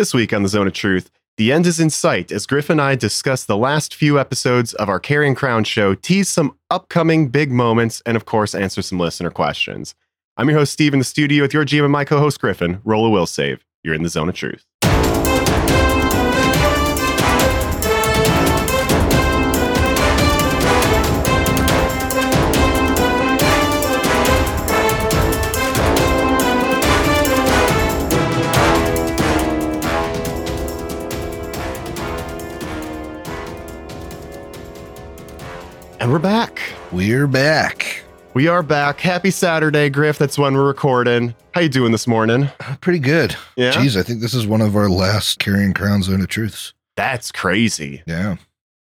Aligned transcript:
This 0.00 0.14
week 0.14 0.32
on 0.32 0.42
the 0.42 0.48
Zone 0.48 0.66
of 0.66 0.72
Truth, 0.72 1.10
the 1.36 1.52
end 1.52 1.66
is 1.66 1.78
in 1.78 1.90
sight 1.90 2.32
as 2.32 2.46
Griff 2.46 2.70
and 2.70 2.80
I 2.80 2.94
discuss 2.94 3.44
the 3.44 3.54
last 3.54 3.94
few 3.94 4.18
episodes 4.18 4.72
of 4.72 4.88
our 4.88 4.98
Carrion 4.98 5.34
Crown 5.34 5.62
show, 5.62 5.94
tease 5.94 6.30
some 6.30 6.56
upcoming 6.70 7.28
big 7.28 7.52
moments, 7.52 8.00
and 8.06 8.16
of 8.16 8.24
course, 8.24 8.54
answer 8.54 8.80
some 8.80 8.98
listener 8.98 9.30
questions. 9.30 9.94
I'm 10.38 10.48
your 10.48 10.56
host, 10.56 10.72
Steve, 10.72 10.94
in 10.94 11.00
the 11.00 11.04
studio 11.04 11.42
with 11.42 11.52
your 11.52 11.66
GM 11.66 11.82
and 11.82 11.92
my 11.92 12.06
co 12.06 12.18
host, 12.18 12.40
Griffin. 12.40 12.80
Roll 12.82 13.04
a 13.04 13.10
will 13.10 13.26
save. 13.26 13.62
You're 13.82 13.94
in 13.94 14.02
the 14.02 14.08
Zone 14.08 14.30
of 14.30 14.34
Truth. 14.34 14.64
And 36.00 36.10
we're 36.10 36.18
back. 36.18 36.62
We're 36.92 37.26
back. 37.26 38.02
We 38.32 38.48
are 38.48 38.62
back. 38.62 39.00
Happy 39.00 39.30
Saturday, 39.30 39.90
Griff. 39.90 40.16
That's 40.16 40.38
when 40.38 40.54
we're 40.54 40.66
recording. 40.66 41.34
How 41.52 41.60
you 41.60 41.68
doing 41.68 41.92
this 41.92 42.06
morning? 42.06 42.48
Uh, 42.58 42.76
Pretty 42.80 43.00
good. 43.00 43.36
Yeah. 43.54 43.72
Jeez, 43.72 44.00
I 44.00 44.02
think 44.02 44.22
this 44.22 44.32
is 44.32 44.46
one 44.46 44.62
of 44.62 44.74
our 44.76 44.88
last 44.88 45.40
carrion 45.40 45.74
crown 45.74 46.02
zone 46.02 46.22
of 46.22 46.28
truths. 46.28 46.72
That's 46.96 47.30
crazy. 47.30 48.02
Yeah. 48.06 48.36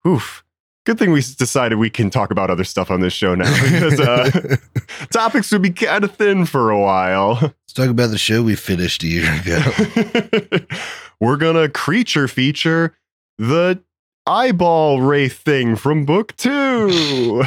Oof. 0.04 0.42
Good 0.86 0.98
thing 0.98 1.12
we 1.12 1.20
decided 1.20 1.78
we 1.78 1.88
can 1.88 2.10
talk 2.10 2.32
about 2.32 2.50
other 2.50 2.64
stuff 2.64 2.90
on 2.90 3.00
this 3.00 3.12
show 3.12 3.36
now 3.36 3.62
because 3.62 4.00
uh, 4.00 4.56
topics 5.12 5.52
would 5.52 5.62
be 5.62 5.70
kind 5.70 6.02
of 6.02 6.16
thin 6.16 6.46
for 6.46 6.70
a 6.70 6.80
while. 6.80 7.38
Let's 7.40 7.72
talk 7.74 7.90
about 7.90 8.10
the 8.10 8.18
show 8.18 8.42
we 8.42 8.56
finished 8.56 9.04
a 9.04 9.06
year 9.06 9.40
ago. 9.40 10.66
we're 11.20 11.36
gonna 11.36 11.68
creature 11.68 12.26
feature 12.26 12.96
the 13.38 13.80
eyeball 14.26 15.00
wraith 15.00 15.38
thing 15.38 15.76
from 15.76 16.04
book 16.04 16.36
two. 16.36 17.44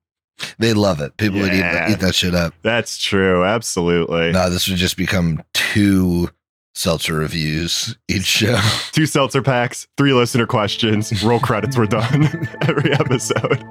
they 0.58 0.72
love 0.72 1.00
it. 1.00 1.16
People 1.16 1.40
would 1.40 1.52
eat 1.52 1.60
that, 1.60 1.90
eat 1.90 2.00
that 2.00 2.14
shit 2.14 2.34
up. 2.34 2.54
That's 2.62 2.98
true. 2.98 3.44
Absolutely. 3.44 4.32
No, 4.32 4.50
this 4.50 4.68
would 4.68 4.78
just 4.78 4.96
become 4.96 5.42
two 5.52 6.30
seltzer 6.74 7.14
reviews 7.14 7.96
each 8.08 8.24
show. 8.24 8.60
Two 8.92 9.06
seltzer 9.06 9.42
packs, 9.42 9.86
three 9.96 10.12
listener 10.12 10.46
questions, 10.46 11.22
roll 11.22 11.38
credits, 11.38 11.76
we're 11.78 11.86
done 11.86 12.24
every 12.62 12.92
episode. 12.92 13.64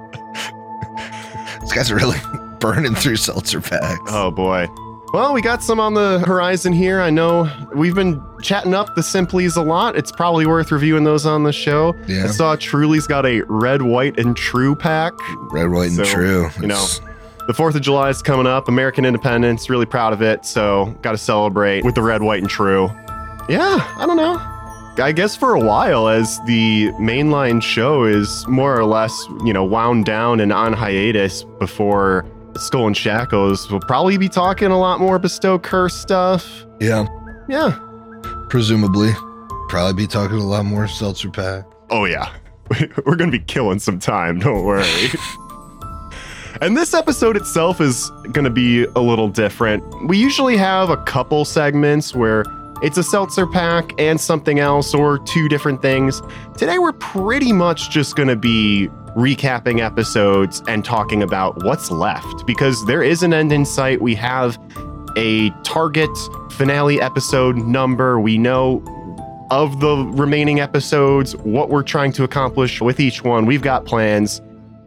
These 1.60 1.72
guys 1.72 1.90
are 1.90 1.96
really 1.96 2.18
burning 2.60 2.94
through 2.94 3.16
seltzer 3.16 3.60
packs. 3.60 4.00
Oh 4.08 4.30
boy. 4.30 4.66
Well, 5.14 5.32
we 5.32 5.42
got 5.42 5.62
some 5.62 5.78
on 5.78 5.94
the 5.94 6.18
horizon 6.26 6.72
here. 6.72 7.00
I 7.00 7.08
know 7.08 7.48
we've 7.72 7.94
been 7.94 8.20
chatting 8.42 8.74
up 8.74 8.96
the 8.96 9.00
Simplies 9.00 9.56
a 9.56 9.60
lot. 9.60 9.94
It's 9.94 10.10
probably 10.10 10.44
worth 10.44 10.72
reviewing 10.72 11.04
those 11.04 11.24
on 11.24 11.44
the 11.44 11.52
show. 11.52 11.94
I 11.94 12.06
yeah. 12.08 12.26
saw 12.32 12.56
Truly's 12.56 13.06
got 13.06 13.24
a 13.24 13.42
red, 13.42 13.82
white, 13.82 14.18
and 14.18 14.36
true 14.36 14.74
pack. 14.74 15.12
Red, 15.52 15.70
white, 15.70 15.92
and 15.92 16.04
true. 16.04 16.48
you 16.60 16.66
know, 16.66 16.74
It's- 16.74 17.00
The 17.46 17.52
4th 17.52 17.76
of 17.76 17.82
July 17.82 18.08
is 18.08 18.22
coming 18.22 18.48
up, 18.48 18.66
American 18.66 19.04
Independence, 19.04 19.70
really 19.70 19.86
proud 19.86 20.12
of 20.12 20.20
it. 20.20 20.44
So, 20.44 20.86
got 21.00 21.12
to 21.12 21.18
celebrate 21.18 21.84
with 21.84 21.94
the 21.94 22.02
red, 22.02 22.20
white, 22.20 22.40
and 22.40 22.50
true. 22.50 22.90
Yeah, 23.48 23.86
I 23.96 24.06
don't 24.06 24.16
know. 24.16 24.40
I 25.00 25.12
guess 25.12 25.36
for 25.36 25.54
a 25.54 25.60
while, 25.60 26.08
as 26.08 26.40
the 26.46 26.88
mainline 26.98 27.62
show 27.62 28.02
is 28.02 28.44
more 28.48 28.76
or 28.76 28.84
less, 28.84 29.28
you 29.44 29.52
know, 29.52 29.62
wound 29.62 30.06
down 30.06 30.40
and 30.40 30.52
on 30.52 30.72
hiatus 30.72 31.44
before 31.60 32.26
Skull 32.56 32.86
and 32.86 32.96
Shackles, 32.96 33.70
we'll 33.70 33.80
probably 33.80 34.16
be 34.16 34.28
talking 34.28 34.68
a 34.70 34.78
lot 34.78 35.00
more 35.00 35.18
Bestow 35.18 35.58
Curse 35.58 35.94
stuff. 35.96 36.64
yeah. 36.80 37.06
Yeah. 37.48 37.78
Presumably. 38.48 39.10
Probably 39.68 39.92
be 40.04 40.06
talking 40.06 40.36
a 40.38 40.46
lot 40.46 40.64
more 40.64 40.86
seltzer 40.88 41.30
pack. 41.30 41.64
Oh, 41.90 42.04
yeah. 42.06 42.32
We're 43.04 43.16
going 43.16 43.30
to 43.30 43.38
be 43.38 43.44
killing 43.44 43.78
some 43.78 43.98
time. 43.98 44.38
Don't 44.38 44.64
worry. 44.64 44.86
and 46.60 46.76
this 46.76 46.94
episode 46.94 47.36
itself 47.36 47.80
is 47.80 48.10
going 48.32 48.44
to 48.44 48.50
be 48.50 48.84
a 48.84 49.00
little 49.00 49.28
different. 49.28 49.82
We 50.08 50.16
usually 50.16 50.56
have 50.56 50.88
a 50.90 50.96
couple 51.04 51.44
segments 51.44 52.14
where 52.14 52.44
it's 52.82 52.96
a 52.98 53.02
seltzer 53.02 53.46
pack 53.46 53.92
and 53.98 54.20
something 54.20 54.58
else 54.58 54.94
or 54.94 55.18
two 55.18 55.48
different 55.48 55.82
things. 55.82 56.22
Today, 56.56 56.78
we're 56.78 56.92
pretty 56.92 57.52
much 57.52 57.90
just 57.90 58.16
going 58.16 58.28
to 58.28 58.36
be 58.36 58.88
recapping 59.16 59.80
episodes 59.80 60.62
and 60.68 60.84
talking 60.84 61.22
about 61.22 61.62
what's 61.64 61.90
left 61.90 62.46
because 62.46 62.84
there 62.86 63.02
is 63.02 63.22
an 63.22 63.32
end 63.32 63.52
in 63.52 63.64
sight. 63.64 64.00
We 64.00 64.14
have 64.16 64.58
a 65.16 65.50
target 65.62 66.10
finale 66.52 67.00
episode 67.00 67.56
number. 67.56 68.18
We 68.18 68.38
know 68.38 68.82
of 69.50 69.80
the 69.80 69.96
remaining 70.14 70.60
episodes, 70.60 71.36
what 71.36 71.68
we're 71.68 71.82
trying 71.82 72.12
to 72.12 72.24
accomplish 72.24 72.80
with 72.80 72.98
each 72.98 73.22
one. 73.22 73.46
We've 73.46 73.62
got 73.62 73.84
plans. 73.84 74.40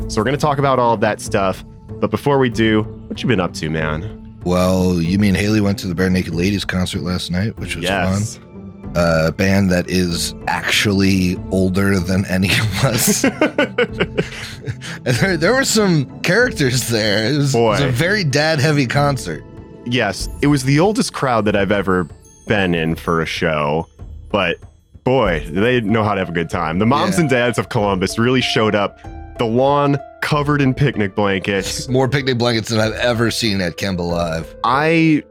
So 0.08 0.20
we're 0.20 0.26
going 0.26 0.36
to 0.36 0.42
talk 0.42 0.58
about 0.58 0.80
all 0.80 0.94
of 0.94 1.00
that 1.02 1.22
stuff. 1.22 1.64
But 2.00 2.12
before 2.12 2.38
we 2.38 2.50
do, 2.50 2.84
what 3.08 3.22
you 3.22 3.28
been 3.28 3.40
up 3.40 3.54
to, 3.56 3.70
man? 3.70 4.40
Well, 4.44 5.02
you 5.02 5.20
mean 5.20 5.36
Haley 5.36 5.62
went 5.62 5.80
to 5.80 5.88
the 5.88 5.96
Barenaked 5.96 6.34
Ladies 6.34 6.64
concert 6.64 7.02
last 7.02 7.32
night, 7.32 7.58
which 7.58 7.76
was 7.76 7.84
yes. 7.84 8.38
fun. 8.38 8.47
A 8.96 9.32
band 9.32 9.70
that 9.72 9.90
is 9.90 10.34
actually 10.48 11.36
older 11.52 12.00
than 12.00 12.26
any 12.26 12.50
of 12.50 12.84
us. 12.86 13.22
there, 15.04 15.38
there 15.38 15.54
were 15.54 15.64
some 15.66 16.20
characters 16.22 16.90
there. 16.90 17.32
It 17.32 17.38
was, 17.38 17.54
it 17.56 17.60
was 17.60 17.82
a 17.82 17.90
very 17.92 18.24
dad 18.24 18.60
heavy 18.60 18.88
concert. 18.88 19.44
yes, 19.86 20.28
it 20.42 20.48
was 20.48 20.64
the 20.64 20.80
oldest 20.80 21.14
crowd 21.14 21.46
that 21.46 21.56
I've 21.56 21.72
ever 21.72 22.08
been 22.48 22.74
in 22.74 22.96
for 22.96 23.22
a 23.22 23.26
show. 23.26 23.88
But 24.32 24.58
boy, 25.04 25.46
they 25.50 25.82
know 25.82 26.04
how 26.04 26.14
to 26.16 26.20
have 26.20 26.30
a 26.30 26.34
good 26.34 26.50
time. 26.50 26.80
The 26.80 26.86
moms 26.86 27.16
Yeah. 27.16 27.22
and 27.22 27.30
dads 27.30 27.58
of 27.60 27.70
Columbus 27.70 28.18
really 28.18 28.42
showed 28.42 28.76
up. 28.76 29.00
The 29.38 29.46
lawn 29.46 29.98
covered 30.22 30.62
in 30.62 30.74
picnic 30.74 31.14
blankets. 31.16 31.88
More 31.88 32.10
picnic 32.10 32.38
blankets 32.40 32.70
than 32.70 32.80
I've 32.80 32.94
ever 32.94 33.30
seen 33.30 33.62
at 33.62 33.78
Kemba 33.78 34.00
Live. 34.00 34.56
I 34.64 35.24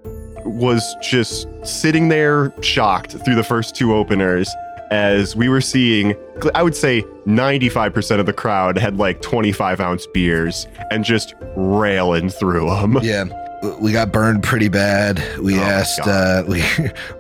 was 0.47 0.97
just 1.03 1.47
sitting 1.65 2.09
there 2.09 2.53
shocked 2.63 3.13
through 3.25 3.35
the 3.35 3.45
first 3.45 3.75
two 3.75 3.95
openers 3.95 4.49
as 4.91 5.35
we 5.35 5.49
were 5.49 5.61
seeing, 5.61 6.15
I 6.55 6.63
would 6.63 6.77
say 6.77 7.03
95% 7.27 8.21
of 8.21 8.27
the 8.27 8.33
crowd 8.33 8.79
had 8.79 8.99
like 8.99 9.21
25 9.21 9.81
ounce 9.81 10.07
beers 10.15 10.69
and 10.93 11.03
just 11.05 11.35
railing 11.57 12.29
through 12.31 12.67
them. 12.71 12.99
Yeah. 13.03 13.25
We 13.81 13.91
got 13.91 14.13
burned 14.13 14.45
pretty 14.45 14.69
bad. 14.69 15.21
We 15.41 15.59
Oh, 15.59 15.63
asked 15.63 16.01
uh, 16.07 16.45
we 16.49 16.63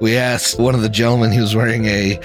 we 0.00 0.16
asked 0.16 0.60
one 0.60 0.75
of 0.76 0.82
the 0.82 0.88
gentlemen 0.88 1.32
he 1.32 1.41
was 1.41 1.56
wearing 1.56 1.87
a 1.87 2.20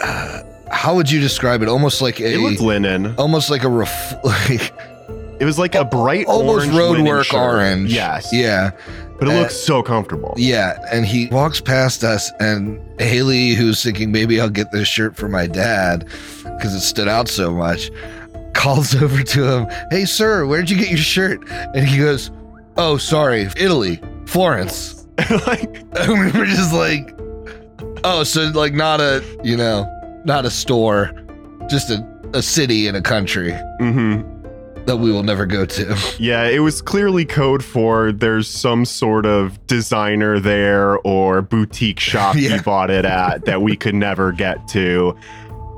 uh, 0.00 0.42
how 0.70 0.94
would 0.94 1.10
you 1.10 1.20
describe 1.20 1.60
it? 1.62 1.68
Almost 1.68 2.00
like 2.00 2.20
a 2.20 2.32
It 2.34 2.38
looked 2.38 2.60
linen. 2.60 3.14
almost 3.18 3.50
like 3.50 3.64
a 3.64 3.68
ref- 3.68 4.14
like 4.24 4.72
It 5.40 5.44
was 5.44 5.58
like 5.58 5.74
a 5.74 5.84
bright 5.84 6.26
almost 6.26 6.68
orange 6.68 6.74
linen 6.74 7.06
roadwork 7.06 7.24
shirt. 7.24 7.34
orange. 7.40 7.92
Yes. 7.92 8.32
Yeah. 8.32 8.70
But 9.18 9.28
it 9.28 9.34
Uh, 9.34 9.40
looks 9.40 9.54
so 9.56 9.82
comfortable. 9.82 10.34
Yeah. 10.36 10.76
And 10.92 11.06
he 11.06 11.26
walks 11.28 11.60
past 11.60 12.02
us 12.04 12.30
and 12.40 12.80
Haley, 13.00 13.54
who's 13.54 13.82
thinking 13.82 14.10
maybe 14.12 14.40
I'll 14.40 14.50
get 14.50 14.72
this 14.72 14.88
shirt 14.88 15.16
for 15.16 15.28
my 15.28 15.46
dad 15.46 16.06
because 16.42 16.74
it 16.74 16.80
stood 16.80 17.08
out 17.08 17.28
so 17.28 17.52
much, 17.52 17.90
calls 18.54 18.94
over 19.02 19.22
to 19.22 19.44
him, 19.44 19.66
Hey 19.90 20.04
sir, 20.04 20.46
where'd 20.46 20.68
you 20.68 20.76
get 20.76 20.88
your 20.88 20.98
shirt? 20.98 21.40
And 21.74 21.86
he 21.86 21.98
goes, 21.98 22.30
Oh, 22.76 22.96
sorry, 22.96 23.42
Italy, 23.56 24.00
Florence. 24.26 25.06
like, 25.46 25.62
And 25.98 26.10
we 26.32 26.38
were 26.38 26.46
just 26.46 26.72
like, 26.72 27.14
Oh, 28.02 28.24
so 28.24 28.42
like 28.54 28.74
not 28.74 29.00
a 29.00 29.22
you 29.44 29.56
know, 29.56 29.88
not 30.24 30.44
a 30.44 30.50
store, 30.50 31.12
just 31.70 31.88
a, 31.90 32.04
a 32.34 32.42
city 32.42 32.88
in 32.88 32.96
a 32.96 33.00
country 33.02 33.52
mhm. 33.80 34.24
That 34.86 34.96
we 34.96 35.10
will 35.10 35.22
never 35.22 35.46
go 35.46 35.64
to. 35.64 35.96
Yeah, 36.18 36.44
it 36.48 36.58
was 36.60 36.82
clearly 36.82 37.24
code 37.24 37.64
for 37.64 38.12
there's 38.12 38.48
some 38.48 38.84
sort 38.84 39.26
of 39.26 39.64
designer 39.66 40.38
there 40.38 40.98
or 40.98 41.42
boutique 41.42 42.00
shop 42.00 42.34
Yeah. 42.38 42.56
he 42.56 42.62
bought 42.62 42.90
it 42.90 43.04
at 43.04 43.44
that 43.46 43.62
we 43.62 43.76
could 43.76 43.94
never 43.94 44.32
get 44.32 44.66
to. 44.68 45.16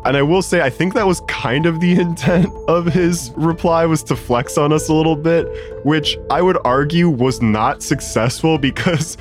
And 0.05 0.17
I 0.17 0.23
will 0.23 0.43
say, 0.43 0.61
I 0.61 0.71
think 0.71 0.95
that 0.95 1.07
was 1.07 1.21
kind 1.29 1.67
of 1.67 1.81
the 1.81 1.93
intent 2.01 2.47
of 2.69 2.87
his 2.87 3.33
reply 3.37 3.87
was 3.87 4.03
to 4.05 4.17
flex 4.17 4.57
on 4.57 4.73
us 4.73 4.89
a 4.89 4.95
little 4.95 5.17
bit, 5.17 5.47
which 5.85 6.17
I 6.31 6.43
would 6.43 6.59
argue 6.65 7.09
was 7.09 7.43
not 7.43 7.83
successful 7.83 8.57
because 8.69 9.17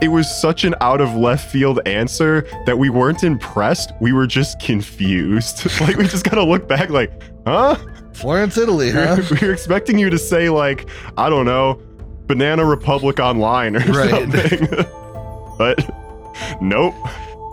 it 0.00 0.08
was 0.08 0.28
such 0.40 0.64
an 0.64 0.74
out 0.80 1.00
of 1.00 1.14
left 1.14 1.50
field 1.50 1.80
answer 1.86 2.46
that 2.66 2.76
we 2.78 2.90
weren't 2.90 3.22
impressed. 3.22 3.92
We 4.00 4.12
were 4.12 4.26
just 4.26 4.60
confused. 4.60 5.64
like 5.80 5.96
we 5.96 6.06
just 6.08 6.24
gotta 6.24 6.42
look 6.42 6.66
back 6.68 6.90
like, 6.90 7.12
huh? 7.46 7.76
Florence, 8.14 8.56
Italy, 8.56 8.90
huh? 8.90 9.16
were, 9.18 9.36
we 9.40 9.46
were 9.48 9.52
expecting 9.52 9.98
you 9.98 10.10
to 10.10 10.18
say 10.18 10.48
like 10.48 10.88
I 11.16 11.28
don't 11.28 11.44
know, 11.46 11.80
Banana 12.26 12.64
Republic 12.64 13.18
Online 13.20 13.76
or 13.76 13.80
Right. 13.92 14.10
something, 14.10 14.68
but 15.58 15.90
nope. 16.60 16.94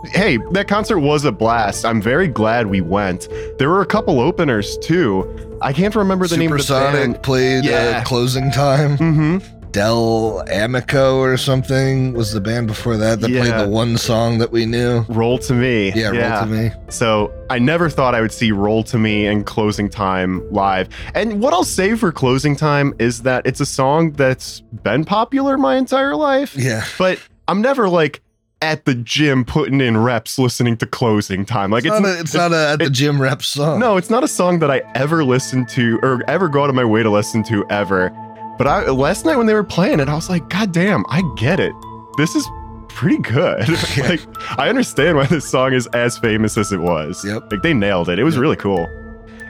Hey, 0.06 0.38
that 0.52 0.66
concert 0.66 0.98
was 0.98 1.24
a 1.24 1.30
blast. 1.30 1.84
I'm 1.84 2.02
very 2.02 2.26
glad 2.26 2.66
we 2.66 2.80
went. 2.80 3.28
There 3.58 3.68
were 3.70 3.82
a 3.82 3.86
couple 3.86 4.18
openers 4.18 4.76
too. 4.78 5.58
I 5.62 5.72
can't 5.72 5.94
remember 5.94 6.26
the 6.26 6.36
name 6.36 6.50
of 6.50 6.58
the 6.58 6.64
Supersonic 6.64 7.12
band. 7.12 7.22
played 7.22 7.64
Yeah. 7.64 8.02
closing 8.02 8.50
time. 8.50 8.98
Mm-hmm. 8.98 9.51
Del 9.72 10.44
Amico 10.52 11.18
or 11.18 11.36
something 11.38 12.12
was 12.12 12.32
the 12.32 12.40
band 12.40 12.66
before 12.66 12.96
that 12.98 13.20
that 13.22 13.30
Yeah. 13.30 13.40
played 13.40 13.54
the 13.66 13.68
one 13.68 13.96
song 13.96 14.38
that 14.38 14.52
we 14.52 14.66
knew. 14.66 15.04
Roll 15.08 15.38
to 15.38 15.54
me. 15.54 15.92
Yeah, 15.94 16.08
roll 16.10 16.40
to 16.40 16.46
me. 16.46 16.70
So 16.90 17.32
I 17.48 17.58
never 17.58 17.88
thought 17.88 18.14
I 18.14 18.20
would 18.20 18.32
see 18.32 18.52
Roll 18.52 18.82
to 18.84 18.98
Me 18.98 19.26
and 19.26 19.46
Closing 19.46 19.88
Time 19.88 20.42
live. 20.52 20.88
And 21.14 21.40
what 21.40 21.54
I'll 21.54 21.64
say 21.64 21.94
for 21.96 22.12
Closing 22.12 22.54
Time 22.54 22.92
is 22.98 23.22
that 23.22 23.46
it's 23.46 23.60
a 23.60 23.66
song 23.66 24.12
that's 24.12 24.60
been 24.82 25.04
popular 25.04 25.56
my 25.56 25.76
entire 25.76 26.16
life, 26.16 26.54
Yeah. 26.54 26.84
but 26.98 27.18
I'm 27.48 27.62
never 27.62 27.88
like 27.88 28.20
at 28.60 28.84
the 28.84 28.94
gym 28.94 29.44
putting 29.44 29.80
in 29.80 29.96
reps 29.96 30.38
listening 30.38 30.76
to 30.76 30.86
Closing 30.86 31.44
Time. 31.44 31.70
Like 31.70 31.84
It's, 31.84 31.94
it's, 31.94 32.02
not, 32.02 32.08
a, 32.08 32.20
it's 32.20 32.34
not 32.34 32.52
a 32.52 32.68
at 32.74 32.78
the 32.78 32.84
it- 32.84 32.92
gym 32.92 33.20
rep 33.20 33.42
song. 33.42 33.80
no, 33.80 33.96
it's 33.96 34.10
not 34.10 34.22
a 34.22 34.28
song 34.28 34.58
that 34.60 34.70
I 34.70 34.82
ever 34.94 35.24
listen 35.24 35.64
to 35.66 35.98
or 36.02 36.22
ever 36.28 36.48
go 36.48 36.62
out 36.62 36.68
of 36.68 36.74
my 36.76 36.84
way 36.84 37.02
to 37.02 37.10
listen 37.10 37.42
to 37.44 37.64
ever. 37.70 38.12
But 38.58 38.66
I 38.66 38.88
last 38.90 39.24
night 39.24 39.36
when 39.36 39.46
they 39.46 39.54
were 39.54 39.64
playing 39.64 40.00
it, 40.00 40.08
I 40.08 40.14
was 40.14 40.28
like, 40.30 40.48
God 40.48 40.72
damn, 40.72 41.04
I 41.08 41.22
get 41.36 41.58
it. 41.60 41.72
This 42.16 42.34
is 42.34 42.46
pretty 42.88 43.18
good. 43.18 43.66
Like 43.98 44.20
I 44.58 44.68
understand 44.68 45.16
why 45.16 45.26
this 45.26 45.48
song 45.48 45.72
is 45.72 45.86
as 45.88 46.18
famous 46.18 46.56
as 46.58 46.72
it 46.72 46.78
was. 46.80 47.24
Yep. 47.24 47.50
Like 47.50 47.62
they 47.62 47.72
nailed 47.74 48.08
it. 48.08 48.18
It 48.18 48.24
was 48.24 48.34
Yep. 48.34 48.42
really 48.42 48.56
cool. 48.56 48.86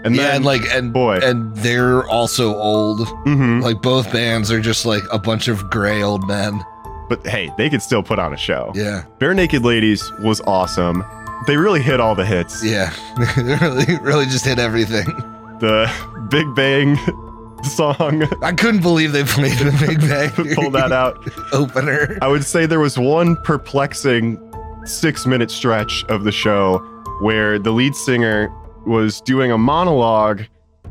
And 0.05 0.17
yeah, 0.17 0.23
then 0.29 0.37
and 0.37 0.45
like 0.45 0.63
and 0.73 0.93
boy. 0.93 1.19
and 1.23 1.55
they're 1.57 2.05
also 2.09 2.55
old. 2.57 3.01
mhm. 3.27 3.63
Like 3.63 3.83
both 3.83 4.11
bands 4.13 4.51
are 4.51 4.61
just 4.61 4.85
like 4.87 5.03
a 5.13 5.19
bunch 5.19 5.47
of 5.49 5.69
gray 5.71 6.03
old 6.03 6.27
men. 6.27 6.61
but 7.09 7.25
hey, 7.27 7.51
they 7.59 7.69
could 7.71 7.83
still 7.83 8.03
put 8.03 8.19
on 8.19 8.33
a 8.33 8.37
show. 8.37 8.73
Yeah, 8.75 9.05
Barenaked 9.19 9.63
Ladies 9.63 10.11
was 10.21 10.41
awesome. 10.47 11.05
They 11.47 11.57
really 11.57 11.83
hit 11.83 12.01
all 12.01 12.15
the 12.15 12.25
hits. 12.25 12.65
yeah. 12.65 12.93
They 13.37 13.55
really, 13.57 13.97
really 13.99 14.25
just 14.27 14.45
hit 14.45 14.59
everything. 14.59 15.07
The 15.61 15.91
Big 16.31 16.53
Bang 16.55 16.97
song, 17.65 18.25
I 18.43 18.53
couldn't 18.53 18.83
believe 18.83 19.13
they 19.13 19.25
played 19.27 19.59
the 19.59 19.87
Big 19.87 20.01
Bang. 20.01 20.31
pull 20.55 20.71
that 20.73 20.93
out. 20.93 21.19
opener. 21.53 22.19
I 22.23 22.29
would 22.29 22.45
say 22.45 22.67
there 22.67 22.81
was 22.81 22.99
one 22.99 23.37
perplexing 23.45 24.39
six 24.85 25.27
minute 25.27 25.51
stretch 25.51 26.05
of 26.09 26.25
the 26.25 26.33
show 26.33 26.79
where 27.21 27.59
the 27.59 27.71
lead 27.71 27.95
singer 27.95 28.49
was 28.87 29.21
doing 29.21 29.53
a 29.53 29.59
monologue 29.59 30.43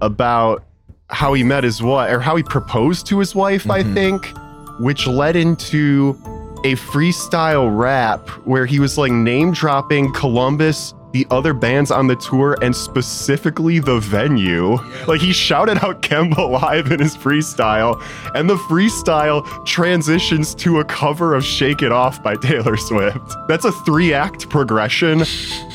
about 0.01 0.63
how 1.09 1.33
he 1.33 1.43
met 1.43 1.63
his 1.63 1.81
wife 1.81 2.11
or 2.11 2.19
how 2.21 2.35
he 2.37 2.43
proposed 2.43 3.05
to 3.07 3.19
his 3.19 3.35
wife, 3.35 3.69
I 3.69 3.83
Mhm. 3.83 3.93
think, 3.93 4.33
which 4.79 5.07
led 5.07 5.35
into 5.35 6.17
a 6.63 6.75
freestyle 6.75 7.75
rap 7.75 8.29
where 8.45 8.65
he 8.65 8.79
was 8.79 8.97
like 8.97 9.11
name 9.11 9.51
dropping 9.51 10.13
Columbus, 10.13 10.93
the 11.11 11.27
other 11.31 11.53
bands 11.53 11.91
on 11.91 12.07
the 12.07 12.15
tour, 12.15 12.57
and 12.61 12.75
specifically 12.75 13.79
the 13.79 13.99
venue. 13.99 14.75
Like 15.07 15.21
he 15.21 15.33
shouted 15.33 15.83
out 15.83 16.01
Kemba 16.01 16.49
live 16.61 16.91
in 16.91 16.99
his 16.99 17.15
freestyle, 17.17 18.01
and 18.35 18.49
the 18.49 18.55
freestyle 18.55 19.43
transitions 19.65 20.55
to 20.55 20.79
a 20.79 20.85
cover 20.85 21.35
of 21.35 21.43
Shake 21.43 21.81
It 21.81 21.91
Off 21.91 22.21
by 22.23 22.35
Taylor 22.35 22.77
Swift. 22.77 23.35
That's 23.47 23.65
a 23.65 23.71
three 23.71 24.13
act 24.13 24.49
progression 24.49 25.23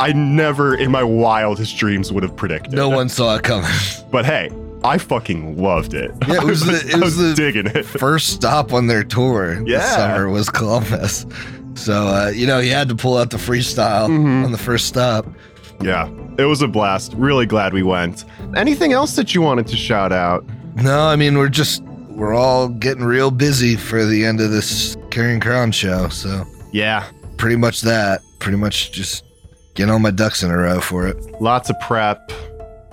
I 0.01 0.13
never 0.13 0.75
in 0.77 0.91
my 0.91 1.03
wildest 1.03 1.77
dreams 1.79 2.13
would 2.13 2.23
have 2.23 2.37
predicted. 2.37 2.73
No 2.73 2.89
one 2.89 3.09
saw 3.09 3.37
it 3.37 3.43
coming. 3.43 3.71
But 4.11 4.25
hey, 4.25 4.51
I 4.85 4.99
fucking 4.99 5.57
loved 5.61 5.95
it. 5.95 6.13
Yeah, 6.29 6.35
it 6.35 6.41
I 6.43 6.45
was 6.45 6.65
the- 6.65 6.73
it 6.89 6.95
I 6.95 6.99
was 6.99 7.17
the- 7.17 7.35
digging 7.35 7.67
it. 7.67 7.85
First 7.85 8.29
stop 8.29 8.73
on 8.73 8.87
their 8.87 9.05
tour 9.05 9.57
this 9.57 9.69
Yeah. 9.69 9.97
summer 9.97 10.29
was 10.31 10.49
Columbus. 10.49 11.27
So 11.77 12.07
uh, 12.09 12.33
you 12.35 12.47
know, 12.47 12.59
he 12.61 12.69
had 12.69 12.89
to 12.89 12.95
pull 12.95 13.17
out 13.17 13.31
the 13.31 13.37
freestyle 13.37 14.09
Mhm. 14.09 14.45
on 14.45 14.53
the 14.53 14.59
first 14.59 14.87
stop. 14.87 15.27
Yeah, 15.81 16.09
it 16.39 16.45
was 16.45 16.63
a 16.63 16.69
blast. 16.69 17.13
Really 17.17 17.45
glad 17.47 17.73
we 17.75 17.83
went. 17.83 18.25
Anything 18.57 18.93
else 18.93 19.15
that 19.17 19.35
you 19.35 19.43
wanted 19.43 19.67
to 19.69 19.77
shout 19.77 20.11
out? 20.13 20.45
No, 20.75 21.01
I 21.07 21.17
mean 21.17 21.37
we're 21.39 21.49
just 21.51 21.83
we're 22.11 22.35
all 22.35 22.69
getting 22.69 23.05
real 23.05 23.31
busy 23.31 23.77
for 23.77 24.05
the 24.07 24.25
end 24.25 24.41
of 24.41 24.51
this 24.51 24.97
Carrion 25.11 25.39
Crown 25.41 25.71
show. 25.71 26.09
So 26.09 26.45
Yeah, 26.73 27.05
pretty 27.37 27.57
much 27.57 27.83
that. 27.83 28.21
Pretty 28.39 28.57
much 28.59 28.91
just 28.93 29.25
getting 29.75 29.91
all 29.93 29.99
my 29.99 30.11
ducks 30.11 30.43
in 30.43 30.51
a 30.51 30.57
row 30.57 30.81
for 30.81 31.07
it. 31.07 31.17
lots 31.43 31.69
of 31.69 31.79
prep, 31.81 32.33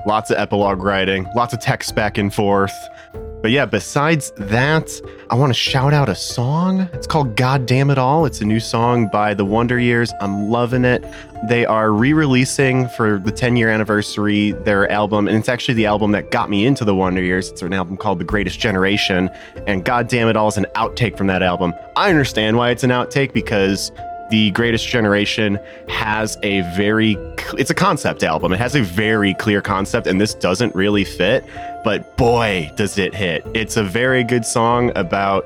lots 0.06 0.29
of 0.29 0.38
epilogue 0.38 0.83
writing, 0.83 1.25
lots 1.38 1.53
of 1.53 1.62
text 1.62 1.95
back 1.95 2.18
and 2.18 2.33
forth. 2.33 2.74
But 3.43 3.51
yeah, 3.51 3.65
besides 3.65 4.31
that, 4.37 5.01
I 5.29 5.35
want 5.35 5.49
to 5.49 5.53
shout 5.53 5.93
out 5.93 6.07
a 6.07 6.15
song. 6.15 6.87
It's 6.93 7.05
called 7.05 7.35
God 7.35 7.65
Damn 7.65 7.89
It 7.89 7.97
All. 7.97 8.25
It's 8.25 8.39
a 8.39 8.45
new 8.45 8.61
song 8.61 9.09
by 9.09 9.33
the 9.33 9.43
Wonder 9.43 9.77
Years. 9.77 10.13
I'm 10.21 10.47
loving 10.47 10.85
it. 10.85 11.03
They 11.49 11.65
are 11.65 11.91
re 11.91 12.13
releasing 12.13 12.87
for 12.87 13.19
the 13.19 13.33
10 13.33 13.57
year 13.57 13.69
anniversary 13.69 14.53
their 14.63 14.89
album, 14.89 15.27
and 15.27 15.35
it's 15.35 15.49
actually 15.49 15.73
the 15.73 15.87
album 15.87 16.13
that 16.13 16.31
got 16.31 16.49
me 16.49 16.65
into 16.65 16.85
the 16.85 16.95
Wonder 16.95 17.21
Years. 17.21 17.49
It's 17.49 17.61
an 17.61 17.73
album 17.73 17.97
called 17.97 18.19
The 18.19 18.23
Greatest 18.23 18.61
Generation, 18.61 19.29
and 19.67 19.83
God 19.83 20.07
Damn 20.07 20.29
It 20.29 20.37
All 20.37 20.47
is 20.47 20.55
an 20.55 20.65
outtake 20.75 21.17
from 21.17 21.27
that 21.27 21.43
album. 21.43 21.73
I 21.97 22.09
understand 22.09 22.55
why 22.55 22.69
it's 22.69 22.85
an 22.85 22.91
outtake 22.91 23.33
because 23.33 23.91
the 24.31 24.51
greatest 24.51 24.87
generation 24.87 25.59
has 25.89 26.37
a 26.43 26.61
very 26.77 27.17
it's 27.57 27.69
a 27.69 27.75
concept 27.75 28.23
album 28.23 28.53
it 28.53 28.57
has 28.57 28.73
a 28.73 28.81
very 28.81 29.33
clear 29.35 29.61
concept 29.61 30.07
and 30.07 30.19
this 30.19 30.33
doesn't 30.33 30.73
really 30.73 31.03
fit 31.03 31.45
but 31.83 32.15
boy 32.18 32.71
does 32.75 32.97
it 32.97 33.13
hit. 33.13 33.45
It's 33.53 33.77
a 33.77 33.83
very 33.83 34.24
good 34.24 34.45
song 34.45 34.91
about 34.95 35.45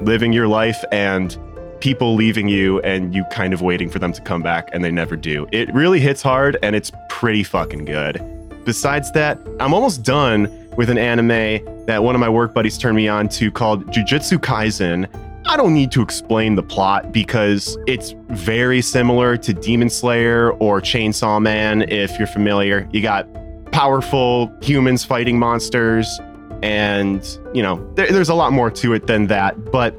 living 0.00 0.32
your 0.32 0.48
life 0.48 0.82
and 0.90 1.36
people 1.80 2.14
leaving 2.14 2.48
you 2.48 2.80
and 2.80 3.14
you 3.14 3.24
kind 3.30 3.52
of 3.52 3.60
waiting 3.60 3.90
for 3.90 3.98
them 3.98 4.12
to 4.12 4.20
come 4.22 4.42
back 4.42 4.70
and 4.72 4.82
they 4.82 4.90
never 4.90 5.16
do. 5.16 5.46
It 5.52 5.72
really 5.74 6.00
hits 6.00 6.22
hard 6.22 6.56
and 6.62 6.74
it's 6.74 6.90
pretty 7.10 7.44
fucking 7.44 7.84
good. 7.84 8.22
Besides 8.64 9.12
that 9.12 9.38
i'm 9.60 9.74
almost 9.74 10.02
done 10.02 10.48
with 10.76 10.88
an 10.88 10.96
anime 10.96 11.62
that 11.84 12.02
one 12.02 12.14
of 12.14 12.20
my 12.20 12.28
work 12.28 12.54
buddies 12.54 12.78
turned 12.78 12.96
me 12.96 13.06
on 13.08 13.28
to 13.28 13.50
called 13.50 13.86
jujutsu 13.88 14.38
kaisen. 14.38 15.06
I 15.46 15.58
don't 15.58 15.74
need 15.74 15.92
to 15.92 16.00
explain 16.00 16.54
the 16.54 16.62
plot 16.62 17.12
because 17.12 17.76
it's 17.86 18.14
very 18.28 18.80
similar 18.80 19.36
to 19.36 19.52
Demon 19.52 19.90
Slayer 19.90 20.52
or 20.52 20.80
Chainsaw 20.80 21.40
Man 21.40 21.82
if 21.82 22.18
you're 22.18 22.26
familiar. 22.26 22.88
You 22.92 23.02
got 23.02 23.28
powerful 23.74 24.56
humans 24.62 25.04
fighting 25.04 25.36
monsters, 25.36 26.20
and, 26.62 27.38
you 27.52 27.60
know, 27.60 27.84
there, 27.96 28.06
there's 28.06 28.28
a 28.28 28.34
lot 28.34 28.52
more 28.52 28.70
to 28.70 28.92
it 28.92 29.08
than 29.08 29.26
that, 29.26 29.72
but 29.72 29.96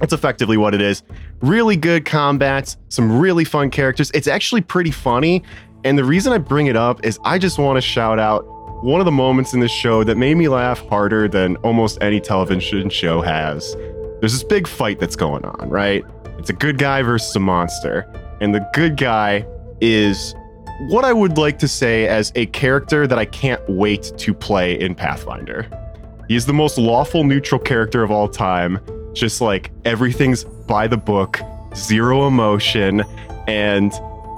that's 0.00 0.14
effectively 0.14 0.56
what 0.56 0.74
it 0.74 0.80
is. 0.80 1.02
Really 1.42 1.76
good 1.76 2.06
combat, 2.06 2.74
some 2.88 3.20
really 3.20 3.44
fun 3.44 3.68
characters. 3.68 4.10
It's 4.14 4.28
actually 4.28 4.62
pretty 4.62 4.90
funny. 4.90 5.42
And 5.84 5.98
the 5.98 6.04
reason 6.04 6.32
I 6.32 6.38
bring 6.38 6.68
it 6.68 6.76
up 6.76 7.04
is 7.04 7.18
I 7.22 7.36
just 7.36 7.58
want 7.58 7.76
to 7.76 7.82
shout 7.82 8.18
out 8.18 8.46
one 8.82 8.98
of 8.98 9.04
the 9.04 9.12
moments 9.12 9.52
in 9.52 9.60
this 9.60 9.72
show 9.72 10.04
that 10.04 10.16
made 10.16 10.38
me 10.38 10.48
laugh 10.48 10.80
harder 10.88 11.28
than 11.28 11.56
almost 11.56 11.98
any 12.00 12.20
television 12.20 12.88
show 12.88 13.20
has 13.20 13.76
there's 14.20 14.32
this 14.32 14.42
big 14.42 14.66
fight 14.66 14.98
that's 14.98 15.16
going 15.16 15.44
on, 15.44 15.68
right? 15.68 16.02
It's 16.38 16.48
a 16.48 16.54
good 16.54 16.78
guy 16.78 17.02
versus 17.02 17.36
a 17.36 17.40
monster. 17.40 18.10
And 18.40 18.54
the 18.54 18.66
good 18.72 18.96
guy 18.96 19.46
is 19.80 20.34
what 20.78 21.04
I 21.04 21.12
would 21.12 21.38
like 21.38 21.58
to 21.58 21.68
say 21.68 22.06
as 22.06 22.32
a 22.34 22.46
character 22.46 23.06
that 23.06 23.18
I 23.18 23.24
can't 23.24 23.60
wait 23.68 24.12
to 24.16 24.32
play 24.32 24.78
in 24.78 24.94
Pathfinder. 24.94 25.68
He's 26.28 26.46
the 26.46 26.52
most 26.52 26.78
lawful 26.78 27.24
neutral 27.24 27.60
character 27.60 28.02
of 28.02 28.10
all 28.10 28.28
time. 28.28 28.78
Just 29.12 29.40
like 29.40 29.72
everything's 29.84 30.44
by 30.44 30.86
the 30.86 30.96
book, 30.96 31.40
zero 31.74 32.28
emotion, 32.28 33.02
and 33.48 33.92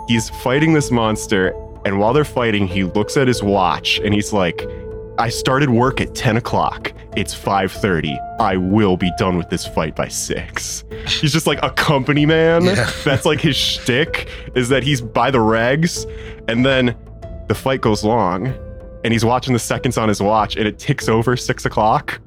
he's 0.08 0.30
fighting 0.30 0.72
this 0.72 0.90
monster. 0.90 1.52
And 1.84 1.98
while 1.98 2.12
they're 2.12 2.24
fighting, 2.24 2.66
he 2.66 2.84
looks 2.84 3.16
at 3.16 3.28
his 3.28 3.42
watch 3.42 3.98
and 3.98 4.14
he's 4.14 4.32
like, 4.32 4.62
I 5.20 5.28
started 5.28 5.68
work 5.68 6.00
at 6.00 6.14
10 6.14 6.38
o'clock. 6.38 6.94
It's 7.14 7.34
5:30. 7.34 8.18
I 8.40 8.56
will 8.56 8.96
be 8.96 9.12
done 9.18 9.36
with 9.36 9.50
this 9.50 9.66
fight 9.66 9.94
by 9.94 10.08
six. 10.08 10.82
He's 11.06 11.30
just 11.30 11.46
like 11.46 11.58
a 11.62 11.68
company 11.68 12.24
man. 12.24 12.64
Yeah. 12.64 12.90
That's 13.04 13.26
like 13.26 13.38
his 13.38 13.54
shtick, 13.54 14.30
is 14.54 14.70
that 14.70 14.82
he's 14.82 15.02
by 15.02 15.30
the 15.30 15.36
regs, 15.36 16.10
and 16.48 16.64
then 16.64 16.96
the 17.48 17.54
fight 17.54 17.82
goes 17.82 18.02
long, 18.02 18.46
and 19.04 19.12
he's 19.12 19.22
watching 19.22 19.52
the 19.52 19.58
seconds 19.58 19.98
on 19.98 20.08
his 20.08 20.22
watch, 20.22 20.56
and 20.56 20.66
it 20.66 20.78
ticks 20.78 21.06
over 21.06 21.36
six 21.36 21.66
o'clock. 21.66 22.18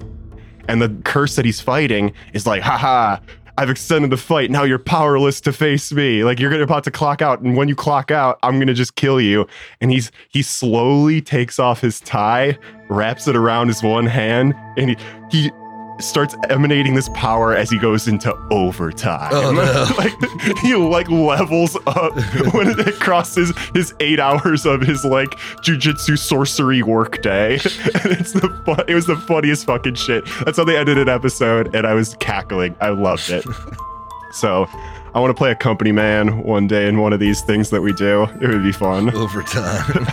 And 0.68 0.80
the 0.80 0.96
curse 1.04 1.36
that 1.36 1.46
he's 1.46 1.60
fighting 1.60 2.14
is 2.34 2.46
like, 2.46 2.62
haha, 2.62 3.18
I've 3.56 3.70
extended 3.70 4.10
the 4.10 4.18
fight. 4.18 4.50
Now 4.50 4.64
you're 4.64 4.80
powerless 4.80 5.40
to 5.42 5.54
face 5.54 5.92
me. 5.92 6.24
Like 6.24 6.40
you're 6.40 6.50
gonna 6.50 6.64
about 6.64 6.84
to 6.86 6.92
clock 6.92 7.22
out, 7.22 7.42
and 7.42 7.56
when 7.56 7.68
you 7.68 7.76
clock 7.76 8.10
out, 8.10 8.40
I'm 8.42 8.58
gonna 8.58 8.74
just 8.74 8.96
kill 8.96 9.22
you. 9.22 9.48
And 9.80 9.92
he's 9.92 10.12
he 10.30 10.42
slowly 10.42 11.22
takes 11.22 11.60
off 11.60 11.82
his 11.82 12.00
tie, 12.00 12.58
wraps 12.94 13.28
it 13.28 13.36
around 13.36 13.68
his 13.68 13.82
one 13.84 14.06
hand, 14.06 14.54
and 14.78 14.92
he 14.92 14.98
he 15.30 15.52
starts 16.00 16.36
emanating 16.50 16.96
this 16.96 17.10
power 17.10 17.56
as 17.56 17.70
he 17.70 17.78
goes 17.78 18.08
into 18.08 18.34
overtime. 18.52 19.30
Oh, 19.32 19.52
no. 19.52 19.86
like 19.98 20.58
he 20.60 20.76
like 20.76 21.10
levels 21.10 21.76
up 21.88 22.16
when 22.54 22.80
it 22.80 22.96
crosses 22.96 23.54
his 23.74 23.94
eight 24.00 24.20
hours 24.20 24.66
of 24.66 24.82
his 24.82 25.06
like 25.06 25.30
jujitsu 25.64 26.18
sorcery 26.18 26.82
work 26.82 27.22
day. 27.22 27.54
and 28.04 28.12
it's 28.12 28.34
the 28.34 28.50
fun, 28.66 28.84
it 28.88 28.96
was 28.96 29.06
the 29.06 29.16
funniest 29.16 29.66
fucking 29.66 29.96
shit. 29.96 30.26
That's 30.46 30.58
how 30.58 30.64
they 30.64 30.78
ended 30.78 30.98
an 30.98 31.10
episode, 31.10 31.74
and 31.76 31.86
I 31.86 31.94
was 31.94 32.16
cackling. 32.20 32.76
I 32.82 32.90
loved 32.90 33.30
it. 33.30 33.46
so 34.32 34.66
I 35.14 35.20
want 35.20 35.30
to 35.30 35.38
play 35.38 35.52
a 35.52 35.56
company 35.56 35.92
man 35.92 36.44
one 36.44 36.68
day 36.68 36.88
in 36.88 37.00
one 37.00 37.14
of 37.14 37.20
these 37.20 37.42
things 37.42 37.70
that 37.70 37.82
we 37.82 37.94
do. 37.94 38.24
It 38.42 38.48
would 38.48 38.64
be 38.64 38.72
fun. 38.72 39.14
Overtime. 39.16 40.08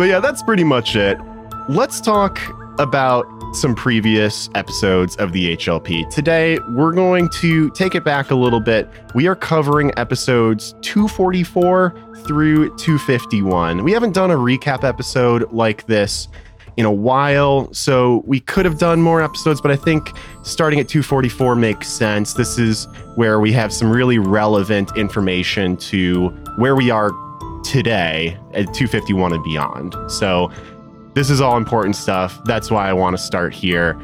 But 0.00 0.08
yeah, 0.08 0.18
that's 0.18 0.42
pretty 0.42 0.64
much 0.64 0.96
it. 0.96 1.20
Let's 1.70 2.00
talk 2.00 2.40
about 2.80 3.28
some 3.54 3.76
previous 3.76 4.50
episodes 4.56 5.14
of 5.18 5.30
the 5.30 5.56
HLP. 5.56 6.10
Today, 6.10 6.58
we're 6.70 6.90
going 6.90 7.28
to 7.34 7.70
take 7.70 7.94
it 7.94 8.02
back 8.02 8.32
a 8.32 8.34
little 8.34 8.58
bit. 8.58 8.90
We 9.14 9.28
are 9.28 9.36
covering 9.36 9.92
episodes 9.96 10.74
244 10.80 11.94
through 12.24 12.76
251. 12.76 13.84
We 13.84 13.92
haven't 13.92 14.14
done 14.14 14.32
a 14.32 14.36
recap 14.36 14.82
episode 14.82 15.52
like 15.52 15.86
this 15.86 16.26
in 16.76 16.86
a 16.86 16.92
while, 16.92 17.72
so 17.72 18.24
we 18.26 18.40
could 18.40 18.64
have 18.64 18.78
done 18.78 19.00
more 19.00 19.22
episodes, 19.22 19.60
but 19.60 19.70
I 19.70 19.76
think 19.76 20.10
starting 20.42 20.80
at 20.80 20.88
244 20.88 21.54
makes 21.54 21.86
sense. 21.86 22.32
This 22.32 22.58
is 22.58 22.88
where 23.14 23.38
we 23.38 23.52
have 23.52 23.72
some 23.72 23.92
really 23.92 24.18
relevant 24.18 24.90
information 24.96 25.76
to 25.76 26.30
where 26.56 26.74
we 26.74 26.90
are 26.90 27.12
today 27.62 28.36
at 28.54 28.74
251 28.74 29.34
and 29.34 29.44
beyond. 29.44 29.94
So, 30.10 30.50
this 31.14 31.30
is 31.30 31.40
all 31.40 31.56
important 31.56 31.96
stuff. 31.96 32.42
That's 32.44 32.70
why 32.70 32.88
I 32.88 32.92
want 32.92 33.16
to 33.16 33.22
start 33.22 33.52
here. 33.54 33.94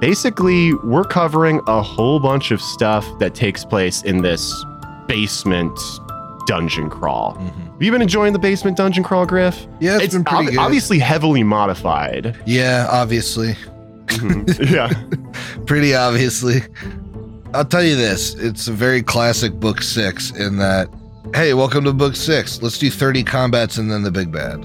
Basically, 0.00 0.74
we're 0.74 1.04
covering 1.04 1.60
a 1.68 1.80
whole 1.82 2.18
bunch 2.18 2.50
of 2.50 2.60
stuff 2.60 3.06
that 3.20 3.34
takes 3.34 3.64
place 3.64 4.02
in 4.02 4.22
this 4.22 4.52
basement 5.06 5.78
dungeon 6.46 6.90
crawl. 6.90 7.34
Have 7.36 7.80
you 7.82 7.92
been 7.92 8.02
enjoying 8.02 8.32
the 8.32 8.38
basement 8.38 8.76
dungeon 8.76 9.04
crawl, 9.04 9.26
Griff? 9.26 9.66
Yeah, 9.80 9.98
it's 10.00 10.14
been 10.14 10.24
pretty 10.24 10.46
ob- 10.46 10.50
good. 10.50 10.58
obviously 10.58 10.98
heavily 10.98 11.44
modified. 11.44 12.36
Yeah, 12.46 12.88
obviously. 12.90 13.54
Mhm. 14.06 14.70
yeah. 14.70 14.92
Pretty 15.66 15.94
obviously. 15.94 16.62
I'll 17.54 17.64
tell 17.64 17.84
you 17.84 17.94
this 17.96 18.34
it's 18.34 18.66
a 18.66 18.72
very 18.72 19.02
classic 19.02 19.52
book 19.54 19.82
six 19.82 20.30
in 20.32 20.56
that, 20.58 20.88
hey, 21.34 21.54
welcome 21.54 21.84
to 21.84 21.92
book 21.92 22.16
six. 22.16 22.60
Let's 22.60 22.78
do 22.78 22.90
30 22.90 23.22
combats 23.22 23.78
and 23.78 23.90
then 23.90 24.02
the 24.02 24.10
big 24.10 24.32
bad. 24.32 24.64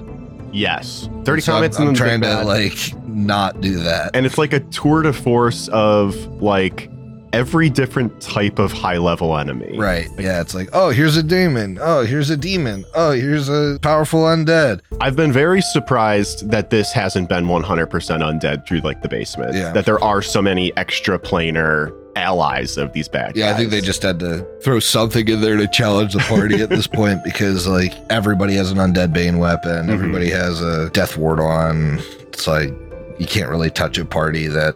Yes. 0.52 1.08
30 1.24 1.42
So 1.42 1.52
I'm- 1.52 1.56
comments 1.58 1.78
I'm, 1.78 1.86
the 1.88 1.92
trying 1.94 2.20
to 2.22 2.44
like 2.44 2.92
not 3.06 3.60
do 3.60 3.78
that. 3.82 4.10
and 4.14 4.24
it's 4.26 4.38
like 4.38 4.52
a 4.52 4.60
tour 4.60 5.02
de 5.02 5.12
force 5.12 5.68
of 5.68 6.14
like 6.42 6.90
every 7.34 7.68
different 7.68 8.18
type 8.22 8.58
of 8.58 8.72
high 8.72 8.96
level 8.96 9.36
enemy. 9.36 9.76
Right. 9.78 10.08
Yeah. 10.18 10.40
It's 10.40 10.54
like, 10.54 10.70
oh, 10.72 10.88
here's 10.88 11.18
a 11.18 11.22
demon. 11.22 11.78
Oh, 11.80 12.02
here's 12.02 12.30
a 12.30 12.38
demon. 12.38 12.86
Oh, 12.94 13.10
here's 13.10 13.50
a 13.50 13.78
powerful 13.82 14.20
undead. 14.22 14.80
I've 15.00 15.14
been 15.14 15.30
very 15.32 15.60
surprised 15.60 16.50
that 16.50 16.70
this 16.70 16.90
hasn't 16.92 17.28
been 17.28 17.44
100% 17.44 17.90
undead 17.90 18.66
through 18.66 18.80
like 18.80 19.02
the 19.02 19.08
basement. 19.10 19.54
Yeah. 19.54 19.72
That 19.72 19.84
there 19.84 20.02
are 20.02 20.22
so 20.22 20.40
many 20.40 20.74
extra 20.78 21.18
planar 21.18 21.92
allies 22.18 22.76
of 22.76 22.92
these 22.92 23.08
bad 23.08 23.36
Yeah, 23.36 23.50
I 23.50 23.54
think 23.54 23.70
they 23.70 23.80
just 23.80 24.02
had 24.02 24.18
to 24.20 24.46
throw 24.62 24.80
something 24.80 25.26
in 25.28 25.40
there 25.40 25.56
to 25.56 25.66
challenge 25.68 26.12
the 26.14 26.18
party 26.20 26.60
at 26.62 26.68
this 26.68 26.86
point 26.86 27.22
because 27.24 27.66
like 27.66 27.94
everybody 28.10 28.54
has 28.54 28.70
an 28.70 28.78
undead 28.78 29.12
bane 29.12 29.38
weapon, 29.38 29.86
Mhm. 29.86 29.92
everybody 29.94 30.30
has 30.30 30.60
a 30.60 30.90
death 30.90 31.16
ward 31.16 31.40
on. 31.40 31.98
It's 32.32 32.46
like 32.46 32.70
you 33.18 33.26
can't 33.26 33.48
really 33.48 33.70
touch 33.70 33.98
a 33.98 34.04
party 34.04 34.46
that 34.48 34.74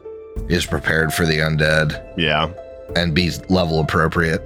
is 0.49 0.65
prepared 0.67 1.13
for 1.13 1.27
the 1.27 1.39
undead 1.39 2.01
Yeah. 2.17 2.49
and 2.97 3.15
be 3.15 3.31
level 3.49 3.81
appropriate. 3.81 4.43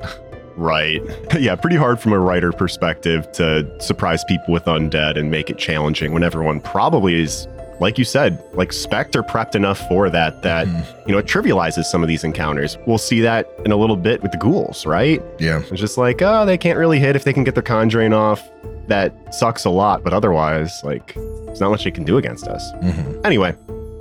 Right. 0.56 1.02
yeah, 1.38 1.54
pretty 1.54 1.76
hard 1.76 2.00
from 2.00 2.12
a 2.12 2.18
writer 2.18 2.50
perspective 2.50 3.30
to 3.32 3.66
surprise 3.78 4.24
people 4.24 4.52
with 4.54 4.64
undead 4.64 5.18
and 5.18 5.30
make 5.30 5.50
it 5.50 5.58
challenging 5.58 6.12
when 6.12 6.22
everyone 6.22 6.60
probably 6.60 7.22
is 7.22 7.46
like 7.80 7.99
you 7.99 8.04
said, 8.04 8.42
like 8.54 8.73
Spectre 8.73 9.23
prepped 9.23 9.54
enough 9.54 9.78
for 9.88 10.09
that 10.11 10.42
that 10.42 10.66
Mhm. 10.66 10.85
you 11.06 11.12
know 11.12 11.18
it 11.18 11.26
trivializes 11.26 11.85
some 11.85 12.02
of 12.02 12.09
these 12.09 12.25
encounters. 12.25 12.78
We'll 12.87 12.99
see 12.99 13.21
that 13.21 13.49
in 13.64 13.73
a 13.73 13.76
little 13.76 13.97
bit 13.97 14.23
with 14.23 14.33
the 14.33 14.38
ghouls, 14.38 14.87
right? 14.87 15.23
Yeah. 15.38 15.61
It's 15.71 15.80
just 15.80 15.99
like, 15.99 16.23
oh, 16.23 16.47
they 16.47 16.56
can't 16.59 16.78
really 16.78 16.99
hit 16.99 17.16
if 17.16 17.25
they 17.25 17.33
can 17.33 17.45
get 17.45 17.54
their 17.54 17.62
con 17.62 17.88
drain 17.88 18.12
off. 18.12 18.42
That 18.88 19.12
sucks 19.35 19.64
a 19.64 19.71
lot, 19.71 20.04
but 20.04 20.12
otherwise, 20.12 20.80
like, 20.85 21.14
there's 21.47 21.61
not 21.61 21.71
much 21.71 21.85
they 21.85 21.90
can 21.90 22.04
do 22.04 22.18
against 22.18 22.47
us. 22.47 22.73
Mhm. 22.83 23.25
Anyway, 23.25 23.54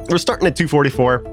we're 0.10 0.18
starting 0.20 0.48
at 0.48 0.56
244. 0.56 1.24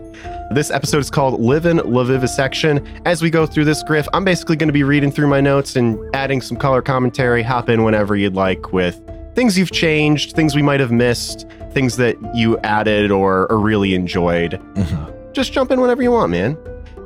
This 0.52 0.70
episode 0.70 0.98
is 0.98 1.10
called 1.10 1.40
Livin' 1.40 1.78
La 1.84 2.02
Vivisection. 2.04 2.80
As 3.06 3.22
we 3.22 3.30
go 3.30 3.46
through 3.46 3.64
this 3.66 3.82
griff, 3.82 4.06
I'm 4.12 4.24
basically 4.24 4.56
going 4.56 4.68
to 4.68 4.72
be 4.72 4.82
reading 4.84 5.10
through 5.12 5.28
my 5.28 5.40
notes 5.40 5.76
and 5.76 5.98
adding 6.14 6.40
some 6.40 6.56
color 6.56 6.82
commentary. 6.82 7.42
Hop 7.42 7.68
in 7.68 7.84
whenever 7.84 8.16
you'd 8.16 8.34
like 8.34 8.72
with 8.72 9.00
things 9.34 9.56
you've 9.58 9.70
changed, 9.72 10.32
things 10.36 10.54
we 10.54 10.60
might 10.62 10.80
have 10.80 10.90
missed, 10.92 11.46
things 11.72 11.96
that 11.96 12.16
you 12.34 12.58
added 12.58 13.10
or, 13.10 13.50
or 13.50 13.58
really 13.58 13.94
enjoyed 13.94 14.60
Mhm. 14.74 15.12
just 15.32 15.52
jump 15.52 15.70
in 15.70 15.80
whenever 15.80 16.02
you 16.02 16.10
want, 16.12 16.30
man. 16.30 16.56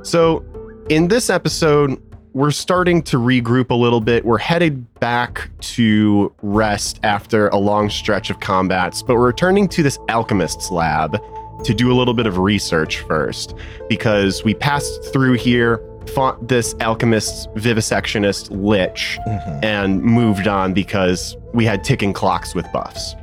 So, 0.02 0.44
in 0.88 1.08
this 1.08 1.30
episode, 1.30 2.00
we're 2.32 2.50
starting 2.50 3.02
to 3.02 3.18
regroup 3.18 3.70
a 3.70 3.74
little 3.74 4.00
bit. 4.00 4.24
We're 4.24 4.38
headed 4.38 4.84
back 5.00 5.48
to 5.76 6.32
rest 6.42 7.00
after 7.02 7.48
a 7.48 7.56
long 7.56 7.88
stretch 7.88 8.28
of 8.30 8.40
combats, 8.40 9.02
but 9.02 9.14
we're 9.16 9.26
returning 9.26 9.68
to 9.68 9.82
this 9.82 9.98
alchemist's 10.08 10.70
lab 10.70 11.18
to 11.64 11.72
do 11.74 11.90
a 11.90 11.94
little 11.94 12.12
bit 12.14 12.26
of 12.26 12.36
research 12.38 12.98
first 13.00 13.54
because 13.88 14.44
we 14.44 14.52
passed 14.54 15.02
through 15.12 15.32
here, 15.34 15.80
fought 16.14 16.46
this 16.46 16.74
alchemist's 16.80 17.46
vivisectionist 17.56 18.48
lich, 18.50 19.18
Mhm. 19.26 19.64
and 19.64 20.02
moved 20.02 20.46
on 20.46 20.72
because 20.74 21.36
we 21.54 21.64
had 21.64 21.82
ticking 21.82 22.12
clocks 22.12 22.54
with 22.54 22.70
buffs. 22.72 23.16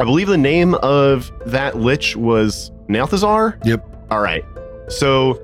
I 0.00 0.04
believe 0.04 0.28
the 0.28 0.38
name 0.38 0.74
of 0.76 1.30
that 1.46 1.76
lich 1.76 2.16
was 2.16 2.70
Nalthazar. 2.88 3.62
Yep. 3.66 3.84
All 4.10 4.20
right. 4.20 4.44
So 4.88 5.34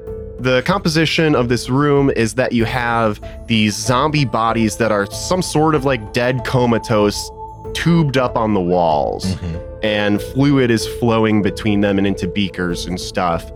the 0.41 0.63
composition 0.63 1.35
of 1.35 1.49
this 1.49 1.69
room 1.69 2.11
is 2.17 2.35
that 2.35 2.53
you 2.53 2.65
have 2.65 3.21
these 3.47 3.75
zombie 3.77 4.25
bodies 4.25 4.77
that 4.79 4.91
are 4.91 5.07
some 5.07 5.43
sort 5.43 5.75
of 5.75 5.85
like 5.85 6.13
dead 6.13 6.45
comatose 6.45 7.31
tubed 7.75 8.17
up 8.17 8.37
on 8.37 8.55
the 8.55 8.61
walls 8.61 9.35
Mhm. 9.37 9.61
and 9.83 10.23
fluid 10.23 10.71
is 10.71 10.87
flowing 10.87 11.43
between 11.43 11.83
them 11.83 11.99
and 11.99 12.07
into 12.07 12.27
beakers 12.27 12.87
and 12.87 12.99
stuff. 12.99 13.53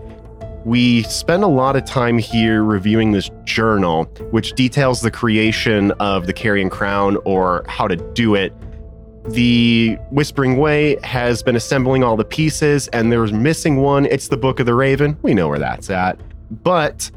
We 0.65 1.01
spend 1.03 1.43
a 1.43 1.47
lot 1.47 1.75
of 1.75 1.85
time 1.85 2.19
here 2.19 2.63
reviewing 2.63 3.11
this 3.11 3.31
journal, 3.45 4.03
which 4.29 4.53
details 4.53 5.01
the 5.01 5.09
creation 5.09 5.89
of 5.99 6.27
the 6.27 6.33
Carrion 6.33 6.69
Crown 6.69 7.17
or 7.25 7.63
how 7.67 7.87
to 7.87 7.95
do 7.95 8.35
it. 8.35 8.53
The 9.29 9.97
Whispering 10.09 10.57
Way 10.57 10.97
has 11.03 11.43
been 11.43 11.55
assembling 11.55 12.03
all 12.03 12.17
the 12.17 12.25
pieces, 12.25 12.87
and 12.89 13.11
there's 13.11 13.31
missing 13.31 13.77
one. 13.77 14.05
It's 14.07 14.27
the 14.29 14.37
Book 14.37 14.59
of 14.59 14.65
the 14.65 14.73
Raven. 14.73 15.17
We 15.21 15.33
know 15.33 15.47
where 15.47 15.59
that's 15.59 15.89
at. 15.89 16.19
But 16.63 17.11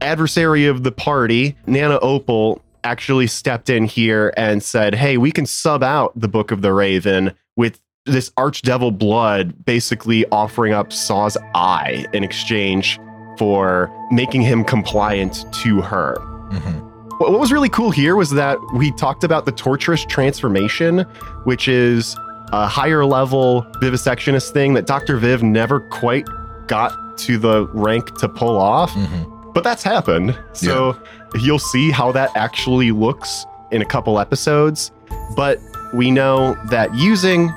adversary 0.00 0.66
of 0.66 0.84
the 0.84 0.92
party, 0.92 1.56
Nana 1.66 1.98
Opal, 2.00 2.62
actually 2.84 3.26
stepped 3.26 3.68
in 3.68 3.84
here 3.84 4.32
and 4.36 4.62
said, 4.62 4.94
Hey, 4.94 5.18
we 5.18 5.30
can 5.32 5.44
sub 5.44 5.82
out 5.82 6.18
the 6.18 6.28
Book 6.28 6.50
of 6.50 6.62
the 6.62 6.72
Raven 6.72 7.32
with 7.56 7.80
this 8.06 8.30
archdevil 8.30 8.96
blood 8.96 9.64
basically 9.66 10.24
offering 10.32 10.72
up 10.72 10.92
Saw's 10.92 11.36
eye 11.54 12.06
in 12.14 12.24
exchange 12.24 12.98
for 13.36 13.90
making 14.10 14.40
him 14.40 14.64
compliant 14.64 15.44
to 15.52 15.80
her. 15.82 16.16
Mhm. 16.50 16.89
What 17.20 17.38
was 17.38 17.52
really 17.52 17.68
cool 17.68 17.90
here 17.90 18.16
was 18.16 18.30
that 18.30 18.58
we 18.72 18.92
talked 18.92 19.24
about 19.24 19.44
the 19.44 19.52
torturous 19.52 20.06
transformation, 20.06 21.00
which 21.44 21.68
is 21.68 22.16
a 22.50 22.66
higher 22.66 23.04
level 23.04 23.66
vivisectionist 23.82 24.52
thing 24.52 24.72
that 24.72 24.86
Dr. 24.86 25.18
Viv 25.18 25.42
never 25.42 25.80
quite 25.80 26.26
got 26.66 27.18
to 27.18 27.36
the 27.36 27.66
rank 27.74 28.16
to 28.20 28.28
pull 28.28 28.56
off 28.56 28.90
Mhm. 28.92 29.52
but 29.52 29.62
that's 29.64 29.82
happened. 29.82 30.34
So 30.52 30.96
you'll 31.34 31.58
see 31.58 31.90
how 31.90 32.10
that 32.12 32.30
actually 32.36 32.90
looks 32.90 33.44
in 33.70 33.82
a 33.82 33.84
couple 33.84 34.18
episodes. 34.18 34.90
But 35.36 35.58
we 35.92 36.10
know 36.10 36.56
that 36.70 36.94
using 36.94 37.52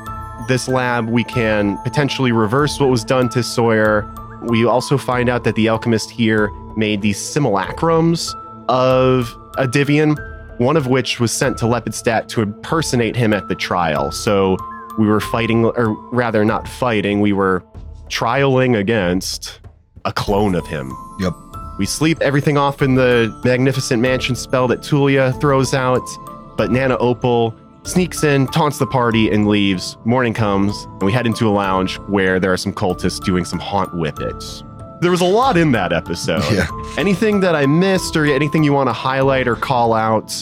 this 0.49 0.67
lab, 0.67 1.07
we 1.07 1.23
can 1.23 1.77
potentially 1.85 2.33
reverse 2.33 2.81
what 2.81 2.89
was 2.89 3.05
done 3.05 3.29
to 3.29 3.41
Sawyer. 3.41 4.05
We 4.41 4.65
also 4.65 4.97
find 4.97 5.29
out 5.29 5.45
that 5.45 5.55
the 5.55 5.69
alchemist 5.69 6.09
here 6.09 6.51
made 6.75 7.01
these 7.01 7.17
simulacrums 7.17 8.33
of 8.67 9.33
Adivion, 9.57 10.17
one 10.59 10.77
of 10.77 10.87
which 10.87 11.19
was 11.19 11.31
sent 11.31 11.57
to 11.59 11.65
Lepidstadt 11.65 12.27
to 12.29 12.41
impersonate 12.41 13.15
him 13.15 13.33
at 13.33 13.47
the 13.47 13.55
trial. 13.55 14.11
So 14.11 14.57
we 14.97 15.07
were 15.07 15.19
fighting, 15.19 15.65
or 15.65 15.93
rather, 16.11 16.45
not 16.45 16.67
fighting, 16.67 17.21
we 17.21 17.33
were 17.33 17.63
trialing 18.07 18.77
against 18.77 19.59
a 20.05 20.13
clone 20.13 20.55
of 20.55 20.67
him. 20.67 20.95
Yep. 21.19 21.33
We 21.79 21.85
sleep 21.85 22.21
everything 22.21 22.57
off 22.57 22.81
in 22.81 22.95
the 22.95 23.35
magnificent 23.43 24.01
mansion 24.01 24.35
spell 24.35 24.67
that 24.67 24.81
Tulia 24.81 25.39
throws 25.41 25.73
out, 25.73 26.07
but 26.55 26.69
Nana 26.69 26.97
Opal 26.97 27.55
sneaks 27.83 28.23
in, 28.23 28.47
taunts 28.47 28.77
the 28.77 28.85
party, 28.87 29.31
and 29.31 29.47
leaves. 29.47 29.97
Morning 30.05 30.33
comes, 30.33 30.83
and 30.83 31.01
we 31.03 31.11
head 31.11 31.25
into 31.25 31.47
a 31.47 31.51
lounge 31.51 31.97
where 32.07 32.39
there 32.39 32.53
are 32.53 32.57
some 32.57 32.73
cultists 32.73 33.19
doing 33.23 33.43
some 33.43 33.59
haunt 33.59 33.89
whippets. 33.91 34.63
There 35.03 35.11
was 35.11 35.21
a 35.21 35.25
lot 35.25 35.57
in 35.57 35.71
that 35.73 35.93
episode. 35.93 36.43
Yeah. 36.51 36.67
Anything 36.97 37.41
that 37.41 37.55
I 37.55 37.65
missed, 37.65 38.15
or 38.15 38.25
anything 38.25 38.63
you 38.63 38.73
want 38.73 38.89
to 38.89 38.93
highlight 38.93 39.47
or 39.47 39.55
call 39.55 39.93
out? 39.93 40.33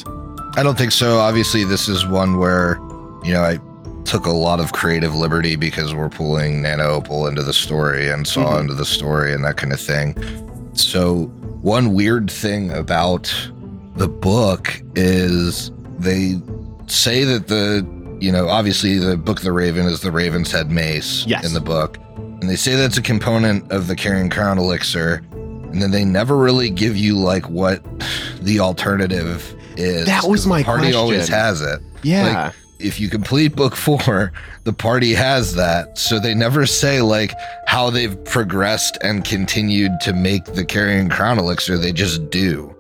I 0.56 0.64
don't 0.64 0.78
think 0.78 0.92
so. 0.92 1.18
Obviously, 1.20 1.64
this 1.64 1.88
is 1.90 2.06
one 2.06 2.38
where, 2.38 2.78
you 3.24 3.34
know, 3.34 3.42
I 3.44 3.60
took 4.06 4.26
a 4.26 4.32
lot 4.32 4.60
of 4.60 4.72
creative 4.74 5.14
liberty 5.16 5.56
because 5.56 5.94
we're 5.94 6.10
pulling 6.10 6.62
Nana 6.62 6.84
Opal 6.84 7.28
into 7.28 7.44
the 7.44 7.54
story 7.54 8.10
and 8.10 8.28
Saw 8.28 8.54
Mhm. 8.56 8.62
into 8.62 8.74
the 8.74 8.86
story 8.86 9.34
and 9.34 9.44
that 9.46 9.58
kind 9.58 9.72
of 9.74 9.80
thing. 9.80 10.16
So, 10.74 11.32
one 11.62 11.94
weird 11.94 12.30
thing 12.30 12.72
about 12.72 13.34
the 13.96 14.08
book 14.08 14.82
is 14.96 15.72
they 16.00 16.40
say 16.88 17.24
that 17.24 17.48
the, 17.48 17.86
you 18.20 18.32
know, 18.32 18.48
obviously 18.50 18.98
the 18.98 19.16
Book 19.18 19.38
of 19.40 19.44
the 19.44 19.52
Raven 19.52 19.86
is 19.86 20.02
the 20.02 20.12
Raven's 20.12 20.52
Head 20.52 20.72
mace 20.72 21.24
Yes. 21.28 21.46
in 21.46 21.54
the 21.54 21.62
book. 21.62 21.98
And 22.42 22.50
they 22.50 22.56
say 22.56 22.76
that's 22.76 22.98
a 22.98 23.02
component 23.02 23.72
of 23.72 23.88
the 23.88 23.96
Carrion 23.96 24.30
Crown 24.30 24.58
elixir. 24.58 25.22
And 25.32 25.82
then 25.82 25.92
they 25.92 26.04
never 26.04 26.36
really 26.36 26.70
give 26.70 26.98
you 26.98 27.16
like 27.16 27.48
what 27.50 27.82
the 28.42 28.60
alternative 28.60 29.56
is. 29.78 30.08
That 30.08 30.26
was 30.28 30.46
my 30.48 30.60
the 30.60 30.66
party 30.66 30.94
always 30.94 31.28
has 31.30 31.62
it. 31.62 31.80
Yeah. 32.04 32.52
If 32.80 33.00
you 33.00 33.10
complete 33.10 33.56
book 33.56 33.76
four, 33.76 34.34
the 34.64 34.74
party 34.74 35.14
has 35.14 35.54
that. 35.54 36.00
So 36.00 36.20
they 36.20 36.34
never 36.34 36.66
say 36.66 37.02
like 37.02 37.34
how 37.68 37.92
they've 37.92 38.22
progressed 38.26 38.98
and 39.02 39.24
continued 39.24 40.00
to 40.02 40.14
make 40.14 40.44
the 40.46 40.66
Carrion 40.66 41.10
Crown 41.10 41.38
elixir. 41.38 41.78
They 41.78 41.92
just 41.92 42.32
do. 42.32 42.76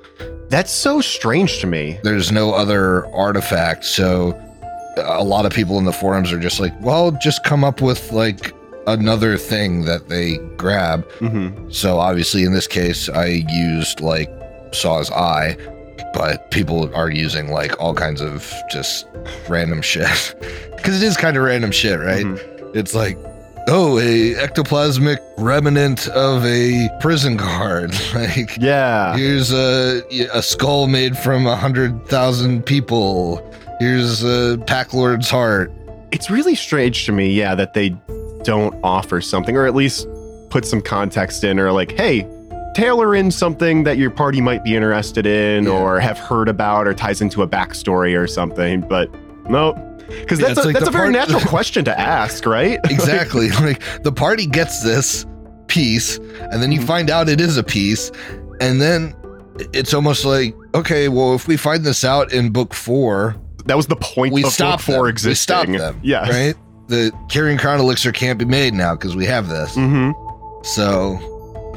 That's 0.50 0.72
so 0.72 1.02
strange 1.02 1.60
to 1.60 1.68
me. 1.68 2.00
There's 2.04 2.32
no 2.32 2.54
other 2.54 3.06
artifact. 3.14 3.86
So 3.86 4.32
uh, 4.98 5.04
a 5.06 5.24
lot 5.24 5.46
of 5.46 5.54
people 5.54 5.78
in 5.78 5.86
the 5.86 5.94
forums 5.94 6.34
are 6.34 6.40
just 6.40 6.60
like, 6.60 6.74
well, 6.82 7.12
just 7.12 7.44
come 7.46 7.64
up 7.64 7.80
with 7.80 8.12
like 8.12 8.54
another 8.88 9.38
thing 9.38 9.86
that 9.86 10.10
they 10.10 10.38
grab. 10.58 11.10
hmm 11.20 11.70
So 11.70 12.00
obviously 12.00 12.44
in 12.44 12.54
this 12.54 12.68
case, 12.68 13.10
I 13.10 13.26
used 13.50 14.02
like 14.02 14.30
Saw's 14.72 15.12
Eye, 15.12 15.58
but 16.14 16.50
people 16.52 16.94
are 16.96 17.10
using 17.10 17.52
like 17.52 17.80
all 17.80 17.94
kinds 17.94 18.22
of 18.22 18.52
just 18.70 19.08
random 19.48 19.82
shit. 19.82 20.36
Because 20.82 21.00
it 21.00 21.06
is 21.06 21.16
kind 21.16 21.38
of 21.38 21.44
random 21.44 21.70
shit, 21.72 22.00
right? 22.00 22.26
Mhm. 22.26 22.76
It's 22.76 22.96
like, 22.96 23.16
oh, 23.68 24.00
a 24.00 24.34
ectoplasmic 24.34 25.20
remnant 25.38 26.08
of 26.08 26.44
a 26.44 26.90
prison 27.00 27.38
guard. 27.38 27.94
like, 28.16 28.58
Yeah. 28.58 29.16
here's 29.16 29.54
a, 29.54 30.02
a 30.34 30.42
skull 30.42 30.88
made 30.88 31.16
from 31.16 31.46
a 31.46 31.56
hundred 31.56 32.08
thousand 32.08 32.66
people. 32.66 33.48
Here's 33.80 34.24
a 34.24 34.58
pack 34.66 34.92
lord's 34.92 35.30
heart. 35.30 35.72
It's 36.12 36.32
really 36.32 36.56
strange 36.56 37.06
to 37.06 37.12
me, 37.12 37.30
yeah, 37.32 37.54
that 37.54 37.76
they 37.76 37.96
don't 38.44 38.76
offer 38.84 39.22
something 39.22 39.56
or 39.56 39.66
at 39.66 39.76
least 39.76 40.08
put 40.50 40.66
some 40.66 40.82
context 40.82 41.44
in 41.44 41.60
or 41.60 41.72
like, 41.72 41.92
hey, 41.94 42.28
tailor 42.76 43.16
in 43.16 43.32
something 43.32 43.84
that 43.84 43.98
your 43.98 44.10
party 44.12 44.42
might 44.42 44.64
be 44.64 44.76
interested 44.76 45.26
in 45.26 45.66
Yeah. 45.66 45.72
or 45.72 46.00
have 46.00 46.18
heard 46.18 46.48
about 46.50 46.88
or 46.88 46.94
ties 46.94 47.22
into 47.22 47.42
a 47.42 47.48
backstory 47.48 48.18
or 48.18 48.28
something. 48.28 48.82
But 48.82 49.10
no, 49.50 49.74
because 50.08 50.40
that's, 50.40 50.52
it's 50.52 50.60
a, 50.60 50.64
like 50.68 50.74
that's 50.76 50.88
a 50.88 50.92
very 50.92 51.14
part- 51.14 51.30
natural 51.30 51.42
question 51.50 51.86
to 51.86 52.00
ask, 52.00 52.46
right? 52.46 52.80
Exactly. 52.90 53.50
like 53.62 53.82
the 54.04 54.12
party 54.12 54.46
gets 54.46 54.84
this 54.84 55.26
piece, 55.68 56.18
and 56.18 56.62
then 56.62 56.72
you 56.72 56.80
Mhm. 56.82 56.88
find 56.88 57.10
out 57.10 57.30
it 57.30 57.40
is 57.40 57.58
a 57.58 57.64
piece, 57.64 58.12
and 58.60 58.82
then 58.82 59.16
it's 59.74 59.94
almost 59.94 60.26
like, 60.26 60.54
okay, 60.76 61.08
well, 61.08 61.34
if 61.36 61.48
we 61.48 61.56
find 61.56 61.84
this 61.84 62.04
out 62.04 62.34
in 62.34 62.50
book 62.50 62.74
four, 62.74 63.36
that 63.66 63.78
was 63.78 63.88
the 63.88 63.96
point 63.96 64.34
we 64.34 64.44
of 64.44 64.50
stop 64.50 64.80
book 64.80 64.86
four 64.86 65.06
them. 65.06 65.10
existing. 65.12 65.72
We 65.72 65.78
stop 65.78 65.94
them. 65.94 66.00
Yeah. 66.04 66.28
Right? 66.30 66.56
The 66.92 67.12
carrion 67.30 67.58
crown 67.58 67.80
elixir 67.80 68.12
can't 68.12 68.38
be 68.38 68.44
made 68.46 68.74
now 68.74 68.96
because 68.96 69.16
we 69.16 69.26
have 69.26 69.48
this. 69.48 69.76
hmm 69.76 70.12
So 70.64 71.18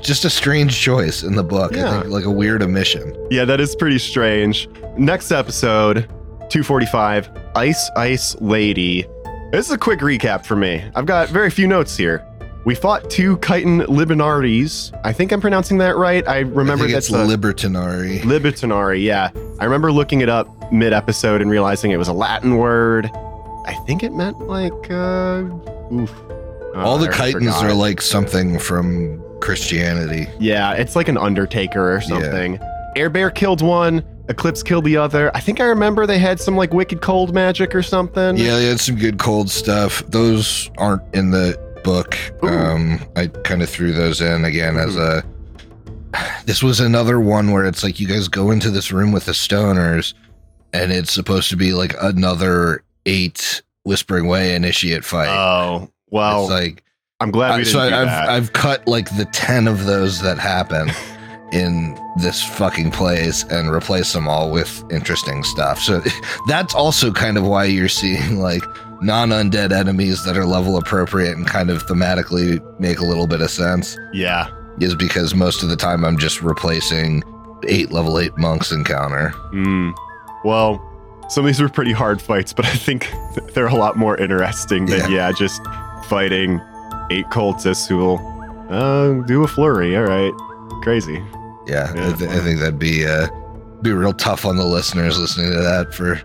just 0.03 0.25
a 0.25 0.31
strange 0.31 0.77
choice 0.79 1.23
in 1.23 1.37
the 1.37 1.45
book. 1.45 1.75
I 1.77 1.79
Yeah. 1.81 2.01
think 2.03 2.13
like 2.13 2.25
a 2.25 2.31
weird 2.31 2.63
omission. 2.63 3.15
Yeah, 3.31 3.45
that 3.45 3.61
is 3.61 3.77
pretty 3.77 3.99
strange. 3.99 4.69
Next 4.99 5.31
episode, 5.31 6.09
245, 6.51 7.31
Ice 7.57 7.91
Ice 7.97 8.37
Lady. 8.41 9.07
This 9.53 9.67
is 9.67 9.73
a 9.73 9.79
quick 9.79 10.01
recap 10.01 10.45
for 10.45 10.57
me. 10.57 10.83
I've 10.97 11.07
got 11.07 11.29
very 11.29 11.49
few 11.51 11.69
notes 11.69 11.97
here. 11.97 12.25
We 12.65 12.75
fought 12.75 13.09
two 13.09 13.37
Kyton 13.39 13.87
Libinares. 13.89 14.91
I 15.05 15.13
think 15.13 15.31
I'm 15.33 15.41
pronouncing 15.41 15.79
that 15.79 15.97
right. 15.97 16.27
I 16.27 16.41
remember 16.41 16.87
I 16.87 16.93
that's 16.93 17.09
it's 17.09 17.17
Libertinari. 17.17 18.21
Libitinari, 18.23 19.03
yeah. 19.05 19.31
I 19.61 19.65
remember 19.65 19.93
looking 19.93 20.23
it 20.23 20.29
up 20.29 20.73
mid-episode 20.73 21.41
and 21.41 21.51
realizing 21.51 21.93
it 21.93 21.99
was 21.99 22.09
a 22.09 22.13
Latin 22.13 22.57
word. 22.57 23.09
I 23.67 23.75
think 23.87 24.03
it 24.03 24.13
meant 24.13 24.47
like 24.47 24.91
uh 24.91 25.43
oof. 25.93 26.13
Oh, 26.77 26.81
All 26.81 26.99
the 26.99 27.11
forgot. 27.13 27.65
are 27.65 27.73
like 27.73 28.01
something 28.01 28.59
from 28.59 29.23
Christianity. 29.41 30.27
Yeah, 30.41 30.73
it's 30.73 30.97
like 30.97 31.09
an 31.09 31.17
Undertaker 31.17 31.95
or 31.95 32.01
something. 32.01 32.59
Air 32.97 33.11
Bear 33.11 33.31
killed 33.31 33.63
one, 33.63 34.05
Eclipse 34.29 34.63
killed 34.63 34.85
the 34.85 34.97
other. 34.97 35.31
I 35.37 35.41
think 35.41 35.61
I 35.61 35.65
remember 35.65 36.07
they 36.07 36.19
had 36.19 36.41
some 36.41 36.57
like 36.57 36.73
wicked 36.73 37.03
cold 37.03 37.35
magic 37.35 37.75
or 37.75 37.83
something. 37.83 38.37
Yeah, 38.37 38.57
they 38.57 38.67
had 38.67 38.81
some 38.81 38.97
good 38.97 39.19
cold 39.19 39.51
stuff. 39.51 40.03
Those 40.09 40.71
aren't 40.79 41.03
in 41.15 41.31
the 41.31 41.59
book. 41.85 42.17
Ooh. 42.43 42.49
Um, 42.49 43.01
I 43.17 43.27
kind 43.27 43.63
of 43.63 43.69
threw 43.69 43.93
those 43.93 44.21
in 44.21 44.45
again 44.45 44.77
as 44.77 44.97
a. 44.97 45.23
This 46.47 46.63
was 46.63 46.79
another 46.79 47.21
one 47.21 47.53
where 47.53 47.65
it's 47.65 47.83
like 47.83 47.99
you 47.99 48.07
guys 48.07 48.29
go 48.29 48.51
into 48.51 48.71
this 48.71 48.93
room 48.93 49.13
with 49.13 49.25
the 49.25 49.33
stoners, 49.33 50.13
and 50.73 50.93
it's 50.93 51.13
supposed 51.13 51.49
to 51.51 51.57
be 51.57 51.73
like 51.73 51.95
another 52.01 52.83
eight 53.07 53.63
Whispering 53.85 54.27
Way 54.27 54.55
initiate 54.55 55.05
fight. 55.05 55.29
Oh, 55.29 55.91
well, 56.11 56.43
it's 56.45 56.51
like 56.51 56.83
I'm 57.21 57.31
glad 57.31 57.49
we 57.49 57.55
I- 57.55 57.57
didn't 57.59 57.73
so 57.73 57.89
do 57.91 57.95
I, 57.95 58.01
I've 58.01 58.07
that. 58.07 58.29
I've 58.29 58.53
cut 58.53 58.87
like 58.89 59.15
the 59.17 59.27
ten 59.27 59.69
of 59.69 59.85
those 59.85 60.21
that 60.23 60.39
happen 60.39 60.91
in 61.53 61.97
this 62.21 62.43
fucking 62.43 62.91
place 62.91 63.45
and 63.45 63.71
replace 63.71 64.13
them 64.13 64.27
all 64.29 64.51
with 64.51 64.83
interesting 64.91 65.43
stuff. 65.45 65.79
So 65.81 66.03
that's 66.49 66.75
also 66.75 67.13
kind 67.13 67.37
of 67.37 67.45
why 67.45 67.65
you're 67.65 67.89
seeing 67.89 68.41
like 68.41 68.63
non-undead 69.03 69.71
enemies 69.73 70.25
that 70.25 70.37
are 70.37 70.47
level 70.47 70.77
appropriate 70.79 71.37
and 71.37 71.47
kind 71.47 71.69
of 71.71 71.85
thematically 71.87 72.61
make 72.81 72.99
a 73.01 73.05
little 73.05 73.27
bit 73.27 73.41
of 73.41 73.51
sense. 73.51 73.97
yeah. 74.13 74.49
Is 74.81 74.95
because 74.97 75.37
most 75.37 75.63
of 75.63 75.69
the 75.69 75.77
time 75.77 76.05
I'm 76.05 76.19
just 76.19 76.43
replacing 76.43 77.23
eight 77.69 77.93
level 77.93 78.19
eight 78.19 78.37
monks 78.37 78.73
encounter. 78.73 79.31
Mm. 79.53 79.93
Well, 80.45 80.83
some 81.29 81.45
of 81.45 81.47
these 81.47 81.61
were 81.61 81.69
pretty 81.69 81.93
hard 81.93 82.21
fights, 82.21 82.53
but 82.53 82.65
I 82.65 82.75
think 82.75 83.11
they're 83.55 83.67
a 83.67 83.75
lot 83.75 83.97
more 83.97 84.17
interesting 84.17 84.87
than 84.87 85.11
yeah, 85.11 85.33
just 85.33 85.63
fighting 86.09 86.61
eight 87.11 87.27
cultists 87.27 87.89
who 87.89 87.99
will 87.99 88.67
uh, 88.71 89.13
do 89.27 89.43
a 89.43 89.49
flurry. 89.49 89.97
All 89.97 90.05
right, 90.05 90.33
crazy. 90.83 91.23
Yeah, 91.67 91.91
I, 91.91 92.13
th- 92.13 92.31
I 92.31 92.41
think 92.41 92.61
that'd 92.61 92.79
be 92.79 93.07
uh, 93.07 93.29
be 93.83 93.93
real 93.93 94.13
tough 94.13 94.45
on 94.45 94.57
the 94.57 94.65
listeners 94.65 95.19
listening 95.19 95.51
to 95.53 95.61
that 95.61 95.95
for 95.95 96.21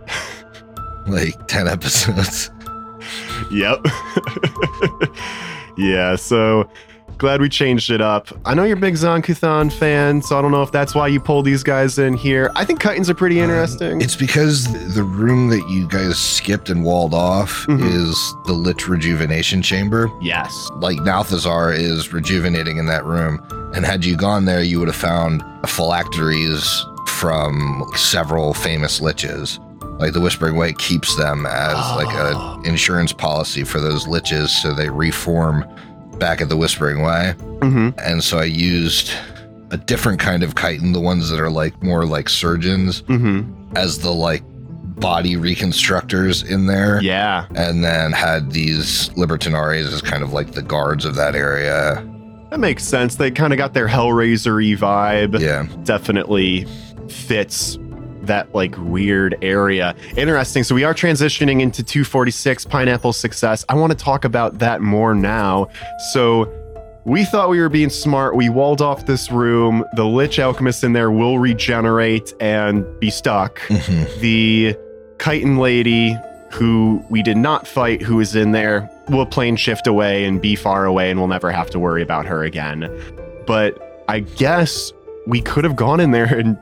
like 1.11 1.47
ten 1.47 1.67
episodes. 1.67 2.51
Yep. 3.51 3.85
yeah, 5.77 6.15
so 6.15 6.69
glad 7.19 7.41
we 7.41 7.49
changed 7.49 7.91
it 7.91 8.01
up. 8.01 8.29
I 8.45 8.53
know 8.55 8.63
you're 8.63 8.77
a 8.77 8.79
big 8.79 8.95
Zon-Kuthon 8.95 9.71
fan, 9.71 10.21
so 10.21 10.39
I 10.39 10.41
don't 10.41 10.51
know 10.51 10.63
if 10.63 10.71
that's 10.71 10.95
why 10.95 11.07
you 11.07 11.19
pulled 11.19 11.45
these 11.45 11.61
guys 11.63 11.99
in 11.99 12.13
here. 12.15 12.49
I 12.55 12.65
think 12.65 12.81
Kytons 12.81 13.09
are 13.09 13.13
pretty 13.13 13.39
interesting. 13.39 13.93
Um, 13.93 14.01
It's 14.01 14.15
because 14.15 14.65
the 14.95 15.03
room 15.03 15.49
that 15.49 15.67
you 15.69 15.87
guys 15.87 16.17
skipped 16.17 16.69
and 16.69 16.83
walled 16.83 17.13
off 17.13 17.65
Mhm. 17.67 17.83
is 17.93 18.35
the 18.47 18.53
Lich 18.53 18.87
Rejuvenation 18.87 19.61
Chamber. 19.61 20.09
yes. 20.21 20.69
Like 20.77 20.97
Nalthazar 20.99 21.77
is 21.77 22.11
rejuvenating 22.13 22.77
in 22.77 22.85
that 22.87 23.05
room. 23.05 23.39
And 23.75 23.85
had 23.85 24.03
you 24.03 24.15
gone 24.15 24.45
there, 24.45 24.63
you 24.63 24.79
would 24.79 24.87
have 24.87 24.95
found 24.95 25.43
phylacteries 25.67 26.85
from 27.07 27.83
several 27.95 28.53
famous 28.53 28.99
liches. 29.01 29.59
Like 29.99 30.13
the 30.13 30.21
Whispering 30.21 30.55
Way 30.55 30.71
keeps 30.73 31.15
them 31.17 31.45
as 31.45 31.75
like 31.97 32.07
an 32.13 32.65
insurance 32.65 33.11
policy 33.11 33.65
for 33.65 33.81
those 33.81 34.05
liches 34.05 34.47
so 34.49 34.73
they 34.73 34.89
reform 34.89 35.65
back 36.19 36.41
at 36.41 36.49
the 36.49 36.57
Whispering 36.57 37.01
Way. 37.01 37.33
hmm 37.61 37.89
And 38.03 38.23
so 38.23 38.37
I 38.39 38.43
used 38.45 39.11
a 39.71 39.77
different 39.77 40.19
kind 40.19 40.43
of 40.43 40.55
chitin, 40.55 40.91
the 40.93 40.99
ones 40.99 41.29
that 41.29 41.39
are 41.39 41.49
like 41.51 41.81
more 41.83 42.05
like 42.05 42.29
surgeons 42.29 43.01
hmm 43.07 43.41
as 43.75 43.99
the 43.99 44.09
like 44.11 44.41
body 44.99 45.35
reconstructors 45.37 46.43
in 46.43 46.65
there 46.65 46.99
Yeah. 47.01 47.45
and 47.55 47.83
then 47.83 48.11
had 48.11 48.51
these 48.51 49.09
libertinaries 49.09 49.85
as 49.93 50.01
kind 50.01 50.23
of 50.23 50.33
like 50.33 50.51
the 50.53 50.61
guards 50.63 51.05
of 51.05 51.15
that 51.15 51.35
area 51.35 52.03
That 52.49 52.59
makes 52.59 52.83
sense. 52.83 53.15
They 53.15 53.29
kind 53.31 53.53
of 53.53 53.57
got 53.57 53.73
their 53.75 53.87
Hellraiser 53.87 54.75
vibe. 54.77 55.39
yeah 55.39 55.67
Definitely 55.83 56.65
fits 57.07 57.77
that 58.29 58.53
like 58.55 58.75
weird 58.77 59.37
area. 59.41 59.93
Interesting. 60.17 60.63
So 60.63 60.73
we 60.73 60.83
are 60.83 60.93
transitioning 60.93 61.61
into 61.61 61.83
246 61.83 62.65
Pineapple 62.65 63.13
Success. 63.13 63.65
I 63.69 63.75
want 63.75 63.91
to 63.91 63.97
talk 63.97 64.25
about 64.25 64.59
that 64.59 64.81
more 64.81 65.13
now. 65.13 65.67
So 66.13 66.51
we 67.05 67.25
thought 67.25 67.49
we 67.49 67.59
were 67.59 67.69
being 67.69 67.89
smart. 67.89 68.35
We 68.35 68.49
walled 68.49 68.81
off 68.81 69.05
this 69.05 69.31
room. 69.31 69.83
The 69.93 70.05
Lich 70.05 70.39
Alchemist 70.39 70.83
in 70.83 70.93
there 70.93 71.11
will 71.11 71.39
regenerate 71.39 72.33
and 72.39 72.85
be 72.99 73.09
stuck. 73.09 73.59
Mhm. 73.61 74.19
The 74.19 74.75
kyton 75.17 75.57
lady 75.57 76.17
who 76.51 77.03
we 77.09 77.21
did 77.21 77.37
not 77.37 77.67
fight 77.67 78.01
who 78.01 78.19
is 78.19 78.35
in 78.35 78.51
there 78.53 78.89
will 79.09 79.25
plane 79.25 79.55
shift 79.55 79.85
away 79.85 80.25
and 80.25 80.41
be 80.41 80.55
far 80.55 80.85
away 80.85 81.11
and 81.11 81.19
we'll 81.19 81.27
never 81.27 81.51
have 81.51 81.69
to 81.69 81.77
worry 81.77 82.01
about 82.01 82.25
her 82.25 82.43
again 82.43 82.89
but 83.45 84.03
i 84.07 84.19
guess 84.21 84.91
we 85.27 85.41
could 85.41 85.63
have 85.63 85.75
gone 85.75 85.99
in 85.99 86.09
there 86.09 86.25
and 86.33 86.57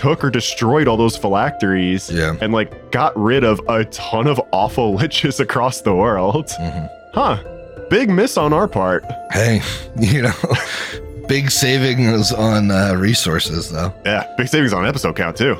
took 0.00 0.24
or 0.24 0.30
destroyed 0.30 0.88
all 0.88 0.96
those 0.96 1.14
phylacteries 1.14 2.10
yeah. 2.10 2.34
and 2.40 2.54
like 2.54 2.90
got 2.90 3.14
rid 3.18 3.44
of 3.44 3.60
a 3.68 3.84
ton 3.86 4.26
of 4.26 4.40
awful 4.50 4.94
liches 4.98 5.40
across 5.40 5.82
the 5.82 5.94
world. 5.94 6.46
Mhm. 6.58 6.88
huh. 7.12 7.36
Big 7.90 8.08
miss 8.08 8.38
on 8.38 8.54
our 8.54 8.66
part. 8.66 9.04
Hey 9.30 9.60
you 9.98 10.22
know 10.22 10.32
big 11.28 11.50
savings 11.50 12.32
on 12.32 12.70
uh, 12.70 12.94
resources 12.94 13.70
though. 13.70 13.92
Yeah 14.06 14.24
big 14.38 14.48
savings 14.48 14.72
on 14.72 14.86
episode 14.86 15.16
count 15.16 15.36
too. 15.36 15.58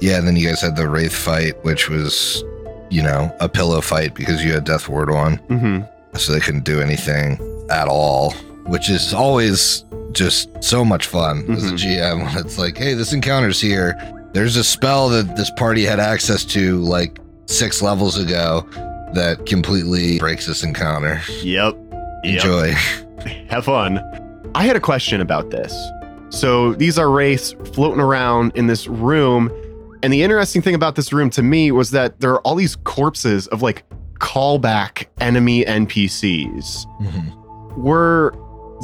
Yeah 0.00 0.16
and 0.16 0.26
then 0.26 0.36
you 0.36 0.48
guys 0.48 0.62
had 0.62 0.76
the 0.76 0.88
wraith 0.88 1.14
fight 1.14 1.62
which 1.62 1.90
was 1.90 2.42
you 2.88 3.02
know 3.02 3.30
a 3.40 3.50
pillow 3.50 3.82
fight 3.82 4.14
because 4.14 4.42
you 4.42 4.54
had 4.54 4.64
death 4.64 4.88
ward 4.88 5.10
on. 5.10 5.36
Mm-hmm. 5.48 6.16
So 6.16 6.32
they 6.32 6.40
couldn't 6.40 6.64
do 6.64 6.80
anything 6.80 7.38
at 7.70 7.88
all, 7.88 8.32
which 8.64 8.88
is 8.88 9.12
always 9.12 9.84
just 10.14 10.48
so 10.62 10.84
much 10.84 11.06
fun 11.06 11.44
as 11.50 11.64
a. 11.70 11.74
GM. 11.74 12.34
It's 12.44 12.58
like, 12.58 12.76
hey, 12.78 12.94
this 12.94 13.12
encounter's 13.12 13.60
here. 13.60 13.96
There's 14.32 14.56
a 14.56 14.64
spell 14.64 15.08
that 15.10 15.36
this 15.36 15.50
party 15.56 15.84
had 15.84 16.00
access 16.00 16.44
to 16.46 16.78
like 16.78 17.18
six 17.46 17.82
levels 17.82 18.18
ago 18.18 18.66
that 19.14 19.44
completely 19.46 20.18
breaks 20.18 20.46
this 20.46 20.62
encounter. 20.64 21.20
Yep. 21.42 21.76
Yep. 22.24 22.44
Enjoy. 22.44 22.72
Have 23.48 23.64
fun. 23.66 24.00
I 24.54 24.64
had 24.64 24.76
a 24.76 24.80
question 24.80 25.20
about 25.20 25.50
this. 25.50 25.72
So 26.30 26.72
these 26.74 26.98
are 26.98 27.10
wraiths 27.10 27.54
floating 27.74 28.00
around 28.00 28.52
in 28.56 28.66
this 28.66 28.86
room. 28.88 29.50
And 30.02 30.12
the 30.12 30.22
interesting 30.22 30.62
thing 30.62 30.74
about 30.74 30.96
this 30.96 31.12
room 31.12 31.30
to 31.30 31.42
me 31.42 31.70
was 31.70 31.92
that 31.92 32.20
there 32.20 32.30
are 32.32 32.40
all 32.40 32.56
these 32.56 32.76
corpses 32.76 33.46
of 33.48 33.62
like 33.62 33.84
callback 34.18 35.06
enemy 35.20 35.64
NPCs. 35.64 36.86
Mhm. 37.02 37.76
Were 37.76 38.34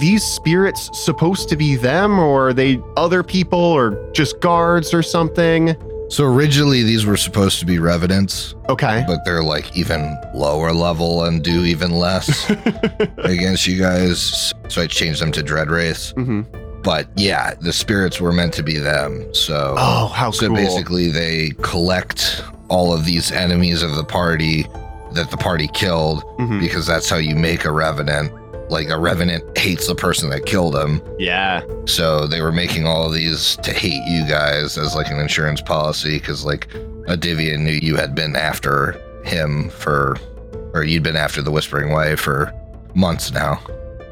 these 0.00 0.24
spirits 0.24 0.90
supposed 0.92 1.48
to 1.50 1.56
be 1.56 1.76
them, 1.76 2.18
or 2.18 2.48
are 2.48 2.52
they 2.52 2.80
other 2.96 3.22
people, 3.22 3.58
or 3.60 4.10
just 4.12 4.40
guards 4.40 4.92
or 4.94 5.02
something? 5.02 5.76
So 6.08 6.24
originally 6.24 6.82
these 6.82 7.06
were 7.06 7.16
supposed 7.16 7.60
to 7.60 7.66
be 7.66 7.78
revenants, 7.78 8.56
Okay. 8.68 9.04
but 9.06 9.20
they're 9.24 9.44
like 9.44 9.76
even 9.76 10.16
lower 10.34 10.72
level 10.72 11.22
and 11.24 11.40
do 11.42 11.64
even 11.64 11.92
less 11.92 12.50
against 13.18 13.66
you 13.68 13.78
guys. 13.78 14.52
So 14.68 14.82
I 14.82 14.86
changed 14.88 15.22
them 15.22 15.30
to 15.32 15.42
dread 15.42 15.70
wraiths. 15.70 16.10
hmm 16.12 16.40
But 16.82 17.08
yeah, 17.16 17.54
the 17.60 17.72
spirits 17.72 18.20
were 18.20 18.32
meant 18.32 18.54
to 18.54 18.64
be 18.64 18.78
them. 18.78 19.32
So 19.34 19.74
Oh, 19.78 20.06
how 20.08 20.32
so 20.32 20.48
cool. 20.48 20.56
basically 20.56 21.10
they 21.12 21.50
collect 21.62 22.42
all 22.68 22.92
of 22.92 23.04
these 23.04 23.30
enemies 23.30 23.82
of 23.82 23.94
the 23.94 24.04
party 24.04 24.66
that 25.12 25.30
the 25.30 25.36
party 25.36 25.68
killed 25.74 26.22
Mhm. 26.38 26.60
because 26.60 26.86
that's 26.86 27.08
how 27.08 27.16
you 27.18 27.36
make 27.36 27.64
a 27.64 27.72
revenant. 27.72 28.32
Like 28.70 28.88
a 28.88 28.98
revenant 28.98 29.58
hates 29.58 29.86
the 29.88 29.94
person 29.94 30.30
that 30.30 30.46
killed 30.46 30.76
him. 30.76 31.02
Yeah. 31.18 31.62
So 31.86 32.26
they 32.26 32.40
were 32.40 32.52
making 32.52 32.86
all 32.86 33.06
of 33.06 33.12
these 33.12 33.56
to 33.56 33.72
hate 33.72 34.02
you 34.06 34.26
guys 34.28 34.78
as 34.78 34.94
like 34.94 35.08
an 35.10 35.18
insurance 35.18 35.60
policy 35.60 36.18
because 36.18 36.44
like 36.44 36.68
Adivia 37.08 37.58
knew 37.58 37.72
you 37.72 37.96
had 37.96 38.14
been 38.14 38.36
after 38.36 38.92
him 39.24 39.70
for, 39.70 40.16
or 40.72 40.84
you'd 40.84 41.02
been 41.02 41.16
after 41.16 41.42
the 41.42 41.50
Whispering 41.50 41.92
Way 41.92 42.14
for 42.16 42.52
months 42.94 43.32
now. 43.32 43.60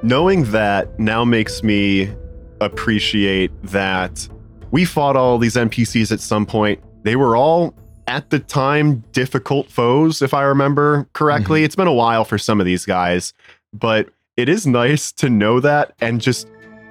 Knowing 0.03 0.44
that 0.51 0.99
now 0.99 1.25
makes 1.25 1.62
me 1.62 2.12
appreciate 2.61 3.51
that 3.62 4.29
we 4.71 4.85
fought 4.85 5.16
all 5.16 5.38
these 5.38 5.55
NPCs 5.55 6.12
at 6.12 6.21
some 6.21 6.44
point. 6.44 6.81
They 7.05 7.16
were 7.16 7.37
all 7.37 7.75
at 8.07 8.31
the 8.31 8.38
time 8.38 9.05
difficult 9.12 9.71
foes, 9.71 10.23
if 10.23 10.35
I 10.35 10.42
remember 10.42 11.09
correctly. 11.12 11.61
Mm-hmm. 11.61 11.66
It's 11.66 11.77
been 11.77 11.87
a 11.87 11.92
while 11.92 12.25
for 12.25 12.38
some 12.38 12.59
of 12.59 12.66
these 12.66 12.85
guys, 12.85 13.33
but 13.73 14.09
it 14.38 14.48
is 14.48 14.68
nice 14.68 15.11
to 15.11 15.29
know 15.29 15.59
that 15.59 15.94
and 16.01 16.20
just 16.20 16.48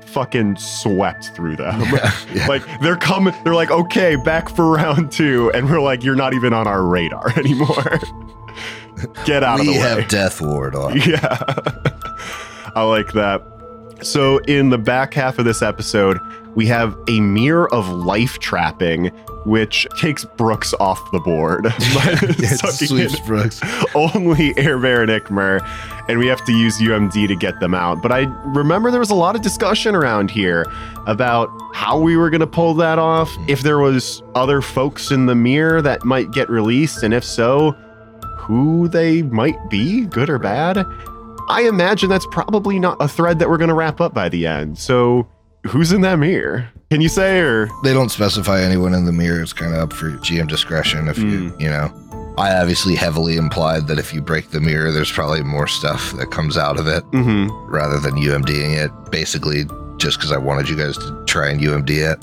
fucking 0.07 0.57
swept 0.57 1.33
through 1.33 1.55
them. 1.55 1.81
Yeah, 1.87 2.11
yeah. 2.33 2.47
like 2.47 2.61
they're 2.81 2.97
coming, 2.97 3.33
they're 3.43 3.55
like, 3.55 3.71
okay, 3.71 4.17
back 4.17 4.49
for 4.49 4.69
round 4.69 5.11
two, 5.13 5.49
and 5.53 5.69
we're 5.69 5.79
like, 5.79 6.03
you're 6.03 6.15
not 6.15 6.33
even 6.33 6.51
on 6.51 6.67
our 6.67 6.83
radar 6.83 7.29
anymore. 7.39 7.99
Get 9.25 9.43
out 9.43 9.61
we 9.61 9.67
of 9.69 9.73
the 9.73 9.79
way. 9.79 9.95
We 9.95 10.01
have 10.01 10.07
Death 10.09 10.41
Ward 10.41 10.75
on. 10.75 10.99
Yeah. 11.07 11.37
I 12.75 12.83
like 12.83 13.13
that. 13.13 13.41
So, 14.01 14.39
in 14.39 14.69
the 14.69 14.77
back 14.77 15.13
half 15.13 15.39
of 15.39 15.45
this 15.45 15.61
episode, 15.61 16.19
we 16.57 16.65
have 16.65 16.97
a 17.07 17.21
mirror 17.21 17.71
of 17.71 17.87
life 17.87 18.39
trapping, 18.39 19.09
which 19.45 19.87
takes 20.01 20.25
Brooks 20.25 20.73
off 20.79 20.99
the 21.11 21.19
board. 21.19 21.67
it 21.77 23.25
Brooks. 23.27 23.61
only 23.95 24.57
Air 24.57 24.79
Baron 24.79 25.09
Ikmer, 25.09 25.63
and 26.09 26.17
we 26.17 26.25
have 26.25 26.43
to 26.45 26.51
use 26.51 26.79
UMD 26.79 27.27
to 27.27 27.35
get 27.35 27.59
them 27.59 27.75
out. 27.75 28.01
But 28.01 28.11
I 28.11 28.21
remember 28.55 28.89
there 28.89 28.99
was 28.99 29.11
a 29.11 29.15
lot 29.15 29.35
of 29.35 29.43
discussion 29.43 29.93
around 29.93 30.31
here 30.31 30.65
about 31.05 31.51
how 31.75 31.99
we 31.99 32.17
were 32.17 32.31
going 32.31 32.41
to 32.41 32.47
pull 32.47 32.73
that 32.73 32.97
off, 32.97 33.31
hmm. 33.35 33.45
if 33.47 33.61
there 33.61 33.77
was 33.77 34.23
other 34.33 34.59
folks 34.63 35.11
in 35.11 35.27
the 35.27 35.35
mirror 35.35 35.79
that 35.83 36.05
might 36.05 36.31
get 36.31 36.49
released, 36.49 37.03
and 37.03 37.13
if 37.13 37.23
so, 37.23 37.73
who 38.35 38.87
they 38.87 39.21
might 39.21 39.69
be, 39.69 40.07
good 40.07 40.27
or 40.27 40.39
bad. 40.39 40.83
I 41.49 41.67
imagine 41.69 42.09
that's 42.09 42.27
probably 42.31 42.79
not 42.79 42.97
a 42.99 43.07
thread 43.07 43.37
that 43.37 43.47
we're 43.47 43.59
going 43.59 43.69
to 43.69 43.75
wrap 43.75 44.01
up 44.01 44.15
by 44.15 44.27
the 44.27 44.47
end. 44.47 44.79
So, 44.79 45.27
who's 45.65 45.91
in 45.91 46.01
that 46.01 46.17
mirror? 46.19 46.69
Can 46.91 47.01
you 47.01 47.09
say 47.09 47.39
or 47.39 47.67
They 47.83 47.93
don't 47.93 48.09
specify 48.09 48.61
anyone 48.61 48.93
in 48.93 49.05
the 49.05 49.11
mirror. 49.11 49.41
It's 49.41 49.53
kind 49.53 49.73
of 49.73 49.79
up 49.79 49.93
for 49.93 50.11
GM 50.11 50.47
discretion. 50.47 51.07
If 51.07 51.17
you, 51.17 51.51
Mm. 51.51 51.61
you 51.61 51.67
know, 51.69 51.91
I 52.37 52.53
obviously 52.55 52.95
heavily 52.95 53.35
implied 53.35 53.87
that 53.87 53.99
if 53.99 54.13
you 54.13 54.21
break 54.21 54.51
the 54.51 54.61
mirror, 54.61 54.91
there's 54.91 55.11
probably 55.11 55.41
more 55.43 55.67
stuff 55.67 56.13
that 56.13 56.31
comes 56.31 56.55
out 56.57 56.79
of 56.79 56.87
it 56.87 57.03
Mhm. 57.11 57.49
rather 57.67 57.99
than 57.99 58.15
UMDing 58.15 58.77
it. 58.77 58.91
Basically, 59.11 59.65
just 59.97 60.17
because 60.17 60.31
I 60.31 60.37
wanted 60.37 60.69
you 60.69 60.75
guys 60.77 60.97
to 60.97 61.23
try 61.25 61.49
and 61.49 61.59
UMD 61.59 61.97
it. 61.99 62.19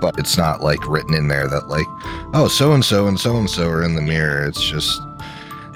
But 0.00 0.18
it's 0.18 0.36
not 0.38 0.62
like 0.62 0.86
written 0.88 1.14
in 1.14 1.28
there 1.28 1.48
that, 1.48 1.68
like, 1.68 1.86
oh, 2.34 2.48
so 2.48 2.72
and 2.74 2.84
so 2.84 3.06
and 3.08 3.18
so 3.18 3.36
and 3.36 3.48
so 3.50 3.68
are 3.68 3.82
in 3.82 3.96
the 3.96 4.02
mirror. 4.02 4.44
It's 4.44 4.62
just, 4.62 5.00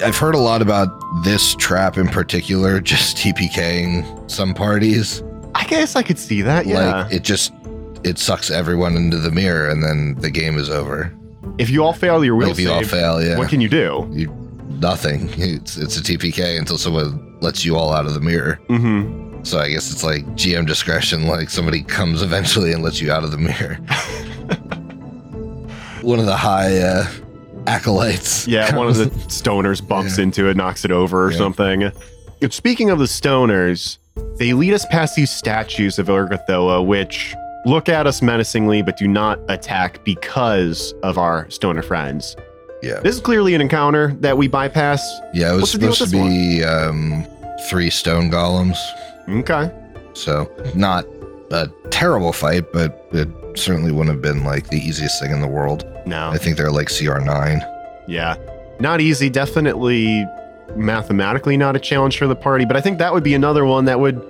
I've 0.04 0.16
heard 0.16 0.34
a 0.34 0.38
lot 0.38 0.62
about 0.62 0.88
this 1.24 1.54
trap 1.56 1.98
in 1.98 2.06
particular, 2.08 2.80
just 2.80 3.16
TPKing 3.16 4.30
some 4.30 4.54
parties. 4.54 5.22
I 5.76 5.80
guess 5.80 5.96
I 5.96 6.02
could 6.02 6.18
see 6.18 6.42
that. 6.42 6.66
Yeah. 6.66 7.02
Like, 7.04 7.12
it 7.12 7.22
just, 7.22 7.52
it 8.04 8.18
sucks 8.18 8.50
everyone 8.50 8.96
into 8.96 9.18
the 9.18 9.30
mirror 9.30 9.68
and 9.68 9.82
then 9.82 10.14
the 10.20 10.30
game 10.30 10.58
is 10.58 10.70
over. 10.70 11.12
if 11.58 11.70
you 11.70 11.84
all 11.84 11.92
fail 11.92 12.24
your 12.24 12.36
will 12.36 12.48
Like, 12.48 12.52
if 12.58 12.60
you 12.60 12.72
all 12.72 12.84
fail, 12.84 13.22
yeah. 13.22 13.38
what 13.38 13.48
can 13.48 13.60
you 13.60 13.68
do? 13.68 14.08
you 14.12 14.34
nothing. 14.80 15.28
It's 15.36 15.76
it's 15.76 15.96
a 15.98 16.02
TPK 16.02 16.58
until 16.58 16.78
someone 16.78 17.38
lets 17.40 17.64
you 17.64 17.76
all 17.76 17.92
out 17.92 18.06
of 18.06 18.14
the 18.14 18.20
mirror. 18.20 18.58
Mm-hmm. 18.68 19.44
So 19.44 19.58
I 19.58 19.68
guess 19.70 19.90
it's 19.92 20.02
like 20.02 20.24
GM 20.36 20.66
discretion. 20.66 21.26
Like 21.26 21.50
somebody 21.50 21.82
comes 21.82 22.22
eventually 22.28 22.72
and 22.72 22.82
lets 22.82 23.00
you 23.00 23.12
out 23.12 23.24
of 23.24 23.30
the 23.30 23.38
mirror. 23.38 23.76
One 26.02 26.18
of 26.18 26.24
the 26.26 26.36
high 26.36 26.78
uh, 26.78 27.06
acolytes. 27.66 28.46
Yeah, 28.48 28.74
one 28.76 28.88
of 28.88 28.96
the 28.96 29.06
stoners 29.28 29.86
bumps 29.86 30.16
Yeah. 30.16 30.22
into 30.24 30.48
it, 30.48 30.56
knocks 30.56 30.84
it 30.86 30.90
over 30.90 31.26
or 31.26 31.30
Yeah. 31.30 31.36
something. 31.38 31.92
Speaking 32.48 32.88
of 32.88 32.98
the 32.98 33.04
stoners, 33.04 33.98
they 34.38 34.52
lead 34.52 34.72
us 34.72 34.86
past 34.86 35.16
these 35.16 35.30
statues 35.30 35.98
of 35.98 36.06
Urgathoa, 36.06 36.84
which 36.84 37.34
look 37.66 37.88
at 37.88 38.06
us 38.06 38.22
menacingly 38.22 38.82
but 38.82 38.96
do 38.96 39.06
not 39.06 39.38
attack 39.48 40.02
because 40.04 40.94
of 41.02 41.18
our 41.18 41.48
stoner 41.50 41.82
friends. 41.82 42.36
Yeah. 42.82 43.00
This 43.00 43.16
is 43.16 43.20
clearly 43.20 43.54
an 43.54 43.60
encounter 43.60 44.14
that 44.20 44.38
we 44.38 44.48
bypass. 44.48 45.06
Yeah, 45.34 45.52
it 45.52 45.60
was 45.60 45.70
supposed 45.70 46.02
to 46.02 46.10
be 46.10 46.64
um, 46.64 47.26
three 47.68 47.90
stone 47.90 48.30
golems. 48.30 48.78
Okay. 49.28 49.70
So 50.14 50.50
not 50.74 51.04
a 51.50 51.68
terrible 51.90 52.32
fight, 52.32 52.72
but 52.72 53.06
it 53.12 53.28
certainly 53.58 53.92
wouldn't 53.92 54.14
have 54.14 54.22
been 54.22 54.44
like 54.44 54.68
the 54.68 54.78
easiest 54.78 55.20
thing 55.20 55.30
in 55.30 55.40
the 55.40 55.48
world. 55.48 55.84
No. 56.06 56.30
I 56.30 56.38
think 56.38 56.56
they're 56.56 56.72
like 56.72 56.88
CR9. 56.88 57.60
Yeah. 58.08 58.36
Not 58.80 59.02
easy. 59.02 59.28
Definitely 59.28 60.26
mathematically 60.76 61.56
not 61.56 61.76
a 61.76 61.78
challenge 61.80 62.18
for 62.18 62.26
the 62.26 62.36
party, 62.36 62.64
but 62.64 62.76
I 62.76 62.80
think 62.80 62.98
that 62.98 63.12
would 63.12 63.24
be 63.24 63.34
another 63.34 63.64
one 63.64 63.84
that 63.86 64.00
would 64.00 64.20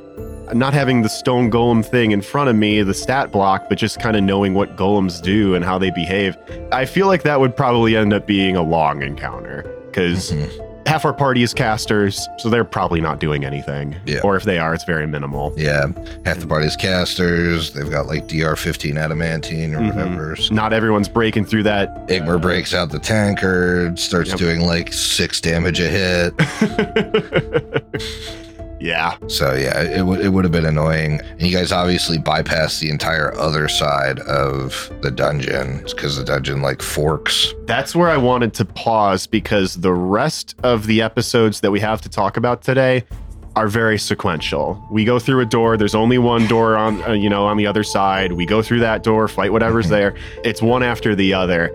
not 0.54 0.74
having 0.74 1.02
the 1.02 1.08
stone 1.08 1.48
golem 1.50 1.84
thing 1.84 2.10
in 2.10 2.20
front 2.20 2.50
of 2.50 2.56
me, 2.56 2.82
the 2.82 2.92
stat 2.94 3.30
block, 3.30 3.68
but 3.68 3.78
just 3.78 4.00
kind 4.00 4.16
of 4.16 4.24
knowing 4.24 4.52
what 4.54 4.76
golems 4.76 5.22
do 5.22 5.54
and 5.54 5.64
how 5.64 5.78
they 5.78 5.90
behave. 5.92 6.36
I 6.72 6.86
feel 6.86 7.06
like 7.06 7.22
that 7.22 7.38
would 7.38 7.54
probably 7.54 7.96
end 7.96 8.12
up 8.12 8.26
being 8.26 8.56
a 8.56 8.62
long 8.62 9.02
encounter 9.02 9.64
because 9.86 10.32
Mhm. 10.32 10.50
Half 10.90 11.04
our 11.04 11.14
party 11.14 11.44
is 11.44 11.54
casters, 11.54 12.26
so 12.38 12.50
they're 12.50 12.64
probably 12.64 13.00
not 13.00 13.20
doing 13.20 13.44
anything. 13.44 13.94
Yeah. 14.06 14.18
Or 14.24 14.34
if 14.34 14.42
they 14.42 14.58
are, 14.58 14.74
it's 14.74 14.82
very 14.82 15.06
minimal. 15.06 15.54
Yeah, 15.56 15.86
half 16.26 16.40
the 16.40 16.48
party's 16.48 16.74
casters. 16.74 17.72
They've 17.72 17.88
got 17.88 18.06
like 18.06 18.26
DR15 18.26 18.98
adamantine 18.98 19.72
or 19.72 19.78
Mhm. 19.78 19.94
whatever. 19.94 20.34
So 20.34 20.52
Not 20.52 20.72
everyone's 20.72 21.08
breaking 21.08 21.44
through 21.44 21.62
that. 21.62 22.08
Igmar 22.08 22.42
breaks 22.42 22.74
out 22.74 22.90
the 22.90 22.98
tankard, 22.98 24.00
starts 24.00 24.30
Yep. 24.30 24.38
doing 24.40 24.60
like 24.66 24.92
six 24.92 25.40
damage 25.40 25.78
a 25.78 25.86
hit. 25.88 26.34
yeah. 28.80 29.16
So 29.28 29.54
yeah, 29.54 29.82
it 29.82 30.04
would 30.04 30.20
it 30.20 30.30
would 30.30 30.44
have 30.44 30.52
been 30.52 30.64
annoying. 30.64 31.20
And 31.20 31.42
you 31.42 31.54
guys 31.54 31.70
obviously 31.70 32.18
bypassed 32.18 32.80
the 32.80 32.90
entire 32.90 33.34
other 33.34 33.68
side 33.68 34.18
of 34.20 34.90
the 35.02 35.10
dungeon 35.10 35.82
because 35.84 36.16
the 36.16 36.24
dungeon 36.24 36.62
like 36.62 36.80
forks. 36.82 37.54
That's 37.66 37.94
where 37.94 38.08
I 38.08 38.16
wanted 38.16 38.54
to 38.54 38.64
pause 38.64 39.26
because 39.26 39.74
the 39.76 39.92
rest 39.92 40.56
of 40.62 40.86
the 40.86 41.02
episodes 41.02 41.60
that 41.60 41.70
we 41.70 41.80
have 41.80 42.00
to 42.02 42.08
talk 42.08 42.36
about 42.36 42.62
today 42.62 43.04
are 43.56 43.68
very 43.68 43.98
sequential. 43.98 44.82
We 44.90 45.04
go 45.04 45.18
through 45.18 45.40
a 45.40 45.46
door, 45.46 45.76
there's 45.76 45.94
only 45.94 46.18
one 46.18 46.46
door 46.46 46.76
on 46.76 47.02
uh, 47.02 47.12
you 47.12 47.28
know 47.28 47.46
on 47.46 47.58
the 47.58 47.66
other 47.66 47.84
side. 47.84 48.32
We 48.32 48.46
go 48.46 48.62
through 48.62 48.80
that 48.80 49.02
door, 49.02 49.28
fight 49.28 49.52
whatever's 49.52 49.88
there. 49.88 50.16
It's 50.42 50.62
one 50.62 50.82
after 50.82 51.14
the 51.14 51.34
other. 51.34 51.68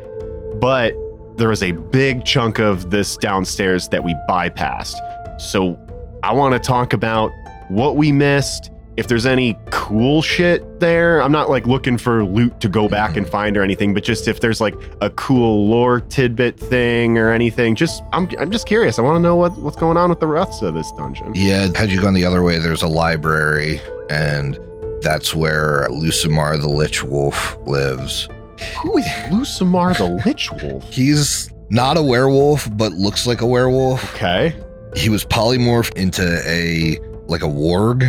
But 0.60 0.96
there 1.38 1.50
was 1.50 1.62
a 1.62 1.74
big 1.74 2.26
chunk 2.26 2.60
of 2.60 2.92
this 2.92 3.18
downstairs 3.18 3.90
that 3.90 4.04
we 4.04 4.16
bypassed. 4.28 4.96
So 5.40 5.78
I 6.26 6.32
want 6.34 6.54
to 6.54 6.60
talk 6.60 6.92
about 6.94 7.32
what 7.68 7.98
we 7.98 8.12
missed 8.12 8.72
if 8.98 9.08
there's 9.08 9.28
any 9.28 9.56
cool 9.70 10.24
shit 10.24 10.80
there. 10.80 11.22
I'm 11.22 11.32
not 11.32 11.52
like 11.52 11.68
looking 11.68 12.00
for 12.00 12.26
loot 12.26 12.60
to 12.62 12.68
go 12.68 12.90
back 12.90 13.16
and 13.16 13.30
find 13.30 13.56
or 13.56 13.62
anything, 13.62 13.94
but 13.94 14.04
just 14.04 14.28
if 14.28 14.40
there's 14.40 14.60
like 14.60 14.74
a 15.02 15.12
cool 15.12 15.68
lore 15.68 16.00
tidbit 16.00 16.60
thing 16.60 17.20
or 17.20 17.32
anything. 17.32 17.76
Just 17.76 18.02
I'm 18.12 18.28
I'm 18.40 18.50
just 18.50 18.66
curious. 18.66 18.98
I 18.98 19.04
want 19.04 19.18
to 19.18 19.20
know 19.20 19.36
what 19.36 19.56
what's 19.60 19.78
going 19.78 19.98
on 19.98 20.10
with 20.10 20.20
the 20.20 20.26
rest 20.26 20.64
of 20.64 20.74
this 20.74 20.92
dungeon. 20.94 21.32
Yeah, 21.36 21.70
had 21.76 21.92
you 21.92 22.02
gone 22.02 22.16
the 22.16 22.26
other 22.26 22.42
way, 22.42 22.58
there's 22.58 22.82
a 22.82 22.88
library, 22.88 23.80
and 24.10 24.58
that's 25.04 25.36
where 25.36 25.88
Lucimar 25.92 26.60
the 26.60 26.70
Lich 26.70 27.04
Wolf 27.04 27.56
lives. 27.68 28.30
Who 28.82 28.98
is 28.98 29.06
Lucimar 29.30 29.96
the 29.96 30.20
Lich 30.26 30.52
Wolf? 30.64 30.92
He's 30.92 31.52
not 31.70 31.98
a 31.98 32.02
werewolf, 32.02 32.68
but 32.76 32.94
looks 32.94 33.28
like 33.28 33.42
a 33.42 33.46
werewolf. 33.46 34.16
Okay. 34.16 34.56
He 34.96 35.10
was 35.10 35.26
polymorphed 35.26 35.96
into 35.98 36.24
a 36.48 36.98
like 37.28 37.42
a 37.44 37.48
warg, 37.48 38.04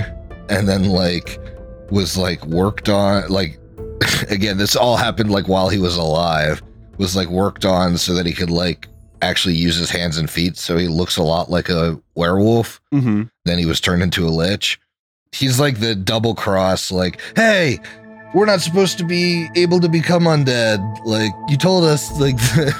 and 0.48 0.68
then 0.68 0.84
like 0.90 1.38
was 1.90 2.16
like 2.16 2.44
worked 2.46 2.88
on 2.88 3.28
like 3.28 3.58
again, 4.30 4.58
this 4.58 4.76
all 4.76 4.96
happened 4.96 5.30
like 5.30 5.48
while 5.48 5.68
he 5.68 5.78
was 5.78 5.96
alive. 5.96 6.62
Was 6.98 7.14
like 7.16 7.28
worked 7.28 7.64
on 7.64 7.98
so 7.98 8.14
that 8.14 8.24
he 8.26 8.32
could 8.32 8.50
like 8.50 8.88
actually 9.22 9.54
use 9.54 9.76
his 9.76 9.90
hands 9.90 10.16
and 10.18 10.30
feet, 10.30 10.56
so 10.56 10.76
he 10.76 10.88
looks 10.88 11.16
a 11.16 11.22
lot 11.22 11.50
like 11.50 11.68
a 11.68 12.00
werewolf. 12.14 12.80
Mm-hmm. 12.94 13.24
Then 13.44 13.58
he 13.58 13.66
was 13.66 13.80
turned 13.80 14.02
into 14.02 14.26
a 14.26 14.30
lich. 14.30 14.78
He's 15.32 15.58
like 15.60 15.80
the 15.80 15.94
double 15.94 16.34
cross, 16.34 16.90
like, 16.90 17.20
hey, 17.36 17.78
we're 18.34 18.46
not 18.46 18.60
supposed 18.62 18.96
to 18.98 19.04
be 19.04 19.48
able 19.56 19.80
to 19.80 19.88
become 19.88 20.24
undead. 20.24 20.78
Like, 21.04 21.32
you 21.48 21.56
told 21.58 21.84
us, 21.84 22.10
like, 22.18 22.36
the, 22.54 22.74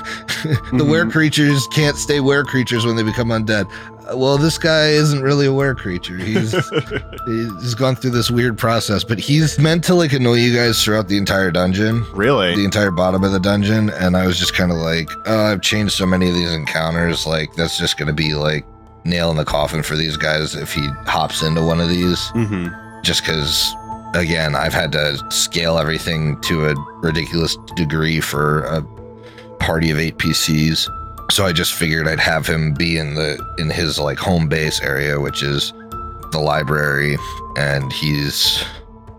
the 0.73 0.85
Mhm. 0.85 0.89
were 0.91 1.11
creatures 1.11 1.67
can't 1.69 1.97
stay 1.97 2.21
were 2.21 2.45
creatures 2.45 2.87
when 2.87 2.97
they 2.97 3.03
become 3.03 3.29
undead. 3.29 3.71
Well, 4.15 4.39
this 4.39 4.57
guy 4.59 4.89
isn't 4.91 5.23
really 5.23 5.47
a 5.47 5.53
were 5.53 5.75
creature. 5.75 6.17
He's 6.17 6.53
he's 7.27 7.75
gone 7.75 7.97
through 7.97 8.11
this 8.13 8.31
weird 8.31 8.57
process, 8.57 9.03
but 9.05 9.19
he's 9.19 9.59
meant 9.59 9.83
to 9.85 9.95
like 9.95 10.13
annoy 10.13 10.35
you 10.35 10.55
guys 10.55 10.83
throughout 10.85 11.09
the 11.09 11.17
entire 11.17 11.51
dungeon 11.51 12.05
Really, 12.13 12.55
the 12.55 12.65
entire 12.65 12.91
bottom 12.91 13.25
of 13.25 13.33
the 13.33 13.41
dungeon 13.41 13.91
and 13.91 14.17
i 14.17 14.27
was 14.27 14.39
just 14.39 14.55
kind 14.55 14.71
of 14.71 14.79
like 14.79 15.09
oh 15.27 15.47
i've 15.47 15.61
changed 15.61 15.93
so 15.95 16.07
many 16.07 16.29
of 16.29 16.35
these 16.35 16.53
encounters 16.53 17.27
like 17.27 17.53
that's 17.55 17.79
just 17.79 17.99
gonna 17.99 18.13
be 18.13 18.35
like 18.35 18.65
nail 19.05 19.31
in 19.31 19.37
the 19.37 19.45
coffin 19.45 19.83
for 19.83 19.97
these 19.97 20.17
guys 20.17 20.55
if 20.55 20.73
he 20.73 20.87
hops 21.07 21.43
into 21.43 21.63
one 21.63 21.81
of 21.81 21.89
these 21.89 22.19
Mm-hmm. 22.35 22.69
just 23.03 23.23
because 23.25 23.75
again 24.15 24.55
i've 24.55 24.75
had 24.75 24.93
to 24.93 25.19
scale 25.31 25.79
everything 25.79 26.41
to 26.43 26.67
a 26.69 26.75
ridiculous 27.03 27.57
degree 27.77 28.21
for 28.21 28.63
a 28.65 28.83
party 29.59 29.91
of 29.91 29.99
eight 29.99 30.17
pcs 30.19 30.89
so 31.31 31.45
i 31.45 31.53
just 31.53 31.73
figured 31.75 32.07
i'd 32.09 32.21
have 32.21 32.47
him 32.47 32.73
be 32.75 32.99
in 32.99 33.15
the 33.15 33.39
in 33.59 33.69
his 33.71 33.99
like 33.99 34.19
home 34.19 34.49
base 34.49 34.81
area 34.83 35.19
which 35.21 35.43
is 35.43 35.73
the 36.33 36.39
library 36.39 37.17
and 37.57 37.93
he's 37.93 38.65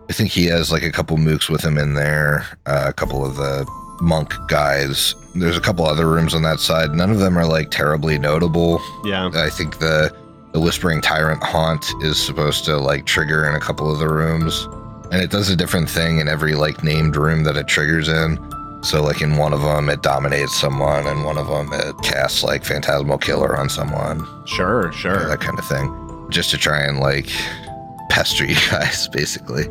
i 0.10 0.14
think 0.14 0.30
he 0.32 0.46
has 0.46 0.72
like 0.72 0.84
a 0.84 0.92
couple 0.92 1.18
mooks 1.18 1.50
with 1.50 1.64
him 1.64 1.78
in 1.78 1.94
there 1.94 2.46
uh, 2.66 2.86
a 2.88 2.94
couple 2.94 3.26
of 3.26 3.36
the 3.36 3.66
monk 4.02 4.34
guys 4.48 5.16
there's 5.36 5.58
a 5.58 5.62
couple 5.62 5.86
other 5.86 6.08
rooms 6.08 6.34
on 6.36 6.44
that 6.44 6.60
side 6.60 6.92
none 6.92 7.10
of 7.12 7.20
them 7.20 7.38
are 7.38 7.46
like 7.48 7.72
terribly 7.72 8.18
notable 8.18 8.80
Yeah. 9.06 9.30
I 9.34 9.50
think 9.50 9.80
the 9.80 10.16
the 10.54 10.60
whispering 10.62 11.02
tyrant 11.02 11.44
haunt 11.44 11.86
is 12.02 12.18
supposed 12.24 12.64
to 12.66 12.78
like 12.78 13.06
trigger 13.06 13.48
in 13.50 13.56
a 13.56 13.60
couple 13.60 13.92
of 13.92 14.00
the 14.00 14.08
rooms, 14.08 14.68
and 15.12 15.22
it 15.22 15.30
does 15.30 15.50
a 15.50 15.56
different 15.56 15.88
thing 15.90 16.20
in 16.20 16.28
every 16.28 16.56
like 16.56 16.84
named 16.84 17.16
room 17.16 17.44
that 17.44 17.58
it 17.58 17.68
triggers 17.68 18.08
in. 18.08 18.38
So 18.84 19.04
like 19.04 19.22
in 19.22 19.38
one 19.38 19.54
of 19.54 19.62
them 19.62 19.90
it 19.90 20.02
dominates 20.04 20.56
someone, 20.56 21.08
and 21.08 21.26
one 21.26 21.38
of 21.38 21.48
them 21.48 21.70
it 21.74 21.96
casts 22.04 22.44
like 22.44 22.64
phantasmal 22.64 23.18
killer 23.18 23.58
on 23.58 23.70
someone, 23.70 24.26
Sure. 24.46 24.92
Sure. 24.94 25.28
that 25.28 25.42
kind 25.42 25.58
of 25.60 25.66
thing, 25.66 26.28
just 26.30 26.50
to 26.52 26.58
try 26.58 26.82
and 26.84 27.00
like 27.00 27.28
pester 28.10 28.46
you 28.46 28.56
guys 28.72 29.08
basically. 29.10 29.66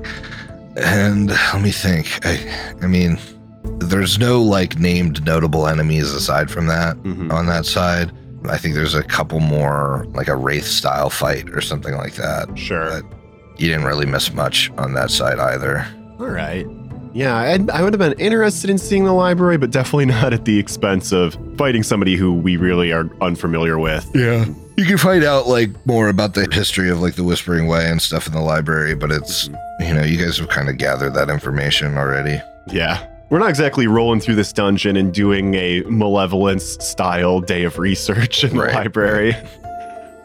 And 0.76 1.30
let 1.30 1.62
me 1.62 1.70
think. 1.70 2.18
I 2.26 2.38
I 2.82 2.86
mean, 2.86 3.18
there's 3.78 4.18
no 4.18 4.42
like 4.42 4.78
named 4.78 5.24
notable 5.24 5.66
enemies 5.66 6.10
aside 6.12 6.50
from 6.50 6.66
that 6.66 6.96
Mhm. 6.98 7.32
on 7.32 7.46
that 7.46 7.64
side. 7.64 8.12
I 8.48 8.58
think 8.58 8.74
there's 8.74 8.94
a 8.94 9.02
couple 9.02 9.40
more, 9.40 10.06
like 10.10 10.28
a 10.28 10.36
Wraith 10.36 10.66
style 10.66 11.10
fight 11.10 11.48
or 11.50 11.60
something 11.60 11.94
like 11.96 12.14
that. 12.14 12.46
Sure. 12.56 12.90
But 13.00 13.04
you 13.58 13.68
didn't 13.68 13.86
really 13.86 14.06
miss 14.06 14.32
much 14.32 14.70
on 14.78 14.92
that 14.94 15.10
side 15.10 15.38
either. 15.38 15.84
All 16.20 16.26
right. 16.28 16.66
Yeah, 17.16 17.34
I'd, 17.34 17.70
I 17.70 17.82
would 17.82 17.94
have 17.94 17.98
been 17.98 18.18
interested 18.20 18.68
in 18.68 18.76
seeing 18.76 19.04
the 19.04 19.12
library, 19.14 19.56
but 19.56 19.70
definitely 19.70 20.04
not 20.06 20.34
at 20.34 20.44
the 20.44 20.58
expense 20.58 21.12
of 21.12 21.34
fighting 21.56 21.82
somebody 21.82 22.16
who 22.16 22.34
we 22.34 22.58
really 22.58 22.92
are 22.92 23.08
unfamiliar 23.22 23.78
with. 23.78 24.06
Yeah. 24.14 24.44
You 24.76 24.84
can 24.84 24.98
find 24.98 25.24
out 25.24 25.46
like 25.46 25.70
more 25.86 26.08
about 26.10 26.34
the 26.34 26.46
history 26.52 26.90
of 26.90 27.00
like 27.00 27.14
the 27.14 27.24
Whispering 27.24 27.66
Way 27.68 27.88
and 27.90 28.02
stuff 28.02 28.26
in 28.26 28.34
the 28.34 28.42
library, 28.42 28.94
but 28.94 29.10
it's, 29.10 29.48
you 29.80 29.94
know, 29.94 30.02
you 30.02 30.18
guys 30.22 30.36
have 30.36 30.50
kind 30.50 30.68
of 30.68 30.76
gathered 30.76 31.14
that 31.14 31.30
information 31.30 31.96
already. 31.96 32.38
Yeah. 32.66 33.06
We're 33.30 33.38
not 33.38 33.48
exactly 33.48 33.86
rolling 33.86 34.20
through 34.20 34.34
this 34.34 34.52
dungeon 34.52 34.96
and 34.98 35.12
doing 35.14 35.54
a 35.54 35.80
malevolence 35.88 36.76
style 36.84 37.40
day 37.40 37.64
of 37.64 37.78
research 37.78 38.44
in 38.44 38.56
Right, 38.58 38.68
the 38.72 38.74
library. 38.74 39.34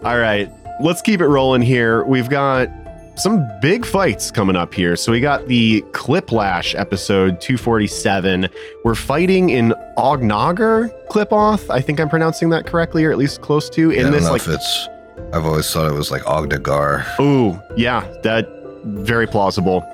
All 0.04 0.18
right, 0.20 0.52
let's 0.82 1.02
keep 1.02 1.22
it 1.22 1.28
rolling 1.28 1.62
here. 1.62 2.04
We've 2.04 2.30
got 2.30 2.68
some 3.16 3.48
big 3.62 3.86
fights 3.86 4.32
coming 4.32 4.56
up 4.56 4.74
here. 4.74 4.96
So 4.96 5.12
we 5.12 5.20
got 5.20 5.48
the 5.48 5.82
Cliplash 5.92 6.78
episode 6.80 7.40
247. 7.42 8.48
We're 8.84 8.96
fighting 8.96 9.50
in 9.50 9.74
Ognagar 9.98 10.90
Qlippoth. 11.08 11.70
I 11.70 11.82
think 11.82 12.00
I'm 12.00 12.10
pronouncing 12.10 12.50
that 12.50 12.66
correctly, 12.66 13.04
or 13.06 13.12
at 13.12 13.18
least 13.18 13.42
close 13.42 13.70
to. 13.72 13.92
In 13.92 14.04
don't 14.04 14.12
this 14.14 14.30
like 14.30 14.42
if 14.42 14.48
it's, 14.50 14.88
I've 15.34 15.46
always 15.46 15.72
thought 15.72 15.90
it 15.90 15.94
was 15.94 16.10
like 16.12 16.24
Ogdegar. 16.24 17.20
Ooh, 17.20 17.62
yeah, 17.78 18.02
that 18.24 18.48
very 18.86 19.28
plausible. 19.28 19.86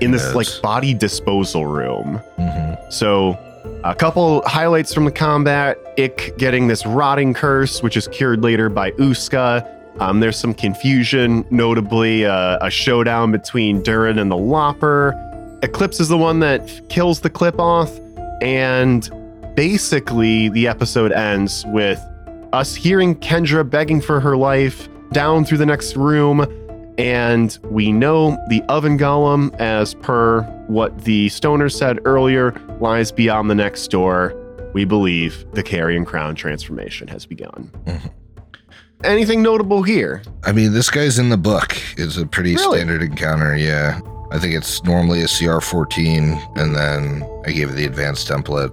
In 0.00 0.10
this 0.10 0.22
Yes. 0.22 0.34
like 0.34 0.62
body 0.62 0.92
disposal 0.92 1.66
room. 1.66 2.20
Mm-hmm. 2.38 2.90
So, 2.90 3.38
a 3.84 3.94
couple 3.94 4.42
highlights 4.46 4.92
from 4.92 5.04
the 5.04 5.12
combat 5.12 5.78
Ick 5.98 6.36
getting 6.36 6.66
this 6.66 6.84
rotting 6.84 7.32
curse, 7.34 7.82
which 7.82 7.96
is 7.96 8.08
cured 8.08 8.42
later 8.42 8.68
by 8.68 8.90
Uska. 8.92 9.66
Um, 10.00 10.20
there's 10.20 10.36
some 10.38 10.54
confusion, 10.54 11.44
notably 11.50 12.26
uh, 12.26 12.58
a 12.60 12.70
showdown 12.70 13.30
between 13.32 13.82
Durin 13.82 14.18
and 14.18 14.30
the 14.30 14.36
Lopper. 14.36 15.14
Eclipse 15.62 16.00
is 16.00 16.08
the 16.08 16.18
one 16.18 16.40
that 16.40 16.88
kills 16.88 17.20
the 17.20 17.30
qlippoth, 17.30 17.90
and 18.42 19.08
basically 19.54 20.48
the 20.48 20.66
episode 20.66 21.12
ends 21.12 21.64
with 21.68 22.00
us 22.52 22.74
hearing 22.74 23.14
Kendra 23.16 23.68
begging 23.68 24.00
for 24.00 24.20
her 24.20 24.36
life 24.36 24.88
down 25.12 25.44
through 25.44 25.58
the 25.58 25.66
next 25.66 25.96
room, 25.96 26.44
and 26.98 27.56
we 27.64 27.92
know 27.92 28.36
the 28.48 28.62
oven 28.68 28.98
golem, 28.98 29.54
as 29.60 29.94
per 29.94 30.42
what 30.66 31.04
the 31.04 31.28
stoner 31.28 31.68
said 31.68 31.98
earlier, 32.04 32.52
lies 32.80 33.12
beyond 33.12 33.48
the 33.48 33.54
next 33.54 33.88
door. 33.88 34.34
We 34.72 34.84
believe 34.84 35.46
the 35.52 35.62
carrion 35.62 36.04
crown 36.04 36.34
transformation 36.34 37.06
has 37.08 37.26
begun. 37.26 37.70
Mhm. 37.86 38.10
Anything 39.04 39.42
notable 39.42 39.82
here? 39.82 40.22
I 40.44 40.52
mean, 40.52 40.72
this 40.72 40.90
guy's 40.90 41.18
in 41.18 41.28
the 41.28 41.36
book. 41.36 41.76
It's 41.96 42.16
a 42.16 42.26
pretty 42.26 42.54
Really? 42.56 42.78
standard 42.78 43.02
encounter. 43.02 43.56
Yeah. 43.56 44.00
I 44.30 44.38
think 44.38 44.54
it's 44.54 44.82
normally 44.84 45.22
a 45.22 45.28
CR 45.28 45.60
14, 45.60 46.40
and 46.56 46.74
then 46.74 47.22
I 47.46 47.52
gave 47.52 47.68
it 47.70 47.72
the 47.74 47.84
advanced 47.84 48.28
template. 48.28 48.72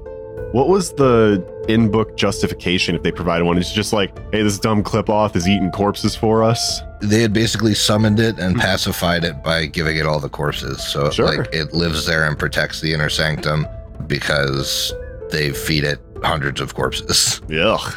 What 0.53 0.67
was 0.69 0.91
the 0.93 1.45
in 1.69 1.89
book 1.91 2.17
justification 2.17 2.95
if 2.95 3.03
they 3.03 3.11
provided 3.11 3.45
one? 3.45 3.57
It's 3.57 3.71
just 3.71 3.93
like, 3.93 4.17
hey, 4.33 4.41
this 4.41 4.57
dumb 4.57 4.83
qlippoth 4.83 5.35
is 5.35 5.47
eating 5.47 5.69
corpses 5.71 6.15
for 6.15 6.43
us. 6.43 6.81
They 7.01 7.21
had 7.21 7.31
basically 7.33 7.73
summoned 7.73 8.19
it 8.19 8.39
and 8.39 8.55
Hmm. 8.55 8.59
pacified 8.61 9.23
it 9.23 9.43
by 9.43 9.65
giving 9.67 9.97
it 9.97 10.05
all 10.05 10.19
the 10.19 10.29
corpses. 10.29 10.81
So 10.83 11.09
Sure. 11.11 11.27
like 11.27 11.53
it 11.53 11.73
lives 11.73 12.05
there 12.05 12.25
and 12.25 12.37
protects 12.37 12.81
the 12.81 12.93
inner 12.93 13.09
sanctum 13.09 13.67
because 14.07 14.93
they 15.31 15.51
feed 15.51 15.83
it 15.83 15.99
hundreds 16.23 16.59
of 16.61 16.73
corpses. 16.75 17.41
Ugh, 17.53 17.93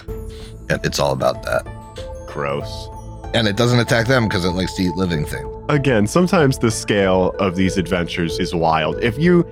And 0.70 0.80
it's 0.84 0.98
all 0.98 1.12
about 1.12 1.42
that. 1.42 1.66
Gross. 2.34 2.88
And 3.32 3.46
it 3.46 3.56
doesn't 3.56 3.78
attack 3.78 4.08
them 4.08 4.28
because 4.28 4.44
it 4.44 4.50
likes 4.50 4.74
to 4.74 4.82
eat 4.82 4.94
living 4.96 5.24
things. 5.24 5.48
Again, 5.68 6.06
sometimes 6.08 6.58
the 6.58 6.70
scale 6.70 7.30
of 7.38 7.54
these 7.54 7.76
adventures 7.78 8.38
is 8.40 8.54
wild. 8.54 8.98
If 9.02 9.16
you 9.18 9.46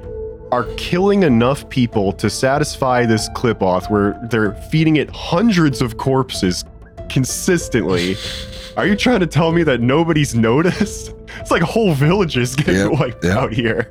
are 0.50 0.64
killing 0.76 1.22
enough 1.22 1.68
people 1.68 2.12
to 2.14 2.28
satisfy 2.28 3.06
this 3.06 3.28
qlippoth 3.30 3.88
where 3.88 4.20
they're 4.30 4.54
feeding 4.70 4.96
it 4.96 5.08
hundreds 5.10 5.80
of 5.80 5.96
corpses 5.96 6.64
consistently, 7.08 8.16
are 8.76 8.86
you 8.86 8.96
trying 8.96 9.20
to 9.20 9.26
tell 9.28 9.52
me 9.52 9.62
that 9.62 9.80
nobody's 9.80 10.34
noticed? 10.34 11.14
It's 11.40 11.50
like 11.50 11.62
whole 11.62 11.94
villages 11.94 12.54
getting 12.54 12.74
Yep, 12.76 12.92
wiped 13.00 13.24
yep. 13.24 13.36
out 13.38 13.52
here. 13.54 13.90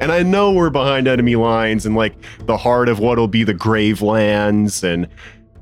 And 0.00 0.10
I 0.10 0.22
know 0.22 0.50
we're 0.50 0.70
behind 0.70 1.06
enemy 1.06 1.36
lines 1.36 1.84
and 1.84 1.94
like 1.94 2.14
the 2.46 2.56
heart 2.56 2.88
of 2.88 3.00
what'll 3.00 3.28
be 3.28 3.44
the 3.44 3.52
Gravelands 3.52 4.82
and 4.82 5.06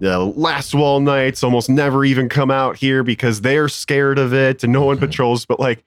the 0.03 0.19
Last 0.19 0.75
Wall 0.75 0.99
Knights 1.01 1.43
almost 1.45 1.71
never 1.71 2.05
even 2.05 2.29
come 2.29 2.51
out 2.51 2.77
here 2.77 3.03
because 3.05 3.41
they're 3.41 3.69
scared 3.69 4.19
of 4.19 4.35
it 4.35 4.65
and 4.65 4.73
no 4.73 4.83
one 4.83 4.97
Mhm. 4.97 5.01
patrols. 5.01 5.47
But 5.47 5.61
like 5.61 5.85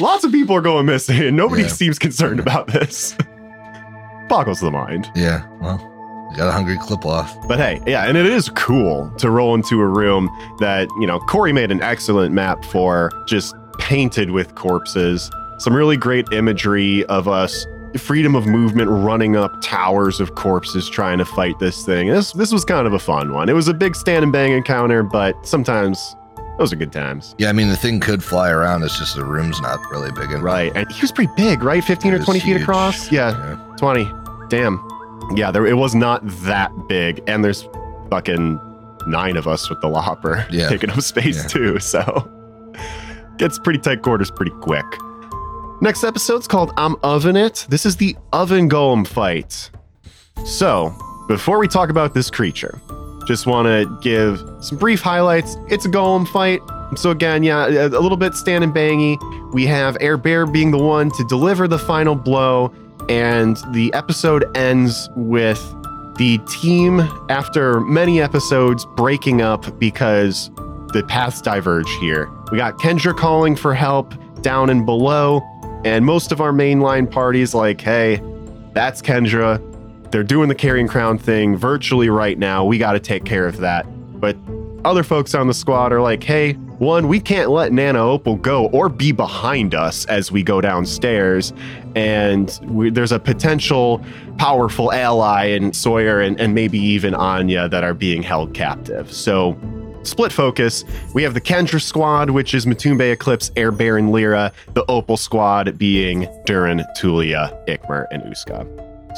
lots 0.00 0.24
of 0.24 0.32
people 0.32 0.56
are 0.56 0.60
going 0.60 0.84
missing 0.86 1.20
and 1.22 1.36
nobody 1.36 1.62
Yeah. 1.62 1.68
seems 1.68 1.98
concerned 1.98 2.40
about 2.40 2.66
this. 2.66 3.16
Boggles 4.28 4.60
the 4.60 4.70
mind. 4.70 5.08
Yeah. 5.14 5.42
Well, 5.60 5.78
you 6.30 6.36
got 6.36 6.48
a 6.48 6.52
hungry 6.52 6.76
qlippoth. 6.76 7.28
But 7.46 7.58
hey, 7.58 7.80
yeah, 7.86 8.04
and 8.06 8.16
it 8.16 8.26
is 8.26 8.48
cool 8.50 9.12
to 9.18 9.30
roll 9.30 9.54
into 9.54 9.80
a 9.80 9.86
room 9.86 10.28
that, 10.58 10.88
you 11.00 11.06
know, 11.06 11.18
Corey 11.20 11.52
made 11.52 11.70
an 11.70 11.82
excellent 11.82 12.34
map 12.34 12.64
for, 12.64 13.10
just 13.26 13.54
painted 13.78 14.30
with 14.30 14.54
corpses. 14.54 15.30
Some 15.58 15.74
really 15.76 15.96
great 15.96 16.26
imagery 16.32 17.04
of 17.06 17.28
us 17.28 17.66
freedom 17.98 18.34
of 18.34 18.46
movement 18.46 18.88
running 18.90 19.36
up 19.36 19.52
towers 19.62 20.20
of 20.20 20.34
corpses 20.34 20.88
trying 20.88 21.18
to 21.18 21.24
fight 21.24 21.58
this 21.58 21.84
thing. 21.84 22.08
This 22.08 22.32
this 22.32 22.52
was 22.52 22.64
kind 22.64 22.86
of 22.86 22.92
a 22.92 22.98
fun 22.98 23.32
one. 23.32 23.48
It 23.48 23.54
was 23.54 23.68
a 23.68 23.74
big 23.74 23.94
stand 23.96 24.22
and 24.22 24.32
bang 24.32 24.52
encounter, 24.52 25.02
but 25.02 25.34
sometimes 25.46 26.16
those 26.58 26.72
are 26.72 26.76
good 26.76 26.92
times. 26.92 27.34
Yeah, 27.38 27.48
I 27.48 27.52
mean 27.52 27.68
the 27.68 27.76
thing 27.76 27.98
could 28.00 28.22
fly 28.22 28.50
around. 28.50 28.82
It's 28.82 28.98
just 28.98 29.16
the 29.16 29.24
room's 29.24 29.60
not 29.60 29.78
really 29.90 30.10
big 30.12 30.30
enough. 30.30 30.42
Right. 30.42 30.72
And 30.74 30.90
he 30.92 31.00
was 31.00 31.12
pretty 31.12 31.32
big, 31.36 31.62
right? 31.62 31.82
15 31.82 32.12
It 32.12 32.20
or 32.20 32.24
20 32.24 32.40
feet 32.40 32.46
huge. 32.50 32.62
across? 32.62 33.10
Yeah, 33.10 33.30
Yeah. 33.30 33.76
20. 33.76 34.10
Damn. 34.48 34.82
Yeah, 35.34 35.50
there 35.50 35.66
it 35.66 35.74
was 35.74 35.94
not 35.94 36.20
that 36.44 36.70
big. 36.88 37.22
And 37.26 37.44
there's 37.44 37.66
fucking 38.10 38.60
nine 39.06 39.36
of 39.36 39.48
us 39.48 39.68
with 39.70 39.80
the 39.80 39.88
lopper 39.88 40.46
Yeah. 40.50 40.68
taking 40.70 40.90
up 40.90 41.00
space 41.00 41.38
Yeah. 41.42 41.48
too. 41.48 41.78
So 41.78 42.28
gets 43.38 43.58
pretty 43.58 43.78
tight 43.78 44.02
quarters 44.02 44.30
pretty 44.30 44.52
quick. 44.60 44.84
Next 45.82 46.04
episode's 46.04 46.46
called 46.46 46.72
I'm 46.76 46.94
Oven 47.02 47.34
It. 47.34 47.66
This 47.68 47.84
is 47.84 47.96
the 47.96 48.16
oven 48.32 48.70
golem 48.70 49.04
fight. 49.04 49.68
So, 50.44 50.94
before 51.26 51.58
we 51.58 51.66
talk 51.66 51.90
about 51.90 52.14
this 52.14 52.30
creature, 52.30 52.80
just 53.26 53.48
want 53.48 53.66
to 53.66 53.98
give 54.00 54.40
some 54.64 54.78
brief 54.78 55.00
highlights. 55.00 55.56
It's 55.70 55.84
a 55.84 55.88
golem 55.88 56.28
fight. 56.28 56.60
So, 56.96 57.10
again, 57.10 57.42
yeah, 57.42 57.66
a 57.66 57.88
little 57.98 58.16
bit 58.16 58.34
stand 58.34 58.62
and 58.62 58.72
bangy. 58.72 59.18
We 59.52 59.66
have 59.66 59.96
Air 60.00 60.16
Bear 60.16 60.46
being 60.46 60.70
the 60.70 60.78
one 60.78 61.10
to 61.10 61.24
deliver 61.24 61.66
the 61.66 61.80
final 61.80 62.14
blow, 62.14 62.72
and 63.08 63.56
the 63.72 63.92
episode 63.92 64.44
ends 64.56 65.10
with 65.16 65.58
the 66.16 66.38
team, 66.46 67.00
after 67.28 67.80
many 67.80 68.22
episodes, 68.22 68.86
breaking 68.94 69.42
up 69.42 69.80
because 69.80 70.48
the 70.92 71.04
paths 71.08 71.42
diverge 71.42 71.90
here. 71.94 72.30
We 72.52 72.58
got 72.58 72.78
Kendra 72.78 73.16
calling 73.16 73.56
for 73.56 73.74
help 73.74 74.14
down 74.42 74.70
and 74.70 74.86
below, 74.86 75.40
and 75.84 76.04
most 76.04 76.32
of 76.32 76.40
our 76.40 76.52
mainline 76.52 77.10
parties 77.10 77.54
like, 77.54 77.80
hey, 77.80 78.22
that's 78.72 79.02
Kendra. 79.02 79.60
They're 80.10 80.22
doing 80.22 80.48
the 80.48 80.54
Carrion 80.54 80.88
Crown 80.88 81.18
thing 81.18 81.56
virtually 81.56 82.08
right 82.08 82.38
now. 82.38 82.64
We 82.64 82.78
got 82.78 82.92
to 82.92 83.00
take 83.00 83.24
care 83.24 83.46
of 83.46 83.58
that. 83.58 83.86
But 84.20 84.36
other 84.84 85.02
folks 85.02 85.34
on 85.34 85.46
the 85.46 85.54
squad 85.54 85.92
are 85.92 86.00
like, 86.00 86.22
hey, 86.22 86.52
one, 86.78 87.06
we 87.06 87.20
can't 87.20 87.50
let 87.50 87.72
Nana 87.72 88.00
Opal 88.00 88.36
go 88.36 88.66
or 88.68 88.88
be 88.88 89.12
behind 89.12 89.74
us 89.74 90.04
as 90.06 90.32
we 90.32 90.42
go 90.42 90.60
downstairs. 90.60 91.52
And 91.94 92.58
we, 92.64 92.90
there's 92.90 93.12
a 93.12 93.20
potential 93.20 94.04
powerful 94.38 94.92
ally 94.92 95.46
in 95.46 95.72
Sawyer 95.72 96.20
and, 96.20 96.40
and 96.40 96.54
maybe 96.54 96.78
even 96.78 97.14
Anya 97.14 97.68
that 97.68 97.84
are 97.84 97.94
being 97.94 98.22
held 98.22 98.54
captive. 98.54 99.12
So, 99.12 99.56
split 100.02 100.32
focus. 100.32 100.84
We 101.14 101.22
have 101.22 101.34
the 101.34 101.40
Kendra 101.40 101.80
squad, 101.80 102.30
which 102.30 102.54
is 102.54 102.66
Matumbe 102.66 103.12
Eclipse, 103.12 103.50
Air 103.56 103.70
Baron 103.72 104.10
Lyra, 104.10 104.52
the 104.74 104.84
Opal 104.90 105.16
squad 105.16 105.78
being 105.78 106.28
Durin, 106.46 106.82
Tulia, 106.98 107.52
Ikmer, 107.66 108.06
and 108.10 108.22
Uska. 108.24 108.66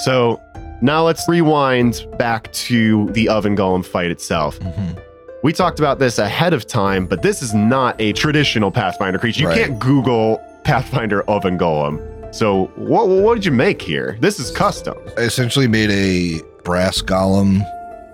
So, 0.00 0.40
now 0.82 1.04
let's 1.04 1.28
rewind 1.28 2.06
back 2.18 2.52
to 2.52 3.08
the 3.12 3.28
Oven 3.28 3.56
Golem 3.56 3.84
fight 3.84 4.10
itself. 4.10 4.58
Mhm. 4.60 4.98
We 5.42 5.52
talked 5.52 5.78
about 5.78 5.98
this 5.98 6.18
ahead 6.18 6.52
of 6.54 6.66
time, 6.66 7.06
but 7.06 7.22
this 7.22 7.42
is 7.42 7.52
not 7.54 8.00
a 8.00 8.12
traditional 8.12 8.70
Pathfinder 8.70 9.18
creature. 9.18 9.42
You 9.42 9.48
Right. 9.48 9.58
can't 9.66 9.78
Google 9.78 10.40
Pathfinder 10.64 11.22
Oven 11.28 11.58
Golem. 11.58 12.00
So, 12.34 12.70
what, 12.76 13.08
what 13.08 13.34
did 13.34 13.44
you 13.44 13.52
make 13.52 13.80
here? 13.80 14.16
This 14.20 14.40
is 14.40 14.50
custom. 14.50 14.94
I 15.16 15.20
essentially 15.20 15.68
made 15.68 15.90
a 15.90 16.40
brass 16.64 17.00
golem 17.02 17.62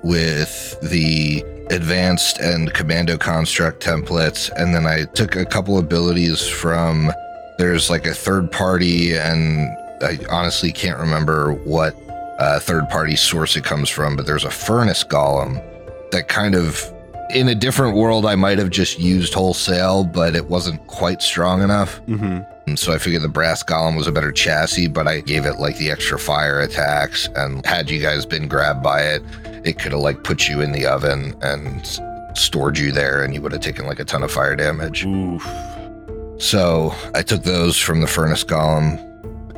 with 0.02 0.78
the 0.82 1.42
advanced 1.70 2.38
and 2.38 2.72
commando 2.74 3.16
construct 3.16 3.82
templates, 3.82 4.50
and 4.56 4.74
then 4.74 4.86
I 4.86 5.04
took 5.14 5.36
a 5.36 5.44
couple 5.44 5.78
abilities 5.78 6.46
from. 6.46 7.12
There's 7.58 7.90
like 7.90 8.06
a 8.06 8.14
third 8.14 8.50
party, 8.50 9.16
and 9.16 9.68
I 10.02 10.18
honestly 10.30 10.72
can't 10.72 10.98
remember 10.98 11.52
what 11.52 11.94
uh, 12.38 12.58
third 12.58 12.88
party 12.88 13.16
source 13.16 13.56
it 13.56 13.64
comes 13.64 13.90
from, 13.90 14.16
but 14.16 14.26
there's 14.26 14.44
a 14.44 14.50
furnace 14.50 15.04
golem 15.04 15.62
that 16.10 16.28
kind 16.28 16.54
of. 16.54 16.82
In 17.30 17.46
a 17.48 17.54
different 17.54 17.94
world, 17.96 18.26
I 18.26 18.34
might 18.34 18.58
have 18.58 18.70
just 18.70 18.98
used 18.98 19.34
wholesale, 19.34 20.02
but 20.02 20.34
it 20.34 20.48
wasn't 20.50 20.84
quite 20.88 21.22
strong 21.22 21.62
enough. 21.62 22.04
Mm-hmm. 22.06 22.40
And 22.66 22.76
so 22.76 22.92
I 22.92 22.98
figured 22.98 23.22
the 23.22 23.28
brass 23.28 23.62
golem 23.62 23.96
was 23.96 24.08
a 24.08 24.12
better 24.12 24.32
chassis, 24.32 24.88
but 24.88 25.06
I 25.06 25.20
gave 25.20 25.46
it 25.46 25.60
like 25.60 25.76
the 25.76 25.92
extra 25.92 26.18
fire 26.18 26.60
attacks. 26.60 27.28
And 27.36 27.64
had 27.64 27.88
you 27.88 28.00
guys 28.00 28.26
been 28.26 28.48
grabbed 28.48 28.82
by 28.82 29.02
it, 29.02 29.22
it 29.64 29.78
could 29.78 29.92
have 29.92 30.00
like 30.00 30.24
put 30.24 30.48
you 30.48 30.60
in 30.60 30.72
the 30.72 30.86
oven 30.86 31.34
and 31.42 32.00
stored 32.34 32.78
you 32.78 32.92
there, 32.92 33.22
and 33.22 33.34
you 33.34 33.42
would 33.42 33.52
have 33.52 33.60
taken 33.60 33.86
like 33.86 33.98
a 33.98 34.04
ton 34.04 34.22
of 34.22 34.30
fire 34.30 34.56
damage. 34.56 35.04
Oof. 35.04 35.46
So 36.38 36.94
I 37.14 37.22
took 37.22 37.42
those 37.42 37.76
from 37.78 38.00
the 38.00 38.06
furnace 38.06 38.44
golem, 38.44 38.98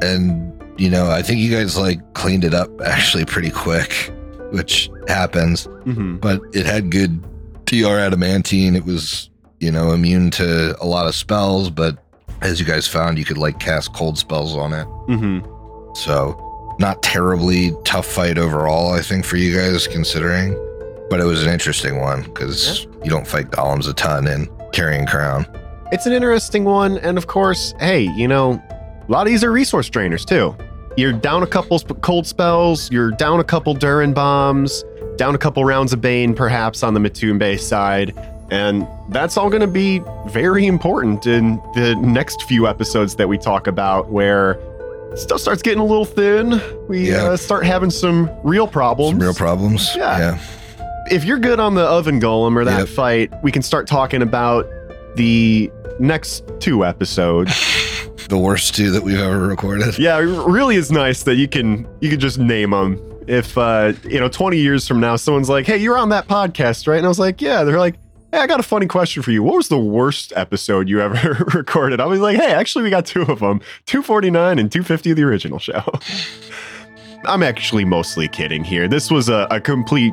and 0.03 0.53
you 0.81 0.91
know 0.91 1.11
I 1.11 1.23
think 1.23 1.41
you 1.41 1.55
guys 1.55 1.77
like 1.77 2.15
cleaned 2.15 2.45
it 2.45 2.55
up 2.55 2.69
actually 2.81 3.25
pretty 3.25 3.51
quick, 3.51 4.13
which 4.51 4.91
happens. 5.09 5.67
Mm-hmm. 5.67 6.17
But 6.17 6.41
it 6.53 6.67
had 6.67 6.91
good 6.91 7.23
DR 7.67 7.99
adamantine. 7.99 8.75
It 8.75 8.85
was 8.85 9.31
you 9.61 9.71
know 9.71 9.93
immune 9.93 10.31
to 10.33 10.77
a 10.81 10.87
lot 10.87 11.07
of 11.07 11.15
spells, 11.15 11.71
but 11.71 11.99
as 12.43 12.59
you 12.59 12.67
guys 12.67 12.89
found, 12.89 13.19
you 13.19 13.25
could 13.25 13.39
like 13.39 13.61
cast 13.61 13.95
cold 13.95 14.19
spells 14.19 14.57
on 14.57 14.73
it. 14.73 14.87
Mm-hmm. 15.09 15.95
So, 15.95 16.52
not 16.83 17.03
terribly 17.03 17.73
tough 17.85 18.05
fight 18.07 18.37
overall, 18.37 18.93
I 18.93 19.01
think, 19.01 19.25
for 19.25 19.37
you 19.37 19.57
guys 19.57 19.87
considering. 19.87 20.53
But 21.09 21.21
it 21.21 21.25
was 21.25 21.43
an 21.43 21.51
interesting 21.51 22.01
one 22.01 22.25
because 22.25 22.85
you 23.05 23.09
don't 23.09 23.27
fight 23.27 23.51
golems 23.51 23.89
a 23.89 23.93
ton 23.95 24.27
in 24.27 24.49
Carrion 24.73 25.07
Crown. 25.07 25.47
It's 25.93 26.07
an 26.07 26.13
interesting 26.13 26.65
one. 26.65 26.99
And 26.99 27.17
of 27.17 27.29
course, 27.29 27.73
hey, 27.79 28.03
you 28.17 28.27
know, 28.27 28.55
a 28.55 29.07
lot 29.09 29.27
of 29.27 29.29
these 29.29 29.45
are 29.45 29.53
resource 29.53 29.89
drainers 29.89 30.27
too. 30.27 30.57
You're 30.97 31.13
down 31.13 31.43
a 31.43 31.47
couple 31.47 31.79
sp- 31.79 32.01
cold 32.03 32.27
spells, 32.27 32.91
you're 32.91 33.13
down 33.13 33.41
a 33.41 33.45
couple 33.45 33.75
Durin 33.75 34.13
bombs, 34.13 34.85
down 35.17 35.35
a 35.35 35.39
couple 35.39 35.65
rounds 35.65 35.93
of 35.93 36.01
Bane, 36.01 36.35
perhaps 36.35 36.83
on 36.83 36.95
the 36.95 37.01
Matumbe 37.01 37.61
side. 37.61 38.13
And 38.51 38.87
that's 39.11 39.37
all 39.37 39.49
going 39.49 39.63
to 39.63 39.67
be 39.67 40.03
very 40.27 40.67
important 40.67 41.27
in 41.27 41.57
the 41.75 41.95
next 41.97 42.43
few 42.43 42.67
episodes 42.67 43.15
that 43.17 43.29
we 43.29 43.39
talk 43.39 43.67
about, 43.67 44.11
where 44.11 44.59
stuff 45.15 45.41
starts 45.41 45.63
getting 45.63 45.81
a 45.81 45.85
little 45.85 46.05
thin. 46.05 46.61
We 46.89 47.11
Yeah. 47.11 47.25
uh, 47.25 47.37
start 47.37 47.65
having 47.65 47.91
some 47.91 48.31
real 48.43 48.67
problems. 48.67 49.13
Some 49.13 49.19
real 49.21 49.35
problems. 49.35 49.91
Yeah. 49.97 50.39
if 51.11 51.25
you're 51.25 51.39
good 51.39 51.59
on 51.61 51.75
the 51.75 51.83
oven 51.83 52.21
golem 52.21 52.57
or 52.57 52.65
that 52.65 52.79
Yep. 52.81 52.89
fight, 52.89 53.33
we 53.43 53.51
can 53.53 53.61
start 53.63 53.87
talking 53.87 54.23
about 54.23 54.67
the 55.17 55.71
next 55.99 56.45
two 56.61 56.85
episodes. 56.85 57.53
The 58.29 58.39
worst 58.39 58.75
two 58.75 58.91
that 58.93 59.03
we've 59.03 59.19
ever 59.21 59.47
recorded. 59.47 59.99
yeah, 59.99 60.17
it 60.19 60.23
really 60.23 60.77
is 60.77 60.91
nice 60.91 61.25
that 61.25 61.35
you 61.35 61.49
can 61.49 61.87
you 62.01 62.09
can 62.09 62.19
just 62.21 62.39
name 62.39 62.71
them. 62.71 62.99
If 63.27 63.59
uh, 63.59 63.93
you 64.09 64.21
know, 64.21 64.29
20 64.29 64.57
years 64.59 64.89
from 64.89 65.01
now, 65.01 65.17
someone's 65.17 65.51
like, 65.51 65.67
"Hey, 65.67 65.77
you're 65.79 65.99
on 65.99 66.09
that 66.11 66.29
podcast, 66.29 66.87
right?" 66.89 66.97
And 66.97 67.05
I 67.05 67.09
was 67.09 67.19
like, 67.19 67.43
"Yeah." 67.43 67.65
They're 67.65 67.79
like, 67.81 67.97
"Hey, 68.33 68.39
I 68.39 68.47
got 68.47 68.59
a 68.59 68.65
funny 68.65 68.87
question 68.87 69.23
for 69.23 69.31
you. 69.31 69.43
What 69.43 69.57
was 69.57 69.69
the 69.69 69.79
worst 69.79 70.33
episode 70.35 70.89
you 70.89 71.01
ever 71.01 71.45
recorded?" 71.55 72.01
I 72.01 72.07
was 72.07 72.21
like, 72.21 72.37
"Hey, 72.37 72.53
actually, 72.53 72.83
we 72.83 72.91
got 72.91 73.07
two 73.07 73.23
of 73.23 73.39
them: 73.41 73.61
249 73.87 74.59
and 74.59 74.73
250 74.73 75.11
of 75.11 75.17
the 75.17 75.23
original 75.23 75.59
show." 75.59 75.85
I'm 77.25 77.43
actually 77.43 77.85
mostly 77.85 78.27
kidding 78.27 78.65
here. 78.65 78.89
This 78.89 79.11
was 79.11 79.29
a, 79.29 79.47
a 79.51 79.61
complete 79.61 80.13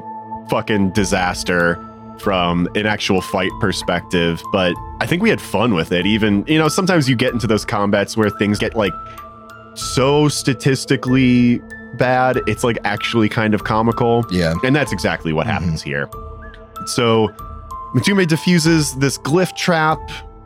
fucking 0.49 0.91
disaster 0.91 1.83
from 2.19 2.67
an 2.75 2.85
actual 2.85 3.21
fight 3.21 3.51
perspective, 3.59 4.43
but 4.51 4.75
I 5.01 5.07
think 5.07 5.23
we 5.23 5.29
had 5.29 5.41
fun 5.41 5.73
with 5.73 5.91
it. 5.91 6.05
Even, 6.05 6.45
you 6.47 6.59
know, 6.59 6.67
sometimes 6.67 7.09
you 7.09 7.15
get 7.15 7.33
into 7.33 7.47
those 7.47 7.65
combats 7.65 8.15
where 8.15 8.29
things 8.29 8.59
get 8.59 8.75
like 8.75 8.93
so 9.73 10.27
statistically 10.27 11.61
bad, 11.95 12.41
it's 12.45 12.63
like 12.63 12.77
actually 12.83 13.29
kind 13.29 13.53
of 13.53 13.63
comical. 13.63 14.25
Yeah. 14.31 14.55
And 14.63 14.75
that's 14.75 14.91
exactly 14.91 15.33
what 15.33 15.47
mm-hmm. 15.47 15.63
happens 15.63 15.81
here. 15.81 16.09
So 16.85 17.29
Matumbe 17.93 18.27
diffuses 18.27 18.95
this 18.95 19.17
glyph 19.17 19.55
trap, 19.55 19.99